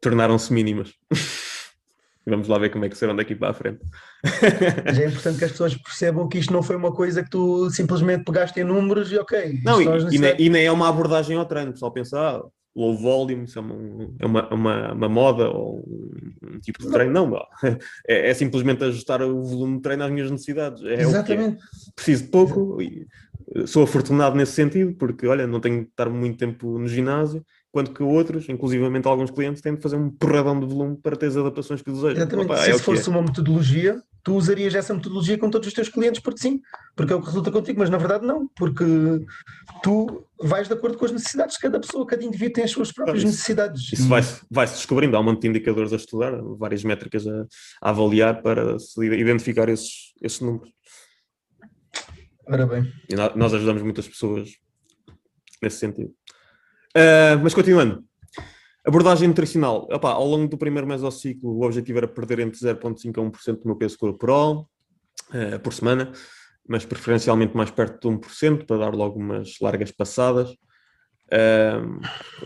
tornaram-se 0.00 0.52
mínimas. 0.52 0.92
Vamos 2.28 2.46
lá 2.46 2.58
ver 2.58 2.70
como 2.70 2.84
é 2.84 2.88
que 2.88 2.96
serão 2.96 3.16
daqui 3.16 3.34
para 3.34 3.50
a 3.50 3.54
frente. 3.54 3.80
Mas 4.84 4.98
é 4.98 5.06
importante 5.08 5.38
que 5.38 5.44
as 5.44 5.52
pessoas 5.52 5.74
percebam 5.74 6.28
que 6.28 6.38
isto 6.38 6.52
não 6.52 6.62
foi 6.62 6.76
uma 6.76 6.92
coisa 6.92 7.22
que 7.22 7.30
tu 7.30 7.70
simplesmente 7.70 8.24
pegaste 8.24 8.60
em 8.60 8.64
números 8.64 9.10
e 9.10 9.18
ok. 9.18 9.60
Não, 9.64 9.80
e, 9.80 10.14
e, 10.14 10.18
nem, 10.18 10.34
e, 10.38 10.50
nem, 10.50 10.66
é 10.66 10.72
uma 10.72 10.88
abordagem 10.88 11.36
ao 11.36 11.46
treino, 11.46 11.76
só 11.76 11.88
pensar 11.88 12.36
ah, 12.36 12.44
low 12.78 12.96
volume, 12.96 13.44
isso 13.44 13.58
é 13.58 13.62
uma, 13.62 13.74
é 14.20 14.26
uma, 14.26 14.54
uma, 14.54 14.92
uma 14.92 15.08
moda 15.08 15.50
ou 15.50 15.84
um 16.42 16.60
tipo 16.60 16.80
de 16.80 16.90
treino. 16.90 17.12
Não, 17.12 17.26
não. 17.28 17.46
É, 18.06 18.30
é, 18.30 18.34
simplesmente 18.34 18.84
ajustar 18.84 19.20
o 19.22 19.42
volume 19.42 19.76
de 19.76 19.82
treino 19.82 20.04
às 20.04 20.10
minhas 20.10 20.30
necessidades. 20.30 20.82
É, 20.84 20.94
é. 20.94 21.00
Exatamente. 21.00 21.56
É. 21.56 21.92
Preciso 21.94 22.24
de 22.24 22.30
pouco 22.30 22.80
e 22.80 23.06
sou 23.66 23.82
afortunado 23.82 24.36
nesse 24.36 24.52
sentido, 24.52 24.94
porque 24.94 25.26
olha, 25.26 25.46
não 25.46 25.60
tenho 25.60 25.84
que 25.84 25.90
estar 25.90 26.08
muito 26.08 26.38
tempo 26.38 26.78
no 26.78 26.86
ginásio 26.86 27.44
quanto 27.70 27.92
que 27.92 28.02
outros, 28.02 28.48
inclusivamente 28.48 29.06
alguns 29.06 29.30
clientes, 29.30 29.60
têm 29.60 29.74
de 29.74 29.82
fazer 29.82 29.96
um 29.96 30.10
porradão 30.10 30.58
de 30.58 30.66
volume 30.66 30.96
para 30.96 31.16
ter 31.16 31.26
as 31.26 31.36
adaptações 31.36 31.82
que 31.82 31.90
desejam. 31.90 32.16
Exatamente. 32.16 32.46
Opa, 32.46 32.56
se, 32.56 32.70
é 32.70 32.78
fosse 32.78 33.08
é. 33.08 33.12
uma 33.12 33.22
metodologia, 33.22 34.02
tu 34.24 34.34
usarias 34.34 34.74
essa 34.74 34.94
metodologia 34.94 35.36
com 35.36 35.50
todos 35.50 35.68
os 35.68 35.74
teus 35.74 35.88
clientes, 35.88 36.20
porque 36.20 36.40
sim, 36.40 36.60
porque 36.96 37.12
é 37.12 37.16
o 37.16 37.20
que 37.20 37.26
resulta 37.26 37.50
contigo, 37.50 37.78
mas 37.78 37.90
na 37.90 37.98
verdade 37.98 38.26
não, 38.26 38.48
porque 38.56 38.84
tu 39.82 40.24
vais 40.40 40.66
de 40.66 40.74
acordo 40.74 40.96
com 40.96 41.04
as 41.04 41.12
necessidades 41.12 41.56
de 41.56 41.60
cada 41.60 41.78
pessoa, 41.78 42.06
cada 42.06 42.24
indivíduo 42.24 42.54
tem 42.54 42.64
as 42.64 42.70
suas 42.70 42.90
próprias 42.90 43.18
isso, 43.18 43.26
necessidades. 43.26 43.92
Isso 43.92 44.08
vai-se 44.08 44.40
vai 44.50 44.66
descobrindo, 44.66 45.16
há 45.16 45.20
um 45.20 45.24
monte 45.24 45.42
de 45.42 45.48
indicadores 45.48 45.92
a 45.92 45.96
estudar, 45.96 46.40
várias 46.58 46.82
métricas 46.82 47.26
a, 47.26 47.46
a 47.82 47.90
avaliar 47.90 48.40
para 48.40 48.78
se 48.78 49.04
identificar 49.04 49.68
esses, 49.68 50.14
esses 50.22 50.40
números. 50.40 50.70
Ora 52.46 52.66
bem. 52.66 52.90
E 53.10 53.14
nós 53.14 53.52
ajudamos 53.52 53.82
muitas 53.82 54.08
pessoas 54.08 54.48
nesse 55.62 55.76
sentido. 55.78 56.14
Uh, 56.98 57.38
mas 57.44 57.54
continuando. 57.54 58.02
Abordagem 58.84 59.28
nutricional. 59.28 59.86
Opa, 59.88 60.10
ao 60.10 60.26
longo 60.26 60.48
do 60.48 60.58
primeiro 60.58 60.84
mesociclo, 60.84 61.50
o 61.50 61.64
objetivo 61.64 61.98
era 61.98 62.08
perder 62.08 62.40
entre 62.40 62.58
0,5% 62.58 63.18
a 63.18 63.20
1% 63.20 63.60
do 63.60 63.66
meu 63.66 63.76
peso 63.76 63.96
corporal 63.96 64.68
uh, 65.30 65.60
por 65.60 65.72
semana, 65.72 66.10
mas 66.68 66.84
preferencialmente 66.84 67.56
mais 67.56 67.70
perto 67.70 68.10
de 68.10 68.16
1%, 68.16 68.66
para 68.66 68.78
dar 68.78 68.94
logo 68.96 69.16
umas 69.16 69.60
largas 69.60 69.92
passadas. 69.92 70.50
Uh, 71.30 72.00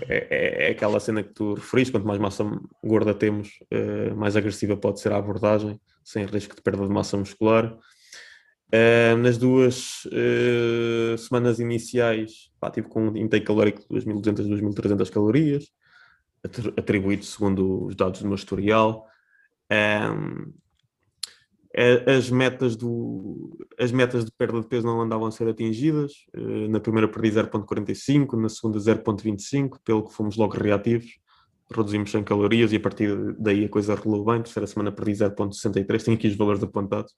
é, 0.07 0.67
é, 0.67 0.71
aquela 0.73 1.01
cena 1.01 1.23
que 1.23 1.33
tu 1.33 1.55
referiste, 1.55 1.93
quanto 1.93 2.07
mais 2.07 2.21
massa 2.21 2.45
gorda 2.85 3.15
temos, 3.15 3.49
uh, 3.73 4.15
mais 4.15 4.37
agressiva 4.37 4.77
pode 4.77 5.01
ser 5.01 5.13
a 5.13 5.17
abordagem, 5.17 5.81
sem 6.05 6.27
risco 6.27 6.55
de 6.55 6.61
perda 6.61 6.87
de 6.87 6.93
massa 6.93 7.17
muscular. 7.17 7.75
Uh, 8.75 9.17
nas 9.19 9.37
duas 9.37 10.07
uh, 10.07 11.19
semanas 11.19 11.61
iniciais, 11.61 12.51
pá, 12.59 12.71
tive 12.71 12.89
com 12.89 13.09
um 13.09 13.17
intake 13.19 13.45
calórico 13.45 13.81
de 13.81 13.87
2.200 14.01 14.49
2.300 14.49 15.11
calorias, 15.11 15.71
atribuído 16.75 17.23
segundo 17.23 17.85
os 17.85 17.95
dados 17.95 18.23
do 18.23 18.27
meu 18.27 18.35
historial. 18.35 19.07
Um, 19.71 20.55
as 22.07 22.31
metas, 22.31 22.75
do, 22.75 23.59
as 23.79 23.93
metas 23.93 24.25
de 24.25 24.33
perda 24.33 24.61
de 24.61 24.67
peso 24.67 24.87
não 24.87 25.03
andavam 25.03 25.27
a 25.27 25.31
ser 25.31 25.49
atingidas. 25.49 26.13
Uh, 26.35 26.69
na 26.69 26.81
primeira 26.81 27.09
perdi 27.09 27.31
0.45, 27.31 28.41
na 28.41 28.49
segunda 28.49 28.79
0.25, 28.79 29.81
pelo 29.85 30.05
que 30.05 30.15
fomos 30.15 30.37
logo 30.37 30.57
reativos. 30.57 31.19
Reduzimos 31.71 32.11
100 32.11 32.25
calorias 32.25 32.73
e 32.73 32.77
a 32.77 32.81
partir 32.81 33.35
daí 33.39 33.67
a 33.67 33.69
coisa 33.69 33.95
rolou 33.95 34.25
bem. 34.25 34.43
Terceira 34.43 34.67
semana 34.67 34.91
perdi 34.91 35.13
0.63, 35.13 36.05
tenho 36.05 36.17
aqui 36.17 36.29
os 36.29 36.37
valores 36.37 36.63
apontados. 36.63 37.13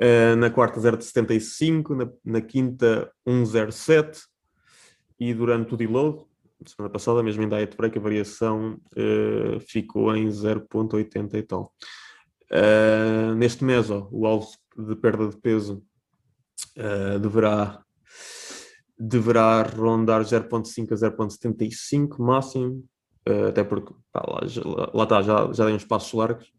Uh, 0.00 0.36
na 0.36 0.48
quarta 0.48 0.78
0,75, 0.78 1.96
na, 1.96 2.08
na 2.24 2.40
quinta 2.40 3.10
1,07 3.26 4.20
e 5.18 5.34
durante 5.34 5.74
o 5.74 5.76
deload, 5.76 6.24
semana 6.64 6.92
passada, 6.92 7.20
mesmo 7.20 7.42
em 7.42 7.48
diet 7.48 7.76
break, 7.76 7.98
a 7.98 8.00
variação 8.00 8.80
uh, 8.96 9.58
ficou 9.58 10.14
em 10.14 10.28
0,80 10.28 11.34
e 11.34 11.42
tal. 11.42 11.74
Uh, 12.52 13.34
neste 13.34 13.64
mês, 13.64 13.90
o 13.90 14.24
alvo 14.24 14.46
de 14.76 14.94
perda 14.94 15.26
de 15.28 15.36
peso 15.36 15.82
deverá, 17.20 17.82
deverá 18.96 19.62
rondar 19.62 20.22
0,5 20.22 20.92
a 20.92 20.94
0,75 20.94 22.20
máximo, 22.20 22.84
até 23.48 23.64
porque 23.64 23.92
pá, 24.12 24.22
lá, 24.28 24.40
lá, 24.64 24.90
lá 24.94 25.02
está, 25.02 25.22
já, 25.22 25.52
já 25.52 25.64
dei 25.64 25.74
uns 25.74 25.84
passos 25.84 26.12
largos 26.12 26.52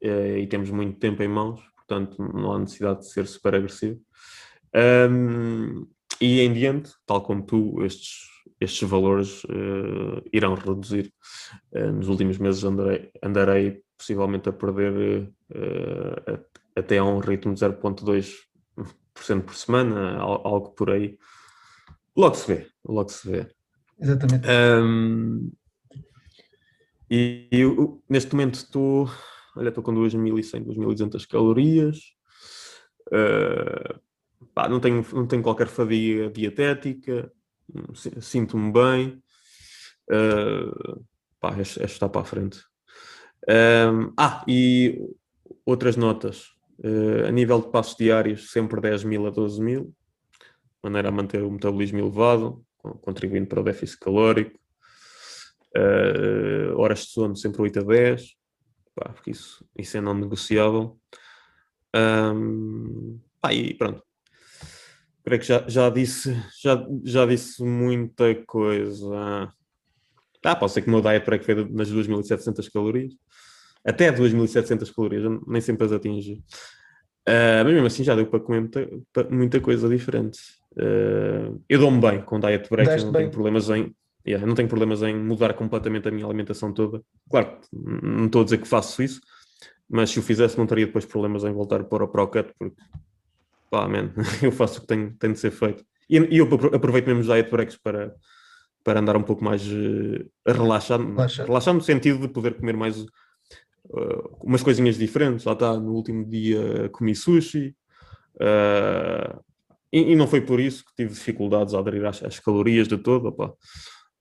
e 0.00 0.46
temos 0.46 0.70
muito 0.70 1.00
tempo 1.00 1.20
em 1.24 1.28
mãos 1.28 1.60
portanto 1.86 2.22
não 2.34 2.52
há 2.52 2.58
necessidade 2.58 3.00
de 3.00 3.10
ser 3.10 3.26
super 3.26 3.54
agressivo. 3.54 4.00
Um, 4.74 5.86
e 6.20 6.40
em 6.40 6.52
diante, 6.52 6.92
tal 7.06 7.22
como 7.22 7.42
tu, 7.42 7.84
estes, 7.84 8.28
estes 8.60 8.88
valores 8.88 9.44
uh, 9.44 10.22
irão 10.32 10.54
reduzir. 10.54 11.12
Uh, 11.72 11.92
nos 11.92 12.08
últimos 12.08 12.38
meses 12.38 12.64
andarei, 12.64 13.10
andarei 13.22 13.82
possivelmente 13.96 14.48
a 14.48 14.52
perder 14.52 15.30
uh, 15.50 16.44
até 16.74 16.98
a 16.98 17.04
um 17.04 17.18
ritmo 17.18 17.54
de 17.54 17.60
0,2% 17.60 19.42
por 19.44 19.54
semana, 19.54 20.18
algo 20.18 20.70
por 20.70 20.90
aí. 20.90 21.18
Logo 22.16 22.34
se 22.34 22.54
vê, 22.54 22.66
logo 22.86 23.10
se 23.10 23.30
vê. 23.30 23.46
Exatamente. 24.00 24.46
Um, 24.48 25.52
e 27.10 27.48
eu, 27.50 28.02
neste 28.08 28.34
momento 28.34 28.54
estou 28.54 29.08
olha, 29.56 29.68
estou 29.68 29.82
com 29.82 29.92
2.100, 29.94 30.64
2.200 30.64 31.26
calorias, 31.26 31.98
uh, 33.08 34.00
pá, 34.54 34.68
não, 34.68 34.80
tenho, 34.80 35.04
não 35.12 35.26
tenho 35.26 35.42
qualquer 35.42 35.68
fadiga 35.68 36.30
dietética, 36.30 37.32
sinto-me 38.20 38.72
bem, 38.72 39.22
uh, 40.10 41.04
pá, 41.40 41.58
este, 41.60 41.82
este 41.82 41.94
está 41.94 42.08
para 42.08 42.22
a 42.22 42.24
frente. 42.24 42.60
Um, 43.48 44.12
ah, 44.18 44.44
e 44.48 45.00
outras 45.64 45.96
notas, 45.96 46.48
uh, 46.80 47.26
a 47.28 47.30
nível 47.30 47.60
de 47.60 47.70
passos 47.70 47.96
diários, 47.96 48.50
sempre 48.50 48.80
10 48.80 49.04
mil 49.04 49.26
a 49.26 49.30
12 49.30 49.62
mil, 49.62 49.94
maneira 50.82 51.08
a 51.08 51.12
manter 51.12 51.42
o 51.42 51.50
metabolismo 51.50 51.98
elevado, 51.98 52.64
contribuindo 53.02 53.48
para 53.48 53.60
o 53.60 53.64
déficit 53.64 53.98
calórico. 54.00 54.58
Uh, 55.76 56.74
horas 56.78 57.00
de 57.00 57.10
sono 57.10 57.36
sempre 57.36 57.60
8 57.60 57.80
a 57.80 57.82
10, 57.82 58.34
pá, 58.96 59.10
porque 59.10 59.30
isso, 59.30 59.64
isso 59.76 59.96
é 59.96 60.00
não 60.00 60.14
negociável. 60.14 60.98
Um, 61.94 63.20
pá, 63.40 63.52
e 63.52 63.74
pronto. 63.74 64.02
Creio 65.22 65.40
que 65.40 65.46
já, 65.46 65.64
já, 65.68 65.90
disse, 65.90 66.34
já, 66.62 66.86
já 67.04 67.26
disse 67.26 67.62
muita 67.62 68.34
coisa. 68.46 69.52
Ah, 70.44 70.56
pode 70.56 70.72
ser 70.72 70.82
que 70.82 70.88
o 70.88 70.90
meu 70.92 71.00
diet 71.00 71.24
que 71.24 71.44
foi 71.44 71.68
nas 71.70 71.90
2.700 71.90 72.70
calorias. 72.72 73.12
Até 73.84 74.12
2.700 74.12 74.94
calorias, 74.94 75.40
nem 75.46 75.60
sempre 75.60 75.84
as 75.84 75.92
atingi. 75.92 76.42
Uh, 77.28 77.64
mas 77.64 77.72
mesmo 77.72 77.86
assim 77.86 78.04
já 78.04 78.14
deu 78.14 78.26
para 78.26 78.38
comer 78.38 78.60
muita, 78.60 78.88
muita 79.28 79.60
coisa 79.60 79.88
diferente. 79.88 80.38
Uh, 80.72 81.60
eu 81.68 81.80
dou-me 81.80 82.00
bem 82.00 82.22
com 82.22 82.38
diet 82.38 82.68
break, 82.70 82.88
não 83.02 83.10
bem. 83.10 83.22
tenho 83.22 83.30
problemas 83.32 83.68
em 83.70 83.92
Yeah, 84.26 84.44
não 84.44 84.54
tenho 84.56 84.68
problemas 84.68 85.02
em 85.02 85.16
mudar 85.16 85.54
completamente 85.54 86.08
a 86.08 86.10
minha 86.10 86.26
alimentação 86.26 86.72
toda. 86.72 87.00
Claro, 87.30 87.58
não 87.72 88.26
estou 88.26 88.40
a 88.40 88.44
dizer 88.44 88.58
que 88.58 88.66
faço 88.66 89.02
isso, 89.02 89.20
mas 89.88 90.10
se 90.10 90.18
o 90.18 90.22
fizesse 90.22 90.58
não 90.58 90.66
teria 90.66 90.86
depois 90.86 91.04
problemas 91.04 91.44
em 91.44 91.52
voltar 91.52 91.84
para 91.84 92.04
o 92.04 92.08
ProCut, 92.08 92.52
porque 92.58 92.76
pá, 93.70 93.86
man, 93.86 94.12
eu 94.42 94.50
faço 94.50 94.78
o 94.78 94.80
que 94.80 94.86
tem, 94.88 95.10
tem 95.12 95.32
de 95.32 95.38
ser 95.38 95.52
feito. 95.52 95.84
E, 96.10 96.18
e 96.18 96.38
eu 96.38 96.48
aproveito 96.74 97.06
mesmo 97.06 97.20
os 97.20 97.26
diet 97.26 97.50
breaks 97.50 97.76
para, 97.76 98.14
para 98.82 99.00
andar 99.00 99.16
um 99.16 99.22
pouco 99.22 99.44
mais 99.44 99.66
uh, 99.66 100.28
relaxado, 100.44 101.04
relaxado 101.44 101.76
no 101.76 101.82
sentido 101.82 102.20
de 102.20 102.28
poder 102.28 102.54
comer 102.54 102.76
mais 102.76 103.00
uh, 103.00 104.36
umas 104.42 104.62
coisinhas 104.62 104.96
diferentes. 104.96 105.44
Lá 105.44 105.52
está, 105.52 105.78
no 105.78 105.92
último 105.92 106.24
dia 106.24 106.88
comi 106.90 107.14
sushi. 107.14 107.76
Uh, 108.36 109.40
e, 109.92 110.12
e, 110.12 110.16
não 110.16 110.26
foi 110.26 110.40
por 110.40 110.60
isso 110.60 110.84
que 110.84 110.94
tive 110.96 111.14
dificuldades 111.14 111.74
a 111.74 111.78
aderir 111.78 112.04
às, 112.04 112.22
às 112.22 112.38
calorias 112.40 112.88
de 112.88 112.98
todo. 112.98 113.28
Opa. 113.28 113.54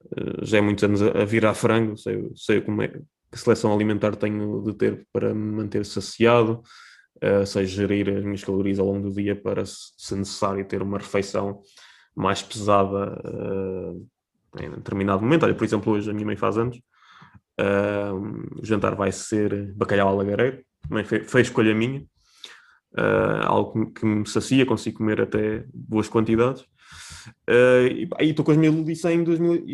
Uh, 0.06 0.46
já 0.46 0.60
há 0.60 0.62
muitos 0.62 0.84
anos 0.84 1.02
a, 1.02 1.26
virar 1.26 1.54
frango, 1.54 1.98
sei, 1.98 2.32
sei 2.36 2.62
como 2.62 2.82
é 2.82 2.88
que 2.88 3.02
seleção 3.38 3.74
alimentar 3.74 4.16
tenho 4.16 4.62
de 4.62 4.74
ter 4.74 5.06
para 5.12 5.34
me 5.34 5.56
manter 5.58 5.86
saciado, 5.86 6.62
uh, 7.18 7.46
sei 7.46 7.66
gerir 7.66 8.10
as 8.10 8.24
minhas 8.24 8.44
calorias 8.44 8.80
ao 8.80 8.86
longo 8.86 9.10
do 9.10 9.16
dia 9.16 9.36
para, 9.36 9.64
se 9.66 10.16
necessário, 10.16 10.66
ter 10.66 10.82
uma 10.82 10.98
refeição 10.98 11.62
mais 12.16 12.42
pesada 12.42 13.20
uh, 13.26 14.08
em 14.60 14.70
determinado 14.72 15.22
momento. 15.22 15.44
Olha, 15.44 15.56
por 15.56 15.66
exemplo, 15.66 15.94
hoje 15.94 16.10
a 16.10 16.14
minha 16.14 16.26
mãe 16.26 16.38
faz 16.38 16.58
anos, 16.58 16.78
uh, 17.60 18.60
o 18.62 18.66
jantar 18.66 18.96
vai 18.96 19.12
ser 19.12 19.74
bacalhau 19.76 20.08
à 20.08 20.12
lagareiro, 20.12 20.64
também 20.88 21.04
foi, 21.04 21.24
foi 21.24 21.42
escolha 21.42 21.74
minha, 21.74 22.06
algo 23.42 23.92
que 23.92 24.06
me 24.06 24.26
sacia, 24.26 24.66
consigo 24.66 25.00
comer 25.00 25.20
até 25.20 25.66
boas 25.74 26.08
quantidades. 26.08 26.64
Uh, 27.50 27.88
e 27.88 28.10
aí 28.20 28.30
estou 28.30 28.46
com 28.46 28.52
as 28.52 28.58
1100, 28.58 29.24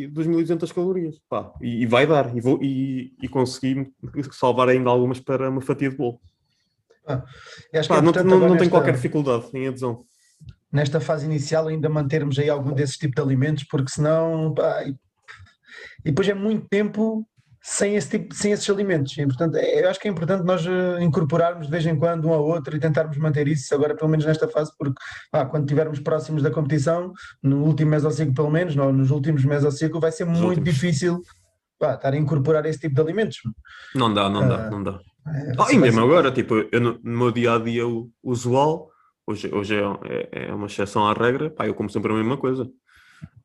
2200 0.09 0.72
calorias, 0.72 1.20
pá, 1.30 1.53
e, 1.62 1.84
e, 1.84 1.86
vai 1.86 2.07
dar, 2.07 2.36
e, 2.36 2.39
vou, 2.39 2.57
e, 2.62 3.14
e 3.22 3.28
consegui 3.28 3.91
salvar 4.32 4.70
ainda 4.70 4.89
algumas 4.89 5.20
para 5.20 5.49
uma 5.49 5.62
fatia 5.62 5.89
de 5.89 5.97
bolo. 5.97 6.20
Ah, 7.05 7.18
pá, 7.88 7.97
é 7.97 8.01
não, 8.01 8.12
não, 8.24 8.49
não 8.49 8.57
tem 8.57 8.70
qualquer 8.70 8.93
dificuldade 8.93 9.45
em 9.53 9.68
adesão 9.68 10.05
nesta 10.72 11.01
fase 11.01 11.26
inicial 11.26 11.68
ainda 11.68 11.89
mantermos 11.89 12.39
aí 12.39 12.49
algum 12.49 12.74
desses 12.74 12.97
tipos 12.97 13.16
de 13.16 13.22
alimentos, 13.22 13.64
porque 13.66 13.91
senão 13.91 14.53
pá, 14.53 14.84
e 14.86 14.95
depois 16.03 16.28
é 16.28 16.34
muito 16.34 16.68
tempo 16.68 17.28
sem, 17.62 17.95
esse 17.95 18.09
tipo, 18.09 18.34
sem 18.34 18.51
esses 18.51 18.70
alimentos. 18.70 19.16
É, 19.18 19.84
eu 19.84 19.89
acho 19.89 19.99
que 19.99 20.07
é 20.07 20.12
importante 20.12 20.43
nós 20.43 20.66
eh, 20.66 21.03
incorporarmos 21.03 21.68
de 21.68 21.72
vez 21.72 21.86
em 21.86 21.95
quando 21.95 22.28
um 22.28 22.34
ao 22.34 22.43
outro 22.43 22.76
e 22.76 22.80
tentarmos 22.80 23.18
manter 23.18 23.47
isso 23.47 23.74
agora, 23.76 23.95
pelo 23.95 24.09
menos 24.09 24.26
nesta 24.26 24.47
fase, 24.47 24.72
porque 24.78 24.99
pá, 25.32 25.45
quando 25.45 25.64
estivermos 25.64 25.99
próximos 25.99 26.41
da 26.41 26.49
competição, 26.49 27.14
no 27.41 27.64
último 27.64 27.91
mês 27.91 28.03
ao 28.03 28.12
ciclo, 28.12 28.34
pelo 28.34 28.51
menos, 28.51 28.76
no, 28.76 28.91
nos 28.91 29.12
últimos 29.12 29.45
meses 29.45 29.66
ao 29.66 29.72
ciclo, 29.72 29.99
vai 29.99 30.12
ser 30.12 30.24
Os 30.24 30.39
muito 30.39 30.59
últimos. 30.59 30.74
difícil 30.74 31.22
pá, 31.80 31.93
estar 31.93 32.14
a 32.14 32.18
incorporar 32.18 32.66
esse 32.66 32.80
tipo 32.80 32.95
de 32.95 33.01
alimentos. 33.01 33.38
Não 33.93 34.14
dá, 34.14 34.30
não 34.30 34.45
uh, 34.45 34.49
dá, 34.49 34.70
não 34.70 34.84
dá. 34.84 34.99
É, 35.28 35.51
ah, 35.59 35.72
e 35.72 35.78
mesmo 35.78 35.99
ser... 35.99 36.05
agora, 36.05 36.32
tipo, 36.32 36.55
eu, 36.72 36.82
no, 36.82 36.99
meu 37.03 37.32
dia 37.32 37.53
a 37.53 37.59
dia 37.59 37.84
usual, 38.24 38.91
Hoje, 39.26 39.53
hoje 39.53 39.76
é, 39.76 39.82
é, 39.82 40.49
é, 40.49 40.53
uma 40.53 40.66
exceção 40.66 41.07
à 41.07 41.14
regra, 41.14 41.49
pá, 41.49 41.66
eu 41.68 41.74
como 41.74 41.89
sempre 41.89 42.12
a 42.12 42.16
mesma 42.16 42.38
coisa. 42.38 42.70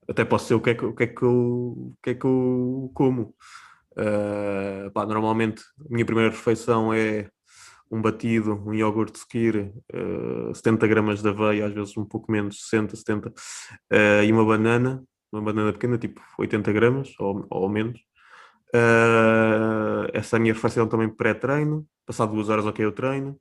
Até 0.08 0.24
posso 0.24 0.46
ser 0.46 0.54
o 0.54 0.60
que 0.60 0.70
é 0.70 0.74
que, 0.74 0.84
o 0.84 0.94
que, 0.94 1.04
é 1.04 1.06
que, 1.06 1.22
eu, 1.22 1.32
o 1.32 1.96
que, 2.02 2.10
é 2.10 2.14
que 2.14 2.24
eu 2.24 2.90
como. 2.94 3.34
Uh, 3.98 4.90
pá, 4.92 5.06
normalmente 5.06 5.62
a 5.80 5.92
minha 5.92 6.04
primeira 6.04 6.30
refeição 6.30 6.92
é 6.92 7.30
um 7.90 8.02
batido, 8.02 8.62
um 8.66 8.74
iogurte 8.74 9.18
skir, 9.18 9.72
uh, 9.94 10.54
70 10.54 10.86
gramas 10.86 11.22
de 11.22 11.28
aveia, 11.28 11.66
às 11.66 11.72
vezes 11.72 11.96
um 11.96 12.04
pouco 12.04 12.30
menos, 12.30 12.60
60, 12.68 12.96
70, 12.96 13.28
uh, 13.28 14.24
e 14.24 14.32
uma 14.32 14.44
banana, 14.44 15.02
uma 15.32 15.40
banana 15.40 15.72
pequena, 15.72 15.96
tipo 15.96 16.20
80 16.38 16.72
gramas 16.72 17.14
ou, 17.18 17.46
ou 17.48 17.68
menos. 17.68 17.98
Uh, 18.74 20.10
essa 20.12 20.36
é 20.36 20.38
a 20.38 20.40
minha 20.40 20.54
refeição 20.54 20.88
também 20.88 21.08
pré-treino. 21.08 21.86
Passado 22.04 22.32
duas 22.32 22.48
horas, 22.48 22.66
ok, 22.66 22.84
eu 22.84 22.92
treino. 22.92 23.38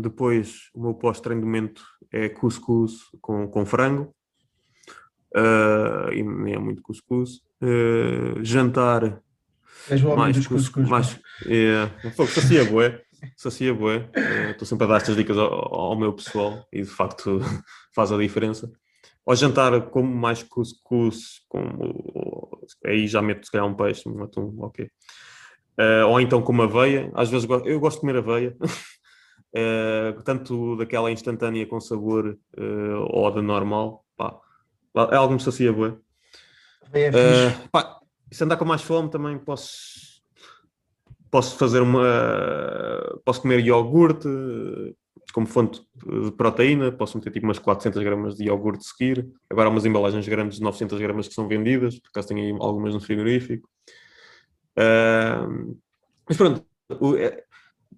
Depois, 0.00 0.70
o 0.74 0.82
meu 0.82 0.94
pós-treino 0.94 1.40
de 1.40 1.46
momento 1.46 1.84
é 2.12 2.28
cuscuz 2.28 2.94
com, 3.20 3.48
com 3.48 3.64
frango. 3.64 4.14
E 6.12 6.22
nem 6.22 6.54
é 6.54 6.58
muito 6.58 6.82
cuscuz. 6.82 7.40
Uh, 7.62 8.42
jantar. 8.42 9.22
És 9.88 10.02
o 10.02 10.06
homem 10.06 10.18
mais 10.18 10.36
dos 10.36 10.46
cuscuz. 10.46 10.88
Mais, 10.88 11.20
é, 11.46 11.90
sacia 12.26 12.64
boé. 12.64 13.02
Sacia 13.36 13.74
boé. 13.74 14.08
Estou 14.50 14.66
sempre 14.66 14.84
a 14.84 14.88
dar 14.88 14.96
estas 14.96 15.16
dicas 15.16 15.36
ao, 15.36 15.74
ao, 15.74 15.98
meu 15.98 16.12
pessoal 16.12 16.66
e 16.72 16.82
de 16.82 16.88
facto 16.88 17.40
faz 17.94 18.12
a 18.12 18.16
diferença. 18.16 18.70
Ao 19.26 19.36
jantar, 19.36 19.90
como 19.90 20.12
mais 20.12 20.42
cuscuz, 20.42 21.42
como, 21.48 22.58
aí 22.84 23.06
já 23.06 23.20
meto 23.20 23.44
se 23.44 23.52
calhar 23.52 23.66
um 23.66 23.74
peixe, 23.74 24.08
um 24.08 24.22
atum, 24.22 24.54
ok. 24.60 24.90
Uh, 25.78 26.06
ou 26.08 26.20
então 26.20 26.42
com 26.42 26.60
aveia. 26.62 27.10
Às 27.14 27.30
vezes 27.30 27.48
eu 27.64 27.80
gosto 27.80 27.96
de 27.96 28.00
comer 28.00 28.16
aveia. 28.16 28.56
uh, 28.60 30.20
tanto 30.24 30.76
daquela 30.76 31.10
instantânea 31.10 31.66
com 31.66 31.80
sabor 31.80 32.38
uh, 32.58 33.06
ou 33.08 33.30
da 33.30 33.42
normal, 33.42 34.04
pá, 34.16 34.36
é 35.10 35.16
algo 35.16 35.28
que 35.28 35.34
me 35.34 35.40
sacia 35.40 35.72
boa. 35.72 36.00
É 36.92 37.10
uh, 37.10 37.68
pá, 37.70 38.00
se 38.30 38.42
andar 38.44 38.56
com 38.56 38.64
mais 38.64 38.82
fome 38.82 39.10
também 39.10 39.38
posso 39.38 40.10
posso 41.30 41.56
fazer 41.56 41.80
uma 41.80 43.20
posso 43.24 43.42
comer 43.42 43.60
iogurte 43.60 44.28
como 45.32 45.46
fonte 45.46 45.80
de 45.94 46.32
proteína, 46.32 46.92
posso 46.92 47.16
meter 47.16 47.30
tipo 47.30 47.46
umas 47.46 47.58
400 47.58 48.02
gramas 48.02 48.34
de 48.34 48.44
iogurte 48.44 48.84
seguir. 48.84 49.28
Agora 49.48 49.68
há 49.68 49.70
umas 49.70 49.84
embalagens 49.84 50.26
grandes 50.26 50.58
de 50.58 50.64
900 50.64 50.98
gramas 50.98 51.28
que 51.28 51.34
são 51.34 51.48
vendidas, 51.48 51.98
por 51.98 52.08
acaso 52.08 52.28
tenho 52.28 52.40
aí 52.40 52.60
algumas 52.60 52.94
no 52.94 53.00
frigorífico. 53.00 53.68
Uh, 54.76 55.78
mas 56.28 56.36
pronto, 56.36 56.64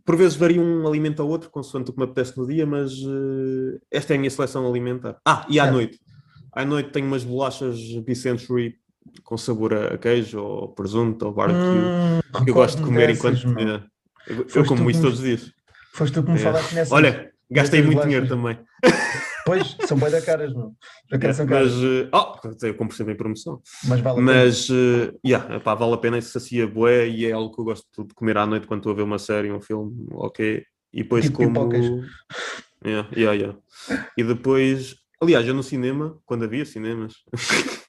por 0.05 0.17
vezes 0.17 0.37
varia 0.37 0.61
um 0.61 0.87
alimento 0.87 1.23
ao 1.23 1.29
outro, 1.29 1.51
consoante 1.51 1.91
o 1.91 1.93
que 1.93 1.99
me 1.99 2.05
apetece 2.05 2.37
no 2.37 2.47
dia, 2.47 2.67
mas 2.67 2.93
uh, 3.03 3.81
esta 3.91 4.15
é 4.15 4.17
a 4.17 4.19
minha 4.19 4.31
seleção 4.31 4.67
alimentar. 4.67 5.19
Ah, 5.25 5.47
e 5.49 5.61
à 5.61 5.67
é. 5.67 5.71
noite. 5.71 6.01
À 6.53 6.65
noite 6.65 6.91
tenho 6.91 7.07
umas 7.07 7.25
bolachas 7.25 7.79
Bicentenary 8.05 8.79
com 9.23 9.37
sabor 9.37 9.75
a 9.75 9.99
queijo, 9.99 10.41
ou 10.41 10.69
presunto, 10.69 11.27
ou 11.27 11.33
barbecue, 11.33 11.61
hum, 11.61 12.45
que 12.45 12.51
eu 12.51 12.55
gosto 12.55 12.79
de 12.79 12.85
comer 12.85 13.09
dessas, 13.09 13.41
enquanto. 13.41 13.61
Uh, 13.61 13.83
eu, 14.27 14.47
eu 14.55 14.65
como 14.65 14.91
isso 14.91 15.03
todos 15.03 15.19
os 15.19 15.25
dias. 15.25 15.53
Foste 15.93 16.15
tu 16.15 16.23
que 16.23 16.31
me 16.31 16.39
é. 16.39 16.43
falaste 16.43 16.75
nessa. 16.75 16.95
Olha, 16.95 17.33
gastei 17.51 17.83
muito 17.83 18.03
dinheiro 18.03 18.29
também. 18.29 18.59
Pois, 19.45 19.77
são 19.87 19.99
bem 19.99 20.11
da 20.11 20.23
caras, 20.23 20.55
não? 20.55 20.73
É, 21.11 21.33
são 21.33 21.47
caras. 21.47 21.73
Mas, 21.73 21.83
uh, 21.83 22.09
oh, 22.13 22.67
eu 22.67 22.75
compro 22.75 22.97
sempre 22.97 23.15
em 23.15 23.17
promoção. 23.17 23.61
Mas 23.89 24.01
vale 24.01 24.19
a 24.19 24.23
mas, 24.23 24.69
pena. 24.69 24.79
Uh, 24.79 25.19
yeah, 25.27 25.61
pá, 25.61 25.75
vale 25.75 25.95
a 25.95 25.99
pena 25.99 26.19
e 26.19 26.23
sacia 26.23 26.67
bué 26.67 27.09
e 27.09 27.27
é 27.27 27.33
algo 27.33 27.53
que 27.53 27.61
eu 27.61 27.65
gosto 27.65 28.05
de 28.05 28.15
comer 28.15 28.39
à 28.39 28.47
noite 28.47 28.67
quando 28.67 28.81
estou 28.81 28.93
a 28.93 28.97
ver 28.97 29.03
uma 29.03 29.19
série, 29.19 29.53
um 29.53 29.61
filme, 29.61 30.07
ok. 30.13 30.65
E 30.93 31.03
depois 31.03 31.25
tipo 31.25 31.39
como... 31.39 31.73
Yeah, 32.85 33.09
yeah, 33.17 33.35
yeah. 33.35 33.59
E 34.17 34.25
depois, 34.25 34.97
aliás, 35.21 35.47
eu 35.47 35.55
no 35.55 35.63
cinema, 35.63 36.19
quando 36.25 36.45
havia 36.45 36.65
cinemas, 36.65 37.15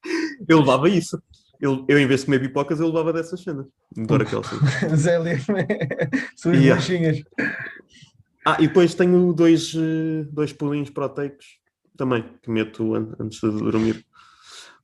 eu 0.48 0.60
levava 0.60 0.90
isso. 0.90 1.22
Eu, 1.60 1.86
eu, 1.88 1.98
em 1.98 2.06
vez 2.06 2.22
de 2.22 2.26
comer 2.26 2.40
pipocas, 2.40 2.80
eu 2.80 2.88
levava 2.88 3.14
dessas 3.14 3.42
cenas. 3.42 3.66
Aquela 4.22 4.44
cena. 4.44 4.96
Zé 4.98 5.18
suas 6.36 6.58
yeah. 6.58 7.24
Ah, 8.46 8.58
e 8.60 8.68
depois 8.68 8.94
tenho 8.94 9.32
dois, 9.32 9.74
eh, 9.74 10.26
dois 10.30 10.52
pulinhos 10.52 10.90
proteicos 10.90 11.58
também, 11.98 12.26
que 12.42 12.52
meto 12.52 12.94
antes 12.96 13.40
de 13.40 13.50
dormir. 13.50 14.06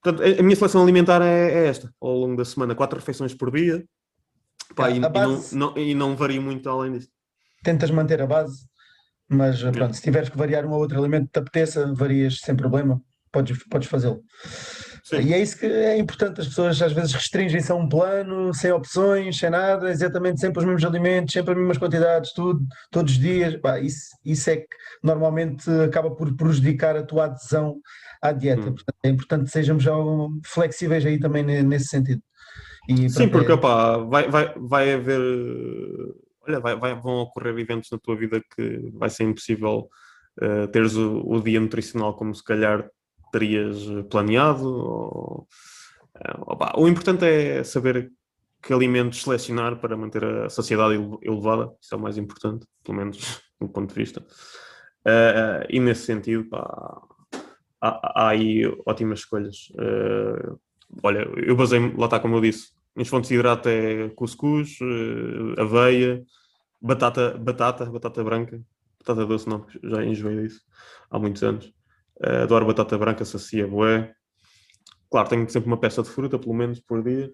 Portanto, 0.02 0.24
a 0.39 0.41
minha 0.41 0.56
seleção 0.56 0.82
alimentar 0.82 1.22
é, 1.22 1.52
é 1.52 1.68
esta, 1.68 1.93
ao 2.00 2.16
longo 2.16 2.38
da 2.38 2.45
semana, 2.45 2.74
quatro 2.74 2.97
refeições 2.97 3.34
por 3.34 3.52
dia, 3.52 3.84
pá, 4.74 4.89
e, 4.89 5.00
base... 5.02 5.54
e, 5.54 5.58
não, 5.58 5.74
não, 5.74 5.78
e 5.78 5.93
não 5.93 6.16
vario 6.16 6.41
muito 6.41 6.70
além 6.70 6.93
disso. 6.93 7.10
Tentas 7.62 7.91
manter 7.91 8.22
a 8.22 8.28
base, 8.28 8.66
mas 9.28 9.62
pronto, 9.62 9.93
se 9.93 10.02
tiveres 10.02 10.30
que 10.30 10.38
variar 10.38 10.66
um 10.66 10.72
ou 10.72 10.80
outro 10.80 10.97
alimento 10.97 11.30
te 11.32 11.39
apeteça, 11.39 11.93
varias 11.93 12.39
sem 12.39 12.56
problema, 12.56 13.02
podes, 13.32 13.62
podes 13.66 13.89
fazê-lo. 13.89 14.24
Sim. 15.10 15.22
E 15.22 15.34
é 15.34 15.41
isso 15.41 15.57
que 15.57 15.66
é 15.66 15.97
importante, 15.97 16.39
as 16.39 16.47
pessoas 16.47 16.80
às 16.80 16.93
vezes 16.93 17.14
restringem-se 17.14 17.72
a 17.72 17.76
um 17.76 17.89
plano, 17.89 18.53
sem 18.53 18.72
opções, 18.72 19.39
sem 19.39 19.49
nada, 19.49 19.89
exatamente 19.89 20.39
sempre 20.39 20.60
os 20.60 20.66
mesmos 20.66 20.86
alimentos, 20.86 21.34
sempre 21.34 21.53
as 21.53 21.57
mesmas 21.57 21.80
quantidades, 21.80 22.32
tudo, 22.32 22.62
todos 22.91 23.14
os 23.14 23.20
dias. 23.20 23.60
Bah, 23.60 23.80
isso, 23.80 24.05
isso 24.24 24.47
é 24.51 24.57
que 24.57 24.68
normalmente 25.03 25.68
acaba 25.84 26.12
por 26.12 26.32
prejudicar 26.36 26.95
a 26.95 27.01
tua 27.01 27.26
adesão 27.26 27.78
à 28.22 28.32
dieta. 28.32 28.70
Hum. 28.70 28.76
Portanto, 28.76 28.97
é 29.03 29.10
importante 29.10 29.45
que 29.45 29.49
sejamos 29.49 29.84
já 29.84 29.93
flexíveis 30.45 31.03
aí 31.03 31.20
também 31.20 31.43
nesse 31.43 31.88
sentido. 31.88 32.22
E, 32.88 33.10
Sim, 33.10 33.30
porque 33.30 33.51
é... 33.51 33.57
vai, 33.57 34.30
vai, 34.30 34.53
vai 34.55 34.93
haver. 34.93 35.20
Olha, 36.47 36.60
vai, 36.60 36.76
vai, 36.76 36.93
vão 36.93 37.22
ocorrer 37.22 37.57
eventos 37.57 37.89
na 37.91 37.97
tua 37.97 38.16
vida 38.16 38.39
que 38.55 38.91
vai 38.93 39.10
ser 39.10 39.24
impossível 39.24 39.89
uh, 40.39 40.68
teres 40.68 40.95
o, 40.95 41.24
o 41.26 41.41
dia 41.41 41.60
nutricional 41.60 42.16
como 42.16 42.34
se 42.36 42.43
calhar 42.43 42.88
terias 43.32 43.77
planeado? 44.09 44.65
Ou, 44.67 45.47
eh, 46.15 46.77
o 46.77 46.88
importante 46.88 47.25
é 47.25 47.63
saber 47.63 48.11
que 48.61 48.73
alimentos 48.73 49.21
selecionar 49.21 49.80
para 49.80 49.95
manter 49.95 50.23
a 50.23 50.49
saciedade 50.49 50.95
elevada, 51.21 51.71
isso 51.82 51.93
é 51.95 51.97
o 51.97 52.01
mais 52.01 52.17
importante, 52.17 52.65
pelo 52.84 52.97
menos 52.97 53.41
do 53.59 53.69
ponto 53.69 53.89
de 53.89 53.95
vista. 53.95 54.21
Uh, 55.05 55.63
e 55.69 55.80
nesse 55.80 56.05
sentido, 56.05 56.45
pá, 56.45 57.01
há, 57.82 58.23
há, 58.23 58.30
aí 58.30 58.65
ótimas 58.86 59.19
escolhas. 59.19 59.71
Uh, 59.71 60.59
olha, 61.03 61.27
eu 61.38 61.55
basei 61.55 61.80
lá 61.95 62.05
está 62.05 62.19
como 62.19 62.36
eu 62.36 62.41
disse, 62.41 62.71
as 62.97 63.07
fontes 63.07 63.30
de 63.30 63.36
hidrato 63.36 63.69
é 63.69 64.09
cuscuz, 64.09 64.77
uh, 64.82 65.61
aveia, 65.61 66.23
batata, 66.82 67.38
batata, 67.38 67.86
batata 67.86 68.23
branca, 68.23 68.61
batata 68.99 69.25
doce 69.25 69.47
não, 69.47 69.65
já 69.84 70.03
enjoei 70.03 70.43
disso 70.43 70.61
há 71.09 71.17
muitos 71.17 71.43
anos. 71.43 71.73
Adoro 72.22 72.65
batata 72.65 72.97
branca, 72.97 73.24
sacia 73.26 73.67
bué. 73.67 74.13
Claro, 75.09 75.30
tenho 75.30 75.49
sempre 75.49 75.67
uma 75.67 75.80
peça 75.80 76.03
de 76.03 76.09
fruta, 76.09 76.38
pelo 76.38 76.53
menos, 76.53 76.80
por 76.80 77.03
dia. 77.03 77.34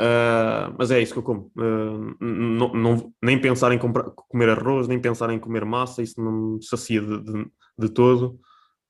Uh, 0.00 0.74
mas 0.78 0.90
é 0.90 1.00
isso 1.00 1.12
que 1.12 1.18
eu 1.18 1.22
como. 1.22 1.52
Uh, 1.56 2.16
não, 2.24 2.72
não, 2.72 3.14
nem 3.22 3.38
pensar 3.38 3.70
em 3.72 3.78
comprar, 3.78 4.04
comer 4.10 4.48
arroz, 4.48 4.88
nem 4.88 4.98
pensar 4.98 5.30
em 5.30 5.38
comer 5.38 5.64
massa, 5.64 6.02
isso 6.02 6.20
não 6.22 6.56
me 6.56 6.64
sacia 6.64 7.02
de, 7.02 7.22
de, 7.22 7.46
de 7.78 7.88
todo. 7.90 8.40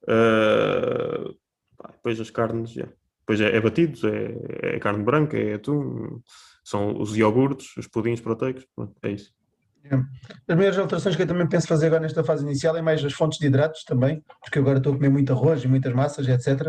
Uh, 0.04 1.36
depois 1.92 2.20
as 2.20 2.30
carnes, 2.30 2.74
yeah. 2.74 2.92
depois 3.20 3.40
é, 3.40 3.56
é 3.56 3.60
batidos, 3.60 4.04
é, 4.04 4.36
é, 4.62 4.78
carne 4.78 5.02
branca, 5.02 5.36
é 5.36 5.54
atum, 5.54 6.20
são 6.64 7.00
os 7.00 7.16
iogurtes, 7.16 7.76
os 7.76 7.88
pudins 7.88 8.20
proteicos, 8.20 8.66
é 9.02 9.10
isso. 9.10 9.32
As 10.48 10.56
maiores 10.56 10.78
alterações 10.78 11.16
que 11.16 11.22
eu 11.22 11.26
também 11.26 11.48
penso 11.48 11.66
fazer 11.66 11.86
agora 11.86 12.02
nesta 12.02 12.22
fase 12.22 12.44
inicial 12.44 12.76
é 12.76 12.82
mais 12.82 13.04
as 13.04 13.12
fontes 13.12 13.38
de 13.38 13.46
hidratos 13.46 13.84
também, 13.84 14.22
porque 14.40 14.58
agora 14.58 14.78
estou 14.78 14.92
a 14.92 14.96
comer 14.96 15.10
muito 15.10 15.32
arroz 15.32 15.64
e 15.64 15.68
muitas 15.68 15.92
massas, 15.92 16.28
etc. 16.28 16.68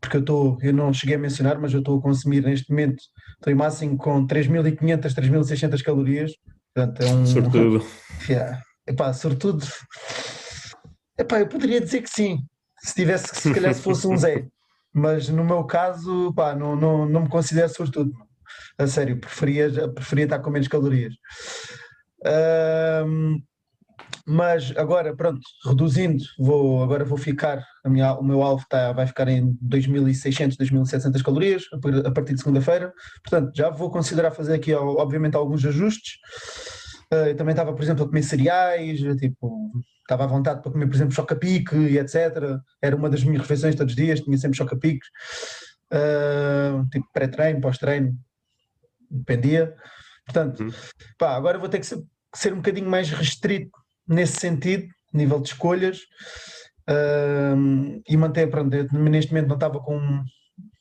Porque 0.00 0.16
eu 0.16 0.20
estou, 0.20 0.58
eu 0.60 0.72
não 0.72 0.92
cheguei 0.92 1.16
a 1.16 1.18
mencionar, 1.18 1.58
mas 1.60 1.72
eu 1.72 1.80
estou 1.80 1.98
a 1.98 2.02
consumir 2.02 2.42
neste 2.42 2.70
momento, 2.70 3.02
estou 3.34 3.52
em 3.52 3.56
máximo 3.56 3.96
com 3.96 4.26
3.500, 4.26 5.14
3.600 5.14 5.82
calorias. 5.82 6.32
Portanto, 6.74 7.00
é 7.02 7.12
um. 7.12 7.24
Sobretudo. 7.26 7.84
Yeah. 8.28 8.60
Epá, 8.86 9.12
sobretudo. 9.12 9.64
Epá, 11.16 11.40
eu 11.40 11.46
poderia 11.46 11.80
dizer 11.80 12.02
que 12.02 12.10
sim, 12.10 12.38
se 12.78 12.94
tivesse, 12.94 13.28
se 13.34 13.54
calhar 13.54 13.72
se 13.72 13.82
fosse 13.82 14.06
um 14.06 14.16
Zé. 14.16 14.46
Mas 14.92 15.28
no 15.28 15.44
meu 15.44 15.64
caso, 15.64 16.32
pá, 16.34 16.54
não, 16.54 16.76
não, 16.76 17.06
não 17.06 17.22
me 17.22 17.28
considero 17.28 17.68
sobretudo. 17.68 18.12
A 18.76 18.86
sério, 18.86 19.18
preferia, 19.18 19.88
preferia 19.88 20.24
estar 20.24 20.40
com 20.40 20.50
menos 20.50 20.68
calorias. 20.68 21.14
Mas 24.26 24.72
agora, 24.76 25.16
pronto, 25.16 25.40
reduzindo, 25.64 26.22
vou, 26.38 26.82
agora 26.82 27.04
vou 27.04 27.18
ficar, 27.18 27.64
minha, 27.84 28.14
o 28.14 28.22
meu 28.22 28.42
alvo 28.42 28.64
tá, 28.68 28.92
vai 28.92 29.06
ficar 29.06 29.28
em 29.28 29.54
2.600, 29.56 30.56
2.700 30.56 31.22
calorias 31.22 31.64
a 32.04 32.10
partir 32.10 32.34
de 32.34 32.40
segunda-feira. 32.40 32.92
Portanto, 33.24 33.52
já 33.54 33.70
vou 33.70 33.90
considerar 33.90 34.30
fazer 34.30 34.54
aqui, 34.54 34.72
obviamente, 34.72 35.36
alguns 35.36 35.64
ajustes. 35.64 36.18
Uh, 37.12 37.28
eu 37.28 37.36
também 37.36 37.52
estava, 37.52 37.74
por 37.74 37.82
exemplo, 37.82 38.04
a 38.04 38.06
comer 38.06 38.22
cereais, 38.22 39.00
tipo, 39.18 39.72
estava 40.00 40.24
à 40.24 40.26
vontade 40.26 40.62
para 40.62 40.70
comer, 40.70 40.86
por 40.86 40.94
exemplo, 40.94 41.14
choca-pique 41.14 41.76
e 41.76 41.98
etc. 41.98 42.60
Era 42.80 42.94
uma 42.94 43.10
das 43.10 43.24
minhas 43.24 43.42
refeições 43.42 43.74
todos 43.74 43.92
os 43.92 43.96
dias, 43.96 44.20
tinha 44.20 44.38
sempre 44.38 44.56
choca-piques. 44.56 45.08
Uh, 45.92 46.88
tipo, 46.90 47.06
pré-treino, 47.12 47.60
pós-treino, 47.60 48.16
dependia. 49.10 49.74
Portanto, 50.24 50.62
uhum. 50.62 50.70
pá, 51.18 51.34
agora 51.36 51.58
vou 51.58 51.68
ter 51.68 51.80
que 51.80 51.86
ser, 51.86 52.02
ser, 52.34 52.52
um 52.52 52.56
bocadinho 52.56 52.88
mais 52.88 53.10
restrito 53.10 53.70
nesse 54.06 54.38
sentido, 54.38 54.86
nível 55.12 55.40
de 55.40 55.48
escolhas, 55.48 55.98
uh, 56.88 58.02
e 58.08 58.16
manter, 58.16 58.48
pronto, 58.50 58.70
neste 58.92 59.32
momento 59.32 59.48
não 59.48 59.56
estava 59.56 59.80
com 59.80 60.22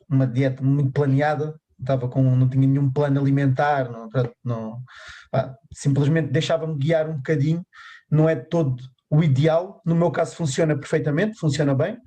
uma 0.09 0.27
dieta 0.27 0.63
muito 0.63 0.91
planeada, 0.91 1.55
estava 1.79 2.07
com, 2.07 2.23
não 2.35 2.49
tinha 2.49 2.67
nenhum 2.67 2.91
plano 2.91 3.19
alimentar, 3.19 3.89
não, 3.89 4.09
não 4.43 4.81
pá, 5.31 5.55
simplesmente 5.73 6.31
deixava-me 6.31 6.77
guiar 6.77 7.09
um 7.09 7.17
bocadinho, 7.17 7.65
não 8.09 8.29
é 8.29 8.35
todo 8.35 8.83
o 9.09 9.23
ideal, 9.23 9.81
no 9.85 9.95
meu 9.95 10.11
caso 10.11 10.35
funciona 10.35 10.77
perfeitamente, 10.77 11.37
funciona 11.37 11.75
bem, 11.75 11.97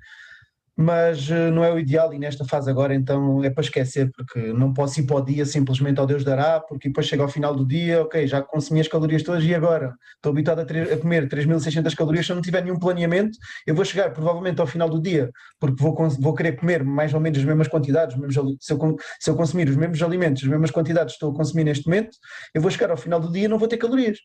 mas 0.77 1.29
uh, 1.29 1.51
não 1.51 1.63
é 1.63 1.71
o 1.71 1.79
ideal 1.79 2.13
e 2.13 2.19
nesta 2.19 2.43
fase 2.43 2.69
agora 2.69 2.93
então 2.93 3.43
é 3.43 3.49
para 3.49 3.63
esquecer, 3.63 4.11
porque 4.11 4.51
não 4.53 4.73
posso 4.73 4.99
ir 4.99 5.03
para 5.03 5.15
o 5.15 5.21
dia 5.21 5.45
simplesmente 5.45 5.99
ao 5.99 6.05
Deus 6.05 6.23
dará, 6.23 6.59
porque 6.59 6.89
depois 6.89 7.07
chega 7.07 7.23
ao 7.23 7.29
final 7.29 7.55
do 7.55 7.65
dia, 7.65 8.01
ok, 8.01 8.27
já 8.27 8.41
consumi 8.41 8.81
as 8.81 8.87
calorias 8.87 9.23
todas 9.23 9.43
e 9.43 9.55
agora? 9.55 9.95
Estou 10.15 10.31
habituado 10.31 10.59
a, 10.59 10.93
a 10.93 10.97
comer 10.97 11.29
3.600 11.29 11.95
calorias, 11.95 12.25
se 12.25 12.31
eu 12.31 12.35
não 12.35 12.43
tiver 12.43 12.63
nenhum 12.63 12.77
planeamento, 12.77 13.37
eu 13.65 13.73
vou 13.73 13.85
chegar 13.85 14.11
provavelmente 14.11 14.59
ao 14.59 14.67
final 14.67 14.89
do 14.89 15.01
dia, 15.01 15.29
porque 15.59 15.81
vou, 15.81 15.95
vou 16.19 16.33
querer 16.33 16.53
comer 16.57 16.83
mais 16.83 17.13
ou 17.13 17.19
menos 17.21 17.39
as 17.39 17.45
mesmas 17.45 17.67
quantidades, 17.67 18.17
mesmos, 18.17 18.57
se, 18.59 18.73
eu, 18.73 18.95
se 19.19 19.29
eu 19.29 19.35
consumir 19.35 19.69
os 19.69 19.77
mesmos 19.77 20.01
alimentos, 20.01 20.43
as 20.43 20.49
mesmas 20.49 20.71
quantidades 20.71 21.13
que 21.13 21.17
estou 21.17 21.31
a 21.31 21.35
consumir 21.35 21.63
neste 21.63 21.87
momento, 21.87 22.17
eu 22.53 22.61
vou 22.61 22.69
chegar 22.69 22.91
ao 22.91 22.97
final 22.97 23.19
do 23.19 23.31
dia 23.31 23.45
e 23.45 23.47
não 23.47 23.57
vou 23.57 23.67
ter 23.67 23.77
calorias. 23.77 24.17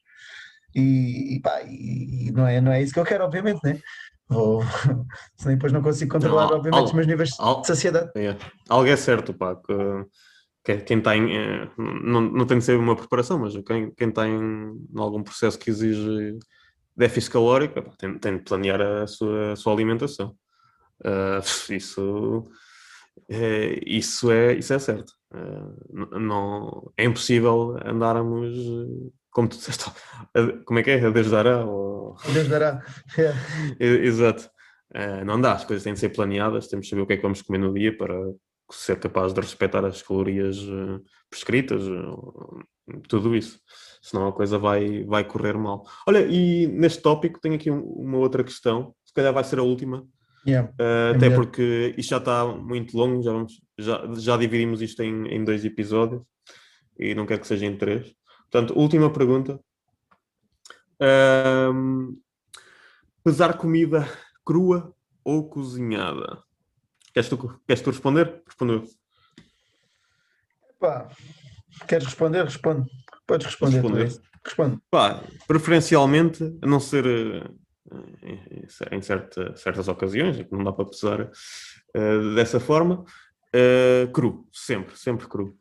E, 0.75 1.37
e, 1.37 1.41
pá, 1.41 1.63
e, 1.63 2.31
não, 2.33 2.47
é, 2.47 2.61
não 2.61 2.73
é 2.73 2.83
isso 2.83 2.93
que 2.93 3.01
eu 3.01 3.05
quero, 3.05 3.25
obviamente, 3.25 3.61
né? 3.65 3.79
Ou, 4.31 4.63
senão 5.37 5.55
depois 5.57 5.73
não 5.73 5.83
consigo 5.83 6.13
controlar, 6.13 6.49
não, 6.49 6.57
obviamente, 6.57 6.75
algo, 6.79 6.89
os 6.89 6.95
meus 6.95 7.07
níveis 7.07 7.31
de 7.31 7.67
saciedade. 7.67 8.11
É, 8.17 8.37
algo 8.69 8.87
é 8.87 8.97
certo, 8.97 9.35
pá, 9.35 9.57
que, 9.57 9.75
que 10.65 10.77
quem 10.83 11.01
tem, 11.01 11.37
é, 11.37 11.71
não, 11.77 12.21
não 12.21 12.47
tem 12.47 12.59
de 12.59 12.65
ser 12.65 12.79
uma 12.79 12.95
preparação, 12.95 13.39
mas 13.39 13.55
quem, 13.67 13.91
quem 13.93 14.11
tem 14.11 14.39
algum 14.97 15.23
processo 15.23 15.59
que 15.59 15.71
exige 15.71 16.39
déficit 16.97 17.33
calórico, 17.33 17.83
pá, 17.83 17.91
tem, 17.99 18.19
tem 18.19 18.37
de 18.39 18.45
planear 18.45 18.81
a 18.81 19.07
sua, 19.07 19.53
a 19.53 19.57
sua 19.57 19.73
alimentação. 19.73 20.37
Uh, 21.05 21.41
isso, 21.75 22.49
é, 23.29 23.81
isso, 23.85 24.31
é, 24.31 24.55
isso 24.55 24.73
é 24.73 24.79
certo. 24.79 25.13
Uh, 25.33 26.19
não, 26.19 26.93
é 26.97 27.05
impossível 27.05 27.77
andarmos 27.85 28.55
como 29.31 29.49
tu 29.49 29.57
disseste, 29.57 29.85
como 30.65 30.79
é 30.79 30.83
que 30.83 30.91
é? 30.91 31.05
A 31.05 31.11
Deus 31.11 31.31
dará? 31.31 31.65
Ou... 31.65 32.17
A 32.25 32.31
Deus 32.33 32.49
dará. 32.49 32.83
Exato. 33.79 34.51
Uh, 34.95 35.25
não 35.25 35.41
dá, 35.41 35.53
as 35.53 35.65
coisas 35.65 35.85
têm 35.85 35.95
de 35.95 36.01
ser 36.01 36.09
planeadas, 36.09 36.67
temos 36.67 36.87
de 36.87 36.91
saber 36.91 37.03
o 37.03 37.07
que 37.07 37.13
é 37.13 37.17
que 37.17 37.23
vamos 37.23 37.43
comer 37.43 37.59
no 37.59 37.73
dia 37.73 37.97
para 37.97 38.15
ser 38.73 38.99
capaz 38.99 39.33
de 39.33 39.41
respeitar 39.41 39.85
as 39.85 40.03
calorias 40.03 40.59
uh, 40.59 41.01
prescritas, 41.29 41.83
uh, 41.87 42.65
tudo 43.09 43.37
isso. 43.37 43.61
Senão 44.03 44.29
a 44.29 44.33
coisa 44.33 44.59
vai, 44.59 45.05
vai 45.05 45.25
correr 45.25 45.57
mal. 45.57 45.85
Olha, 46.07 46.27
e 46.27 46.67
neste 46.67 47.03
tópico 47.03 47.41
tenho 47.41 47.55
aqui 47.55 47.71
um, 47.71 47.81
uma 47.81 48.19
outra 48.19 48.43
questão, 48.43 48.95
se 49.05 49.13
calhar 49.13 49.33
vai 49.33 49.45
ser 49.45 49.59
a 49.59 49.63
última. 49.63 50.05
Yeah. 50.47 50.73
É 50.79 51.13
até 51.15 51.29
porque 51.31 51.95
isto 51.99 52.11
já 52.11 52.17
está 52.17 52.47
muito 52.47 52.97
longo, 52.97 53.23
já, 53.23 53.31
vamos, 53.31 53.61
já, 53.79 54.03
já 54.17 54.37
dividimos 54.39 54.81
isto 54.81 55.03
em, 55.03 55.29
em 55.29 55.45
dois 55.45 55.65
episódios 55.65 56.23
e 56.99 57.15
não 57.15 57.27
quero 57.27 57.41
que 57.41 57.47
seja 57.47 57.67
em 57.67 57.77
três. 57.77 58.13
Portanto, 58.51 58.77
última 58.77 59.13
pergunta. 59.13 59.61
Um, 61.01 62.21
pesar 63.23 63.57
comida 63.57 64.09
crua 64.45 64.93
ou 65.25 65.49
cozinhada? 65.49 66.43
Queres 67.15 67.29
tu, 67.29 67.61
queres 67.67 67.83
tu 67.83 67.91
responder? 67.91 68.43
Respondeu. 68.45 68.85
Pá, 70.81 71.09
queres 71.87 72.07
responder? 72.07 72.45
Responde. 72.45 72.91
Podes 73.27 73.47
responder. 73.47 73.83
responder. 73.83 74.21
Responde. 74.45 74.79
Pá, 74.91 75.23
preferencialmente, 75.47 76.43
a 76.61 76.67
não 76.67 76.81
ser 76.81 77.07
eh, 77.07 77.51
em 78.93 79.03
certa, 79.03 79.57
certas 79.57 79.89
ocasiões, 79.89 80.37
que 80.37 80.53
não 80.53 80.65
dá 80.65 80.73
para 80.73 80.87
pesar 80.87 81.23
uh, 81.23 82.35
dessa 82.35 82.61
forma, 82.61 83.05
uh, 83.55 84.13
cru, 84.13 84.49
sempre, 84.53 84.97
sempre 84.97 85.27
cru. 85.27 85.57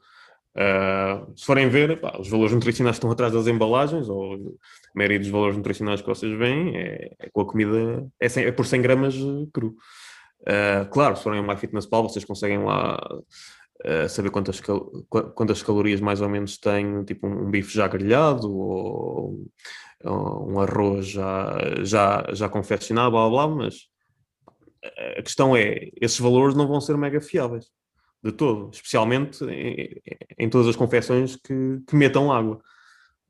Uh, 0.60 1.32
se 1.38 1.45
forem 1.45 1.70
ver, 1.70 2.01
pá, 2.01 2.18
os 2.20 2.28
valores 2.28 2.53
nutricionais 2.53 2.97
estão 2.97 3.10
atrás 3.10 3.32
das 3.32 3.47
embalagens, 3.47 4.10
ou 4.10 4.34
a 4.34 4.38
maioria 4.93 5.18
dos 5.18 5.30
valores 5.30 5.55
nutricionais 5.55 6.01
que 6.01 6.07
vocês 6.07 6.38
veem 6.38 6.76
é, 6.76 7.16
é 7.18 7.30
com 7.32 7.39
a 7.39 7.45
comida, 7.45 8.05
é, 8.20 8.26
é, 8.26 8.51
por 8.51 8.66
100 8.66 8.82
gramas 8.82 9.16
cru. 9.53 9.78
Uh, 10.41 10.89
claro, 10.91 11.16
se 11.16 11.24
forem 11.24 11.39
ao 11.39 11.45
MyFitnessPal, 11.45 12.03
vocês 12.03 12.26
conseguem 12.26 12.62
lá 12.62 12.99
uh, 13.86 14.10
saber 14.10 14.32
quantas, 14.32 14.60
cal 14.60 14.82
quantas 15.34 15.64
calorias 15.64 16.01
mais 16.01 16.20
ou 16.20 16.28
menos 16.28 16.57
tem, 16.57 17.05
tipo 17.05 17.26
um, 17.26 17.47
um 17.47 17.49
bife 17.49 17.74
já 17.74 17.88
grelhado, 17.88 18.51
ou, 18.53 19.45
ou, 20.03 20.51
um 20.51 20.60
arroz 20.60 21.07
já, 21.07 21.57
já, 21.84 22.28
já 22.34 22.49
confeccionado, 22.49 23.12
blá 23.12 23.30
blá, 23.30 23.47
mas 23.47 23.88
a 25.18 25.22
questão 25.22 25.55
é, 25.55 25.89
esses 26.01 26.20
valores 26.20 26.53
não 26.53 26.68
vão 26.68 26.82
ser 26.82 26.97
mega 26.97 27.22
fiáveis 27.22 27.68
de 28.24 28.32
todo, 28.32 28.70
especialmente 28.74 29.43
em, 29.45 30.01
em 30.38 30.49
todas 30.49 30.67
as 30.67 30.76
confecções 30.76 31.36
que, 31.36 31.82
que 31.88 31.95
metam 31.95 32.32
água, 32.32 32.61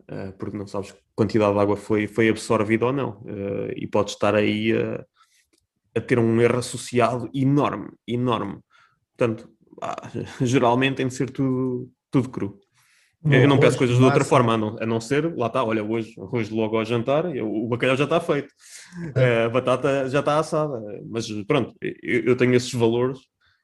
uh, 0.10 0.34
porque 0.38 0.58
não 0.58 0.68
sabes 0.68 0.96
quantidade 1.16 1.54
de 1.54 1.60
água 1.60 1.76
foi, 1.76 2.08
foi 2.08 2.30
absorvida 2.30 2.88
ou 2.88 2.94
não, 2.94 3.22
uh, 3.22 3.72
e 3.76 3.88
pode 3.88 4.12
estar 4.12 4.36
aí 4.36 4.72
a, 4.74 5.06
a, 5.96 6.02
ter 6.02 6.18
um 6.18 6.42
erro 6.42 6.60
associado 6.60 7.30
enorme, 7.34 7.90
enorme. 8.08 8.60
Portanto, 9.16 9.50
ah, 9.82 10.10
geralmente 10.42 10.98
tem 10.98 11.08
de 11.08 11.14
ser 11.14 11.30
tudo, 11.30 11.90
tudo 12.10 12.30
cru. 12.30 12.60
Não, 13.22 13.38
eu 13.38 13.50
não 13.50 13.60
peço 13.60 13.78
coisas 13.78 13.98
de 13.98 14.04
outra 14.04 14.24
forma, 14.24 14.54
a 14.54 14.58
não, 14.58 14.78
a 14.82 14.86
não 14.86 15.02
ser, 15.02 15.36
lá 15.36 15.48
está, 15.48 15.62
olha, 15.62 15.84
hoje, 15.84 16.14
hoje 16.18 16.54
logo 16.54 16.78
ao 16.78 16.86
jantar, 16.86 17.36
eu, 17.36 17.52
o 17.54 17.68
bacalhau 17.68 17.98
já 17.98 18.06
está 18.06 18.18
feito, 18.22 18.48
é. 19.14 19.44
a 19.44 19.50
batata 19.50 20.10
já 20.10 20.22
está 20.22 20.40
assada, 20.40 20.82
mas 21.06 21.30
pronto, 21.46 21.76
eu, 21.82 22.22
eu 22.22 22.38
tenho 22.38 22.56
esses 22.56 22.74
valores 22.74 23.20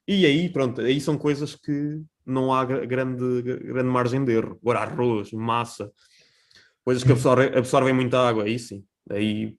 e 0.07 0.25
aí, 0.25 0.49
pronto, 0.49 0.81
aí 0.81 0.99
são 1.01 1.17
coisas 1.17 1.55
que 1.55 2.01
não 2.25 2.53
há 2.53 2.65
grande, 2.65 3.41
grande 3.41 3.89
margem 3.89 4.23
de 4.23 4.33
erro. 4.33 4.57
Agora, 4.61 4.79
arroz, 4.79 5.31
massa, 5.31 5.91
coisas 6.83 7.03
que 7.03 7.11
absorvem, 7.11 7.47
absorvem 7.55 7.93
muita 7.93 8.19
água, 8.19 8.43
aí 8.43 8.57
sim. 8.59 8.83
Aí 9.09 9.55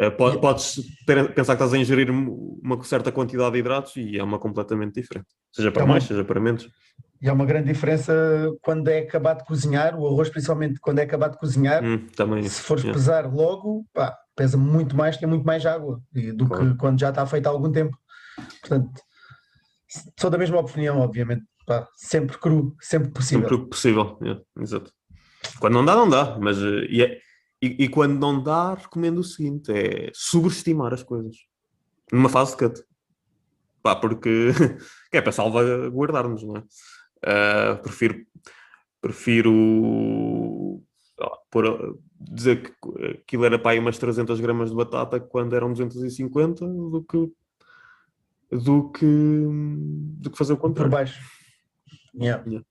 uh, 0.00 0.40
podes 0.40 0.80
ter, 1.06 1.34
pensar 1.34 1.56
que 1.56 1.62
estás 1.62 1.74
a 1.74 1.78
ingerir 1.78 2.10
uma 2.10 2.82
certa 2.82 3.10
quantidade 3.12 3.52
de 3.52 3.58
hidratos 3.58 3.96
e 3.96 4.18
é 4.18 4.22
uma 4.22 4.38
completamente 4.38 5.00
diferente. 5.00 5.28
Seja 5.52 5.72
para 5.72 5.84
é 5.84 5.86
mais, 5.86 6.04
seja 6.04 6.24
para 6.24 6.40
menos. 6.40 6.68
E 7.20 7.28
há 7.28 7.32
uma 7.32 7.44
grande 7.46 7.66
diferença 7.66 8.14
quando 8.62 8.88
é 8.88 9.00
acabado 9.00 9.38
de 9.38 9.44
cozinhar, 9.44 9.98
o 9.98 10.06
arroz 10.06 10.30
principalmente 10.30 10.78
quando 10.78 11.00
é 11.00 11.02
acabado 11.02 11.32
de 11.32 11.38
cozinhar, 11.38 11.84
hum, 11.84 12.06
também, 12.14 12.44
se 12.44 12.62
fores 12.62 12.84
yeah. 12.84 12.96
pesar 12.96 13.32
logo, 13.32 13.84
pá, 13.92 14.16
pesa 14.36 14.56
muito 14.56 14.96
mais, 14.96 15.16
tem 15.16 15.28
muito 15.28 15.44
mais 15.44 15.66
água 15.66 16.00
do 16.34 16.46
claro. 16.46 16.70
que 16.70 16.76
quando 16.76 17.00
já 17.00 17.08
está 17.08 17.26
feito 17.26 17.46
há 17.46 17.50
algum 17.50 17.72
tempo. 17.72 17.98
Portanto, 18.60 19.02
sou 20.18 20.30
da 20.30 20.38
mesma 20.38 20.58
opinião, 20.58 20.98
obviamente. 21.00 21.44
Pá, 21.66 21.86
sempre 21.96 22.38
cru, 22.38 22.74
sempre 22.80 23.10
possível. 23.10 23.48
Sempre 23.48 23.68
possível, 23.68 24.18
yeah, 24.22 24.42
exato. 24.58 24.92
Quando 25.60 25.74
não 25.74 25.84
dá, 25.84 25.94
não 25.94 26.08
dá, 26.08 26.38
mas 26.40 26.58
uh, 26.58 26.84
e, 26.88 27.02
é, 27.02 27.18
e, 27.62 27.84
e, 27.84 27.88
quando 27.88 28.18
não 28.18 28.42
dá, 28.42 28.74
recomendo 28.74 29.18
o 29.18 29.24
seguinte: 29.24 29.70
é 29.72 30.10
subestimar 30.14 30.94
as 30.94 31.02
coisas. 31.02 31.36
numa 32.12 32.28
fase 32.28 32.52
de 32.52 32.58
cut. 32.58 32.82
Pá, 33.82 33.96
porque 33.96 34.48
é 35.12 35.20
para 35.20 35.32
salvaguardar-nos, 35.32 36.42
não 36.42 36.56
é? 36.56 36.60
Uh, 36.60 37.82
prefiro, 37.82 38.24
prefiro 39.00 40.82
por, 41.50 41.98
dizer 42.20 42.62
que 42.62 43.06
aquilo 43.22 43.44
era 43.44 43.58
para 43.58 43.72
aí 43.72 43.78
umas 43.78 43.98
300 43.98 44.40
gramas 44.40 44.70
de 44.70 44.76
batata 44.76 45.20
quando 45.20 45.54
eram 45.54 45.72
250 45.72 46.66
do 46.66 47.04
que 47.08 47.30
do 48.50 48.90
que, 48.90 49.06
do 50.20 50.30
que 50.30 50.38
fazer 50.38 50.52
o 50.52 50.56
contrário. 50.56 50.90
Por 50.90 50.96
baixo. 50.96 51.20
Yeah. 52.14 52.42
Yeah. 52.46 52.66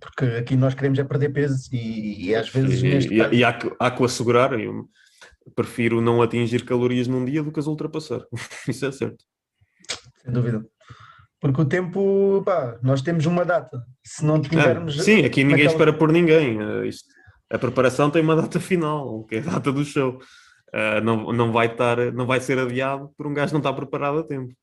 Porque 0.00 0.24
aqui 0.24 0.56
nós 0.56 0.74
queremos 0.74 0.98
é 0.98 1.04
perder 1.04 1.30
peso 1.30 1.68
e, 1.72 2.28
e 2.28 2.34
às 2.34 2.48
vezes. 2.48 2.82
E, 2.82 3.14
e, 3.14 3.18
caso... 3.18 3.34
e 3.34 3.44
há, 3.44 3.52
que, 3.52 3.72
há 3.78 3.90
que 3.90 4.02
o 4.02 4.04
assegurar. 4.04 4.58
Eu 4.58 4.88
prefiro 5.54 6.00
não 6.00 6.22
atingir 6.22 6.64
calorias 6.64 7.06
num 7.06 7.24
dia 7.24 7.42
do 7.42 7.52
que 7.52 7.60
as 7.60 7.66
ultrapassar. 7.66 8.20
Isso 8.68 8.86
é 8.86 8.92
certo. 8.92 9.24
Sem 10.22 10.32
dúvida. 10.32 10.64
Porque 11.40 11.60
o 11.60 11.64
tempo, 11.64 12.42
pá, 12.44 12.78
nós 12.82 13.00
temos 13.02 13.24
uma 13.26 13.44
data. 13.44 13.82
Se 14.04 14.24
não 14.24 14.40
tivermos. 14.40 14.98
É, 14.98 15.02
sim, 15.02 15.24
aqui 15.24 15.42
ninguém 15.42 15.64
naquela... 15.64 15.72
espera 15.72 15.92
por 15.92 16.12
ninguém. 16.12 16.60
Uh, 16.60 16.84
isto, 16.84 17.08
a 17.50 17.58
preparação 17.58 18.10
tem 18.10 18.22
uma 18.22 18.36
data 18.36 18.60
final, 18.60 19.24
que 19.24 19.36
é 19.36 19.38
a 19.38 19.42
data 19.42 19.72
do 19.72 19.84
show. 19.84 20.20
Uh, 20.72 21.00
não, 21.02 21.32
não, 21.32 21.52
vai 21.52 21.66
estar, 21.66 22.12
não 22.12 22.26
vai 22.26 22.40
ser 22.40 22.58
adiado 22.58 23.10
por 23.16 23.26
um 23.26 23.34
gajo 23.34 23.52
não 23.52 23.58
estar 23.60 23.72
preparado 23.72 24.18
a 24.18 24.22
tempo. 24.22 24.54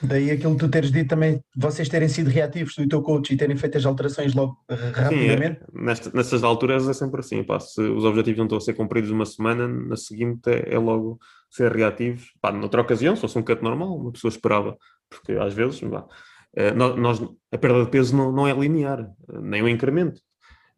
Daí 0.00 0.30
aquilo 0.30 0.54
que 0.54 0.60
tu 0.60 0.68
teres 0.68 0.90
dito 0.90 1.08
também, 1.08 1.40
vocês 1.56 1.88
terem 1.88 2.08
sido 2.08 2.28
reativos 2.28 2.74
do 2.74 2.88
teu 2.88 3.02
coach 3.02 3.32
e 3.32 3.36
terem 3.36 3.56
feito 3.56 3.78
as 3.78 3.86
alterações 3.86 4.34
logo 4.34 4.56
rapidamente. 4.68 5.60
Sim, 5.60 5.78
é, 5.78 5.84
nesta, 5.84 6.10
nessas 6.12 6.42
alturas 6.42 6.88
é 6.88 6.92
sempre 6.92 7.20
assim, 7.20 7.42
pá, 7.44 7.60
se 7.60 7.80
os 7.80 8.04
objetivos 8.04 8.38
não 8.38 8.46
estão 8.46 8.58
a 8.58 8.60
ser 8.60 8.74
cumpridos 8.74 9.10
uma 9.10 9.26
semana, 9.26 9.68
na 9.68 9.96
seguinte 9.96 10.48
é, 10.48 10.74
é 10.74 10.78
logo 10.78 11.20
ser 11.50 11.70
reativos. 11.70 12.32
Pá, 12.40 12.50
noutra 12.50 12.80
ocasião, 12.80 13.14
se 13.14 13.20
fosse 13.20 13.38
um 13.38 13.42
cut 13.42 13.62
normal, 13.62 13.96
uma 13.96 14.10
pessoa 14.10 14.30
esperava 14.30 14.76
porque 15.12 15.32
às 15.32 15.52
vezes 15.52 15.80
pá, 15.80 16.00
uh, 16.00 16.96
nós, 16.96 17.22
a 17.52 17.58
perda 17.58 17.84
de 17.84 17.90
peso 17.90 18.16
não, 18.16 18.32
não 18.32 18.48
é 18.48 18.52
linear, 18.52 19.08
nem 19.28 19.62
o 19.62 19.68
incremento. 19.68 20.20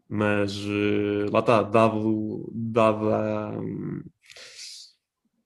Mas 0.09 0.55
uh, 0.59 1.33
lá 1.33 1.41
está, 1.41 1.63
dado, 1.63 2.51
dado 2.53 3.09
a, 3.09 3.53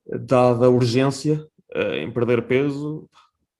dada 0.09 0.66
a 0.66 0.70
urgência 0.70 1.46
uh, 1.74 1.94
em 1.94 2.11
perder 2.11 2.42
peso, 2.46 3.09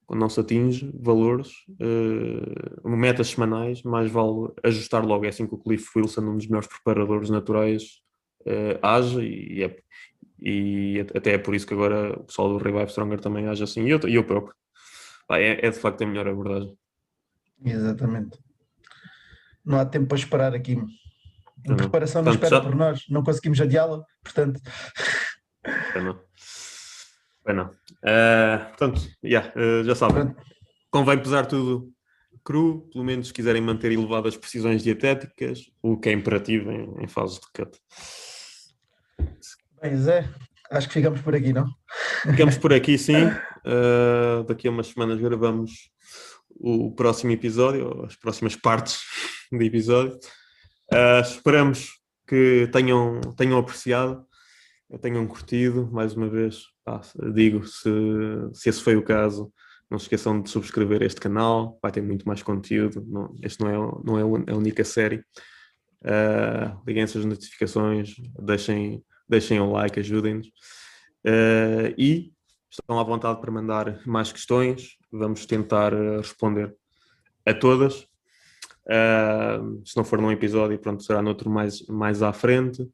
quando 0.07 0.21
não 0.21 0.29
se 0.29 0.41
atinge 0.41 0.91
valores, 0.99 1.51
uh, 1.81 2.89
metas 2.89 3.29
semanais, 3.29 3.83
mais 3.83 4.11
vale 4.11 4.51
ajustar 4.63 5.05
logo. 5.05 5.25
É 5.25 5.29
assim 5.29 5.47
que 5.47 5.55
o 5.55 5.59
Cliff 5.59 5.87
Wilson, 5.95 6.23
um 6.23 6.37
dos 6.37 6.47
melhores 6.47 6.69
preparadores 6.69 7.29
naturais, 7.29 8.01
uh, 8.43 8.79
age 8.83 9.21
e, 9.21 9.63
é, 9.63 9.77
e 10.41 11.07
até 11.15 11.35
é 11.35 11.39
por 11.39 11.55
isso 11.55 11.67
que 11.67 11.75
agora 11.75 12.19
o 12.19 12.25
pessoal 12.25 12.49
do 12.49 12.59
Revive 12.59 12.91
Stronger 12.91 13.21
também 13.21 13.47
age 13.47 13.63
assim, 13.63 13.85
e 13.85 13.91
eu, 13.91 14.01
eu 14.01 14.25
próprio. 14.25 14.55
É, 15.31 15.67
é 15.67 15.71
de 15.71 15.79
facto 15.79 16.03
a 16.03 16.07
melhor 16.07 16.27
abordagem. 16.27 16.75
Exatamente. 17.63 18.39
Não 19.63 19.79
há 19.79 19.85
tempo 19.85 20.07
para 20.07 20.17
esperar 20.17 20.55
aqui. 20.55 20.79
A 21.69 21.75
preparação 21.75 22.23
não, 22.23 22.33
espera 22.33 22.57
já... 22.57 22.61
por 22.63 22.75
nós, 22.75 23.05
não 23.11 23.23
conseguimos 23.23 23.61
adiá-la, 23.61 24.03
portanto. 24.23 24.59
Não. 25.97 26.28
Não. 27.55 27.67
Uh, 27.67 28.69
portanto, 28.69 29.01
yeah, 29.25 29.53
uh, 29.57 29.85
já 29.85 29.95
sabem. 29.95 30.35
Convém 30.91 31.19
pesar 31.19 31.47
tudo 31.47 31.93
cru, 32.45 32.89
pelo 32.91 33.05
menos 33.05 33.29
se 33.29 33.33
quiserem 33.33 33.61
manter 33.61 33.93
elevadas 33.93 34.35
precisões 34.37 34.83
dietéticas, 34.83 35.71
o 35.83 35.99
que 35.99 36.09
é 36.09 36.13
imperativo 36.13 36.71
em, 36.71 37.05
em 37.05 37.07
fase 37.07 37.35
de 37.35 37.47
cut. 37.53 37.79
Bem, 39.83 39.97
Zé, 39.99 40.27
acho 40.71 40.89
que 40.89 40.95
ficamos 40.95 41.21
por 41.21 41.35
aqui, 41.35 41.53
não? 41.53 41.67
Ficamos 42.23 42.57
por 42.57 42.73
aqui, 42.73 42.97
sim. 42.99 43.27
Uh, 43.67 44.45
daqui 44.47 44.67
a 44.67 44.71
umas 44.71 44.87
semanas 44.87 45.21
gravamos 45.21 45.91
o 46.51 46.91
próximo 46.93 47.33
episódio, 47.33 48.05
as 48.05 48.17
próximas 48.17 48.57
partes 48.57 49.01
do 49.53 49.63
episódio. 49.63 50.19
Uh, 50.91 51.21
esperamos 51.21 51.99
que 52.27 52.69
tenham, 52.73 53.21
tenham 53.37 53.59
apreciado, 53.59 54.27
tenham 55.03 55.27
curtido, 55.27 55.87
mais 55.93 56.15
uma 56.15 56.29
vez, 56.29 56.63
digo, 57.35 57.67
se, 57.67 57.91
se 58.53 58.69
esse 58.69 58.83
foi 58.83 58.97
o 58.97 59.03
caso, 59.03 59.53
não 59.91 59.99
se 59.99 60.05
esqueçam 60.05 60.41
de 60.41 60.51
subscrever 60.51 61.03
este 61.03 61.21
canal, 61.21 61.79
vai 61.83 61.91
ter 61.91 62.03
muito 62.03 62.27
mais 62.27 62.43
conteúdo, 62.43 63.05
não, 63.07 63.35
este 63.43 63.61
não 63.61 63.69
é, 63.69 64.03
não 64.05 64.19
é 64.19 64.53
a 64.53 64.57
única 64.57 64.85
série. 64.85 65.25
Uh, 66.03 66.79
liguem 66.87 67.03
as 67.03 67.15
notificações, 67.15 68.15
deixem, 68.41 69.03
deixem 69.29 69.61
um 69.61 69.73
like, 69.73 69.99
ajudem-nos. 69.99 70.47
Uh, 71.27 71.95
e 71.97 72.33
estão 72.71 73.01
à 73.01 73.03
vontade 73.03 73.41
para 73.41 73.51
mandar 73.51 74.01
mais 74.07 74.31
questões, 74.31 74.97
vamos 75.11 75.47
tentar 75.47 75.93
responder 76.19 76.75
a 77.47 77.55
todas. 77.55 78.07
Uh, 78.87 79.83
se 79.85 79.97
não 79.97 80.05
for 80.05 80.21
num 80.21 80.31
episódio, 80.31 80.79
pronto, 80.79 81.03
será 81.03 81.21
noutro 81.23 81.51
mais, 81.51 81.85
mais 81.89 82.23
à 82.23 82.33
frente. 82.33 82.87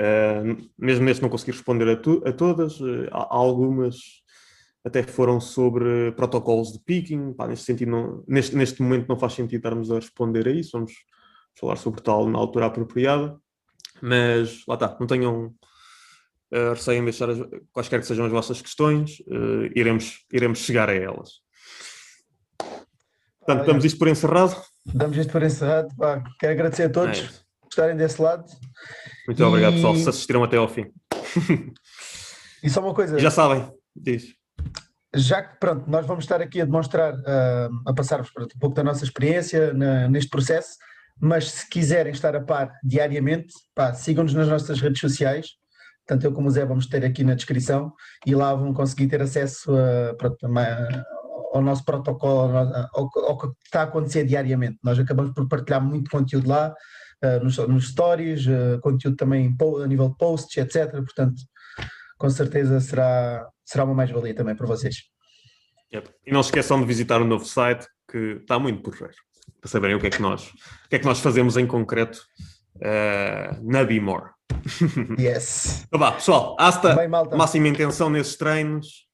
Uh, 0.00 0.56
mesmo 0.78 1.04
neste 1.04 1.20
não 1.20 1.28
consegui 1.28 1.52
responder 1.52 1.86
a, 1.90 1.96
tu, 1.96 2.22
a 2.24 2.32
todas, 2.32 2.80
uh, 2.80 3.06
algumas 3.12 3.96
até 4.82 5.02
foram 5.02 5.38
sobre 5.38 6.12
protocolos 6.12 6.72
de 6.72 6.78
picking, 6.78 7.34
pá, 7.34 7.46
neste, 7.46 7.66
sentido 7.66 7.90
não, 7.90 8.24
neste, 8.26 8.56
neste 8.56 8.80
momento 8.80 9.08
não 9.08 9.18
faz 9.18 9.34
sentido 9.34 9.58
estarmos 9.58 9.90
a 9.90 9.96
responder 9.96 10.48
a 10.48 10.50
isso, 10.50 10.70
vamos 10.72 10.92
falar 11.58 11.76
sobre 11.76 12.00
tal 12.00 12.26
na 12.28 12.38
altura 12.38 12.66
apropriada, 12.66 13.38
mas 14.00 14.64
lá 14.66 14.74
está, 14.74 14.96
não 14.98 15.06
tenham 15.06 15.54
uh, 16.52 16.70
receio 16.70 17.02
em 17.02 17.04
deixar 17.04 17.28
as, 17.28 17.38
quaisquer 17.70 18.00
que 18.00 18.06
sejam 18.06 18.24
as 18.24 18.32
vossas 18.32 18.62
questões, 18.62 19.20
uh, 19.26 19.70
iremos, 19.76 20.24
iremos 20.32 20.60
chegar 20.60 20.88
a 20.88 20.94
elas. 20.94 21.42
Portanto, 23.38 23.66
damos 23.66 23.84
isto 23.84 23.98
por 23.98 24.08
encerrado. 24.08 24.56
Damos 24.86 25.16
isto 25.16 25.32
por 25.32 25.42
encerrado. 25.42 25.94
Pá, 25.96 26.22
quero 26.38 26.52
agradecer 26.52 26.84
a 26.84 26.90
todos 26.90 27.18
é 27.18 27.22
por 27.60 27.68
estarem 27.68 27.96
desse 27.96 28.20
lado. 28.20 28.44
Muito 29.30 29.44
e... 29.44 29.46
obrigado, 29.46 29.74
pessoal, 29.74 29.94
se 29.94 30.08
assistiram 30.08 30.42
até 30.42 30.56
ao 30.56 30.66
fim. 30.66 30.86
e 32.64 32.68
só 32.68 32.80
uma 32.80 32.92
coisa. 32.92 33.16
Já 33.16 33.30
sabem, 33.30 33.64
diz. 33.94 34.34
Já 35.14 35.40
que, 35.40 35.56
pronto, 35.60 35.88
nós 35.88 36.04
vamos 36.04 36.24
estar 36.24 36.42
aqui 36.42 36.60
a 36.60 36.64
demonstrar, 36.64 37.14
uh, 37.14 37.70
a 37.86 37.94
passar-vos 37.94 38.28
um 38.36 38.58
pouco 38.58 38.74
da 38.74 38.82
nossa 38.82 39.04
experiência 39.04 39.72
na, 39.72 40.08
neste 40.08 40.28
processo, 40.28 40.70
mas 41.20 41.48
se 41.48 41.68
quiserem 41.70 42.12
estar 42.12 42.34
a 42.34 42.40
par 42.40 42.72
diariamente, 42.82 43.54
sigam-nos 43.94 44.34
nas 44.34 44.48
nossas 44.48 44.80
redes 44.80 45.00
sociais, 45.00 45.50
tanto 46.06 46.26
eu 46.26 46.32
como 46.32 46.48
o 46.48 46.50
Zé 46.50 46.64
vamos 46.64 46.88
ter 46.88 47.04
aqui 47.04 47.22
na 47.22 47.34
descrição, 47.34 47.92
e 48.26 48.34
lá 48.34 48.52
vão 48.52 48.74
conseguir 48.74 49.06
ter 49.06 49.22
acesso 49.22 49.70
a, 49.72 50.14
pronto, 50.14 50.44
a, 50.44 51.04
ao 51.52 51.62
nosso 51.62 51.84
protocolo, 51.84 52.56
ao, 52.56 53.10
ao, 53.26 53.38
que 53.38 53.46
está 53.64 53.82
a 53.82 53.84
acontecer 53.84 54.24
diariamente. 54.24 54.78
Nós 54.82 54.98
acabamos 54.98 55.32
por 55.34 55.46
partilhar 55.46 55.80
muito 55.80 56.10
conteúdo 56.10 56.48
lá, 56.48 56.74
nos, 57.42 57.58
nos, 57.58 57.88
stories, 57.88 58.46
uh, 58.46 58.80
conteúdo 58.80 59.16
também 59.16 59.54
a 59.82 59.86
nível 59.86 60.08
de 60.08 60.16
posts, 60.16 60.56
etc. 60.56 60.90
Portanto, 60.92 61.42
com 62.18 62.30
certeza 62.30 62.80
será, 62.80 63.48
será 63.64 63.84
uma 63.84 63.94
mais-valia 63.94 64.34
também 64.34 64.54
para 64.54 64.66
vocês. 64.66 64.96
Yep. 65.92 66.10
E 66.26 66.32
não 66.32 66.42
se 66.42 66.48
esqueçam 66.48 66.80
de 66.80 66.86
visitar 66.86 67.20
o 67.20 67.24
novo 67.24 67.44
site, 67.44 67.86
que 68.10 68.38
está 68.40 68.58
muito 68.58 68.82
por 68.82 68.96
ver, 68.96 69.14
para 69.60 69.70
saberem 69.70 69.96
o 69.96 70.00
que 70.00 70.06
é 70.06 70.10
que 70.10 70.22
nós, 70.22 70.48
o 70.48 70.88
que 70.88 70.96
é 70.96 70.98
que 70.98 71.06
nós 71.06 71.20
fazemos 71.20 71.56
em 71.56 71.66
concreto 71.66 72.20
uh, 72.76 73.70
na 73.70 73.84
Be 73.84 74.00
More. 74.00 74.30
Yes. 75.18 75.84
Então 75.86 75.98
vá, 75.98 76.12
pessoal, 76.12 76.56
hasta 76.58 76.94
Bem, 76.94 77.08
máxima 77.08 77.68
intenção 77.68 78.10
nesses 78.10 78.36
treinos. 78.36 79.06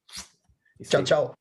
Tchau, 0.82 1.02
tchau. 1.04 1.34